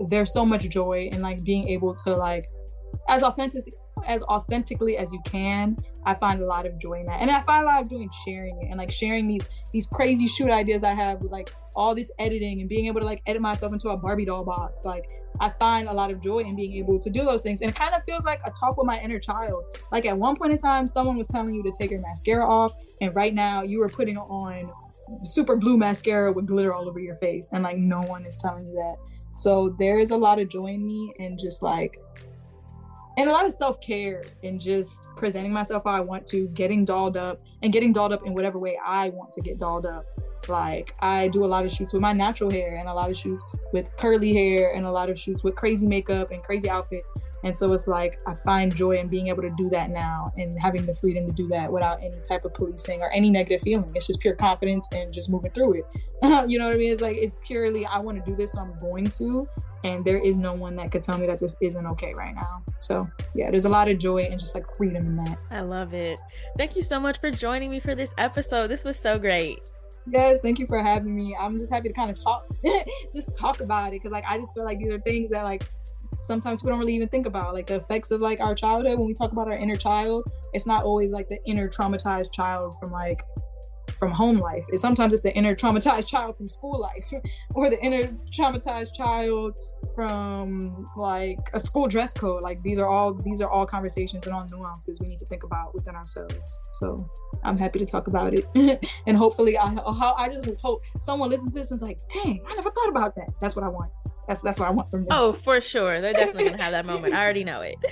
There's 0.08 0.34
so 0.34 0.46
much 0.46 0.68
joy 0.70 1.10
in 1.12 1.22
like 1.22 1.44
being 1.44 1.68
able 1.70 1.94
to 1.96 2.14
like 2.14 2.46
as 3.10 3.24
authentic 3.24 3.64
as 4.06 4.24
authentically 4.24 4.98
as 4.98 5.12
you 5.12 5.22
can 5.26 5.78
i 6.06 6.14
find 6.14 6.42
a 6.42 6.46
lot 6.46 6.66
of 6.66 6.78
joy 6.80 6.94
in 6.94 7.06
that 7.06 7.22
and 7.22 7.30
i 7.30 7.42
find 7.42 7.64
a 7.64 7.66
lot 7.66 7.82
of 7.82 7.90
joy 7.90 7.98
in 7.98 8.10
sharing 8.26 8.58
it 8.62 8.68
and 8.70 8.78
like 8.78 8.92
sharing 8.92 9.28
these 9.28 9.48
these 9.74 9.88
crazy 9.88 10.28
shoot 10.28 10.50
ideas 10.50 10.84
i 10.84 10.94
have 10.94 11.22
with 11.22 11.32
like 11.32 11.52
all 11.76 11.96
this 11.96 12.12
editing 12.20 12.60
and 12.60 12.70
being 12.70 12.88
able 12.88 13.00
to 13.00 13.06
like 13.06 13.22
edit 13.26 13.42
myself 13.42 13.74
into 13.74 13.90
a 13.90 13.98
barbie 13.98 14.26
doll 14.26 14.44
box 14.44 14.86
like 14.86 15.06
I 15.40 15.50
find 15.50 15.88
a 15.88 15.94
lot 15.94 16.12
of 16.12 16.22
joy 16.22 16.40
in 16.40 16.56
being 16.56 16.74
able 16.76 17.00
to 17.00 17.10
do 17.10 17.24
those 17.24 17.42
things. 17.42 17.62
And 17.62 17.70
it 17.72 17.76
kind 17.76 17.96
of 17.96 18.04
feels 18.04 18.26
like 18.26 18.42
a 18.46 18.52
talk 18.52 18.78
with 18.78 18.86
my 18.86 19.00
inner 19.00 19.20
child. 19.20 19.64
Like 19.92 20.06
at 20.06 20.16
one 20.16 20.36
point 20.36 20.52
in 20.52 20.60
time, 20.60 20.88
someone 20.88 21.18
was 21.18 21.28
telling 21.28 21.56
you 21.56 21.64
to 21.64 21.72
take 21.72 21.90
your 21.90 22.00
mascara 22.02 22.48
off, 22.48 22.74
and 23.02 23.16
right 23.16 23.34
now 23.34 23.64
you 23.64 23.82
are 23.82 23.90
putting 23.90 24.18
on 24.18 24.72
super 25.24 25.56
blue 25.56 25.78
mascara 25.78 26.32
with 26.32 26.46
glitter 26.46 26.74
all 26.74 26.88
over 26.88 27.00
your 27.00 27.16
face, 27.16 27.50
and 27.54 27.64
like 27.64 27.78
no 27.78 28.02
one 28.02 28.26
is 28.26 28.38
telling 28.38 28.68
you 28.68 28.74
that. 28.74 28.98
So 29.36 29.76
there 29.80 29.98
is 29.98 30.12
a 30.12 30.18
lot 30.18 30.40
of 30.40 30.48
joy 30.48 30.68
in 30.68 30.86
me, 30.86 31.14
and 31.20 31.40
just 31.40 31.64
like, 31.64 32.00
and 33.18 33.30
a 33.30 33.32
lot 33.32 33.46
of 33.46 33.54
self 33.54 33.82
care, 33.82 34.24
and 34.44 34.60
just 34.60 35.08
presenting 35.16 35.52
myself 35.52 35.84
how 35.86 35.92
I 35.92 36.02
want 36.02 36.26
to, 36.28 36.48
getting 36.50 36.86
dolled 36.86 37.18
up, 37.18 37.40
and 37.62 37.72
getting 37.74 37.94
dolled 37.94 38.14
up 38.14 38.26
in 38.26 38.34
whatever 38.34 38.58
way 38.60 38.78
I 38.84 39.10
want 39.10 39.34
to 39.34 39.42
get 39.42 39.60
dolled 39.60 39.86
up. 39.86 40.06
Like 40.48 40.96
I 41.00 41.28
do 41.28 41.44
a 41.44 41.46
lot 41.46 41.66
of 41.66 41.72
shoots 41.72 41.94
with 41.94 42.02
my 42.02 42.14
natural 42.14 42.50
hair 42.50 42.76
and 42.76 42.88
a 42.90 42.94
lot 42.94 43.10
of 43.10 43.18
shoots 43.18 43.46
with 43.74 43.96
curly 43.98 44.34
hair 44.34 44.74
and 44.74 44.86
a 44.86 44.92
lot 44.92 45.10
of 45.10 45.20
shoots 45.20 45.44
with 45.44 45.56
crazy 45.56 45.86
makeup 45.86 46.32
and 46.32 46.42
crazy 46.42 46.70
outfits. 46.70 47.10
And 47.44 47.58
so 47.58 47.72
it's 47.74 47.88
like 47.88 48.20
I 48.28 48.36
find 48.36 48.74
joy 48.76 48.98
in 48.98 49.08
being 49.08 49.28
able 49.28 49.42
to 49.42 49.54
do 49.58 49.70
that 49.70 49.90
now 49.90 50.32
and 50.38 50.58
having 50.60 50.86
the 50.86 50.96
freedom 50.96 51.28
to 51.28 51.34
do 51.34 51.48
that 51.50 51.72
without 51.72 52.00
any 52.02 52.20
type 52.28 52.46
of 52.46 52.54
policing 52.54 53.02
or 53.02 53.10
any 53.12 53.30
negative 53.30 53.62
feeling. 53.62 53.92
It's 53.96 54.08
just 54.08 54.20
pure 54.20 54.36
confidence 54.36 54.88
and 54.92 55.12
just 55.12 55.30
moving 55.30 55.52
through 55.52 55.74
it. 55.74 55.86
you 56.50 56.60
know 56.60 56.68
what 56.68 56.76
I 56.76 56.78
mean? 56.78 56.92
It's 56.92 57.02
like 57.02 57.18
it's 57.18 57.38
purely 57.44 57.86
I 57.86 58.00
want 58.00 58.24
to 58.24 58.30
do 58.30 58.36
this, 58.36 58.54
so 58.54 58.62
I'm 58.62 58.78
going 58.80 59.06
to. 59.06 59.48
And 59.84 60.06
there 60.06 60.20
is 60.20 60.38
no 60.38 60.54
one 60.54 60.76
that 60.76 60.92
could 60.92 61.02
tell 61.02 61.18
me 61.18 61.26
that 61.26 61.40
this 61.40 61.56
isn't 61.60 61.88
okay 61.88 62.14
right 62.16 62.36
now. 62.36 62.64
So 62.80 63.10
yeah, 63.34 63.50
there's 63.50 63.66
a 63.66 63.70
lot 63.70 63.90
of 63.90 63.98
joy 63.98 64.22
and 64.24 64.40
just 64.40 64.54
like 64.54 64.70
freedom 64.78 65.04
in 65.06 65.16
that. 65.24 65.40
I 65.50 65.62
love 65.62 65.94
it. 65.96 66.20
Thank 66.58 66.76
you 66.76 66.84
so 66.84 67.00
much 67.00 67.20
for 67.20 67.32
joining 67.32 67.72
me 67.72 67.80
for 67.80 67.96
this 67.96 68.14
episode. 68.20 68.68
This 68.68 68.84
was 68.84 69.00
so 69.00 69.18
great. 69.18 69.60
Yes, 70.08 70.40
thank 70.42 70.60
you 70.60 70.68
for 70.68 70.82
having 70.82 71.16
me. 71.16 71.36
I'm 71.40 71.60
just 71.60 71.72
happy 71.72 71.88
to 71.88 71.94
kind 71.94 72.10
of 72.10 72.22
talk, 72.22 72.48
just 73.14 73.36
talk 73.36 73.60
about 73.60 73.90
it 73.90 73.92
because 73.92 74.12
like 74.12 74.24
I 74.28 74.38
just 74.38 74.54
feel 74.54 74.66
like 74.66 74.80
these 74.80 74.92
are 74.92 75.00
things 75.00 75.30
that 75.32 75.44
like 75.44 75.64
sometimes 76.26 76.64
we 76.64 76.70
don't 76.70 76.80
really 76.80 76.96
even 76.96 77.10
think 77.10 77.26
about 77.26 77.54
like 77.54 77.68
the 77.68 77.76
effects 77.76 78.12
of 78.12 78.22
like 78.22 78.40
our 78.40 78.56
childhood. 78.56 78.98
When 78.98 79.08
we 79.08 79.14
talk 79.14 79.32
about 79.32 79.52
our 79.52 79.58
inner 79.58 79.76
child 79.76 80.30
it's 80.54 80.68
not 80.68 80.84
always 80.84 81.12
like 81.12 81.30
the 81.30 81.40
inner 81.46 81.70
traumatized 81.70 82.32
child 82.32 82.76
from 82.80 82.92
like 82.92 83.24
from 83.94 84.12
home 84.12 84.38
life. 84.38 84.64
It's 84.70 84.82
sometimes 84.82 85.14
it's 85.14 85.24
the 85.24 85.34
inner 85.36 85.54
traumatized 85.54 86.08
child 86.08 86.38
from 86.38 86.48
school 86.48 86.80
life 86.80 87.12
or 87.56 87.70
the 87.70 87.80
inner 87.84 88.04
traumatized 88.32 88.96
child 88.96 89.58
from 89.94 90.86
like 90.96 91.40
a 91.54 91.60
school 91.60 91.88
dress 91.88 92.14
code. 92.14 92.42
Like 92.42 92.64
these 92.64 92.80
are 92.80 92.88
all 92.88 93.14
these 93.14 93.42
are 93.42 93.50
all 93.50 93.66
conversations 93.66 94.26
and 94.26 94.34
all 94.34 94.48
nuances 94.50 95.00
we 95.02 95.08
need 95.08 95.20
to 95.20 95.26
think 95.26 95.44
about 95.44 95.74
within 95.74 95.96
ourselves. 95.96 96.58
So 96.76 97.10
i'm 97.44 97.58
happy 97.58 97.80
to 97.80 97.86
talk 97.86 98.08
about 98.08 98.34
it. 98.34 98.46
And 99.08 99.18
hopefully 99.18 99.58
i 99.58 99.66
i 99.66 100.30
just 100.30 100.62
hope 100.62 100.82
someone 101.00 101.30
listens 101.30 101.54
to 101.54 101.60
this 101.60 101.72
and 101.72 101.80
is 101.80 101.82
like 101.82 102.00
dang 102.14 102.42
i 102.50 102.56
never 102.56 102.72
thought 102.72 102.90
about 102.90 103.16
that. 103.16 103.30
That's 103.42 103.56
what 103.56 103.66
i 103.66 103.70
want 103.70 103.92
that's 104.32 104.42
that's 104.42 104.60
what 104.60 104.70
i 104.70 104.72
want 104.72 104.90
from 104.90 105.02
this 105.02 105.10
oh 105.12 105.34
for 105.34 105.60
sure 105.60 106.00
they're 106.00 106.14
definitely 106.14 106.46
gonna 106.46 106.62
have 106.62 106.72
that 106.72 106.86
moment 106.86 107.14
i 107.14 107.22
already 107.22 107.44
know 107.44 107.62
it 107.62 107.76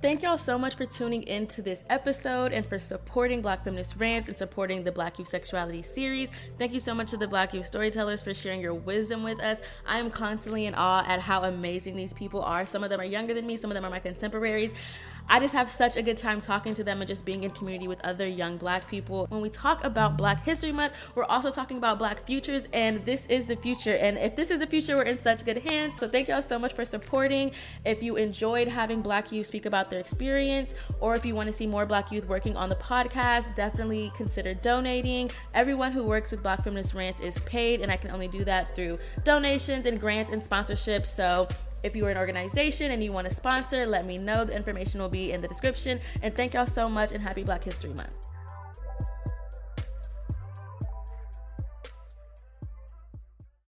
Thank 0.00 0.22
y'all 0.22 0.38
so 0.38 0.56
much 0.56 0.76
for 0.76 0.86
tuning 0.86 1.24
in 1.24 1.48
to 1.48 1.60
this 1.60 1.82
episode 1.90 2.52
and 2.52 2.64
for 2.64 2.78
supporting 2.78 3.42
Black 3.42 3.64
Feminist 3.64 3.96
Rants 3.96 4.28
and 4.28 4.38
supporting 4.38 4.84
the 4.84 4.92
Black 4.92 5.18
Youth 5.18 5.26
Sexuality 5.26 5.82
series. 5.82 6.30
Thank 6.56 6.72
you 6.72 6.78
so 6.78 6.94
much 6.94 7.10
to 7.10 7.16
the 7.16 7.26
Black 7.26 7.52
Youth 7.52 7.66
Storytellers 7.66 8.22
for 8.22 8.32
sharing 8.32 8.60
your 8.60 8.74
wisdom 8.74 9.24
with 9.24 9.40
us. 9.40 9.60
I 9.84 9.98
am 9.98 10.08
constantly 10.08 10.66
in 10.66 10.74
awe 10.76 11.04
at 11.04 11.18
how 11.18 11.42
amazing 11.42 11.96
these 11.96 12.12
people 12.12 12.42
are. 12.42 12.64
Some 12.64 12.84
of 12.84 12.90
them 12.90 13.00
are 13.00 13.04
younger 13.04 13.34
than 13.34 13.44
me, 13.44 13.56
some 13.56 13.72
of 13.72 13.74
them 13.74 13.84
are 13.84 13.90
my 13.90 13.98
contemporaries. 13.98 14.72
I 15.30 15.40
just 15.40 15.54
have 15.54 15.68
such 15.68 15.96
a 15.96 16.02
good 16.02 16.16
time 16.16 16.40
talking 16.40 16.74
to 16.74 16.82
them 16.82 17.00
and 17.00 17.08
just 17.08 17.26
being 17.26 17.44
in 17.44 17.50
community 17.50 17.86
with 17.86 18.00
other 18.02 18.26
young 18.26 18.56
black 18.56 18.88
people. 18.88 19.26
When 19.28 19.42
we 19.42 19.50
talk 19.50 19.84
about 19.84 20.16
Black 20.16 20.42
History 20.42 20.72
Month, 20.72 20.94
we're 21.14 21.24
also 21.24 21.50
talking 21.50 21.76
about 21.76 21.98
black 21.98 22.24
futures, 22.24 22.66
and 22.72 23.04
this 23.04 23.26
is 23.26 23.44
the 23.44 23.56
future. 23.56 23.94
And 23.94 24.16
if 24.16 24.36
this 24.36 24.50
is 24.50 24.60
the 24.60 24.66
future, 24.66 24.96
we're 24.96 25.02
in 25.02 25.18
such 25.18 25.44
good 25.44 25.58
hands. 25.58 25.96
So 25.98 26.08
thank 26.08 26.28
y'all 26.28 26.40
so 26.40 26.58
much 26.58 26.72
for 26.72 26.86
supporting. 26.86 27.52
If 27.84 28.02
you 28.02 28.16
enjoyed 28.16 28.68
having 28.68 29.02
black 29.02 29.30
youth 29.30 29.48
speak 29.48 29.66
about 29.66 29.90
their 29.90 30.00
experience, 30.00 30.74
or 31.00 31.14
if 31.14 31.26
you 31.26 31.34
want 31.34 31.48
to 31.48 31.52
see 31.52 31.66
more 31.66 31.84
black 31.84 32.10
youth 32.10 32.26
working 32.26 32.56
on 32.56 32.70
the 32.70 32.76
podcast, 32.76 33.54
definitely 33.54 34.10
consider 34.16 34.54
donating. 34.54 35.30
Everyone 35.52 35.92
who 35.92 36.04
works 36.04 36.30
with 36.30 36.42
Black 36.42 36.64
Feminist 36.64 36.94
Rants 36.94 37.20
is 37.20 37.38
paid, 37.40 37.82
and 37.82 37.92
I 37.92 37.96
can 37.96 38.10
only 38.12 38.28
do 38.28 38.44
that 38.44 38.74
through 38.74 38.98
donations 39.24 39.84
and 39.84 40.00
grants 40.00 40.32
and 40.32 40.40
sponsorships. 40.40 41.08
So 41.08 41.48
if 41.82 41.96
you 41.96 42.06
are 42.06 42.10
an 42.10 42.18
organization 42.18 42.90
and 42.90 43.02
you 43.02 43.12
want 43.12 43.28
to 43.28 43.34
sponsor, 43.34 43.86
let 43.86 44.06
me 44.06 44.18
know. 44.18 44.44
The 44.44 44.54
information 44.54 45.00
will 45.00 45.08
be 45.08 45.32
in 45.32 45.40
the 45.40 45.48
description. 45.48 45.98
And 46.22 46.34
thank 46.34 46.54
y'all 46.54 46.66
so 46.66 46.88
much 46.88 47.12
and 47.12 47.22
happy 47.22 47.42
Black 47.42 47.64
History 47.64 47.92
Month. 47.94 48.27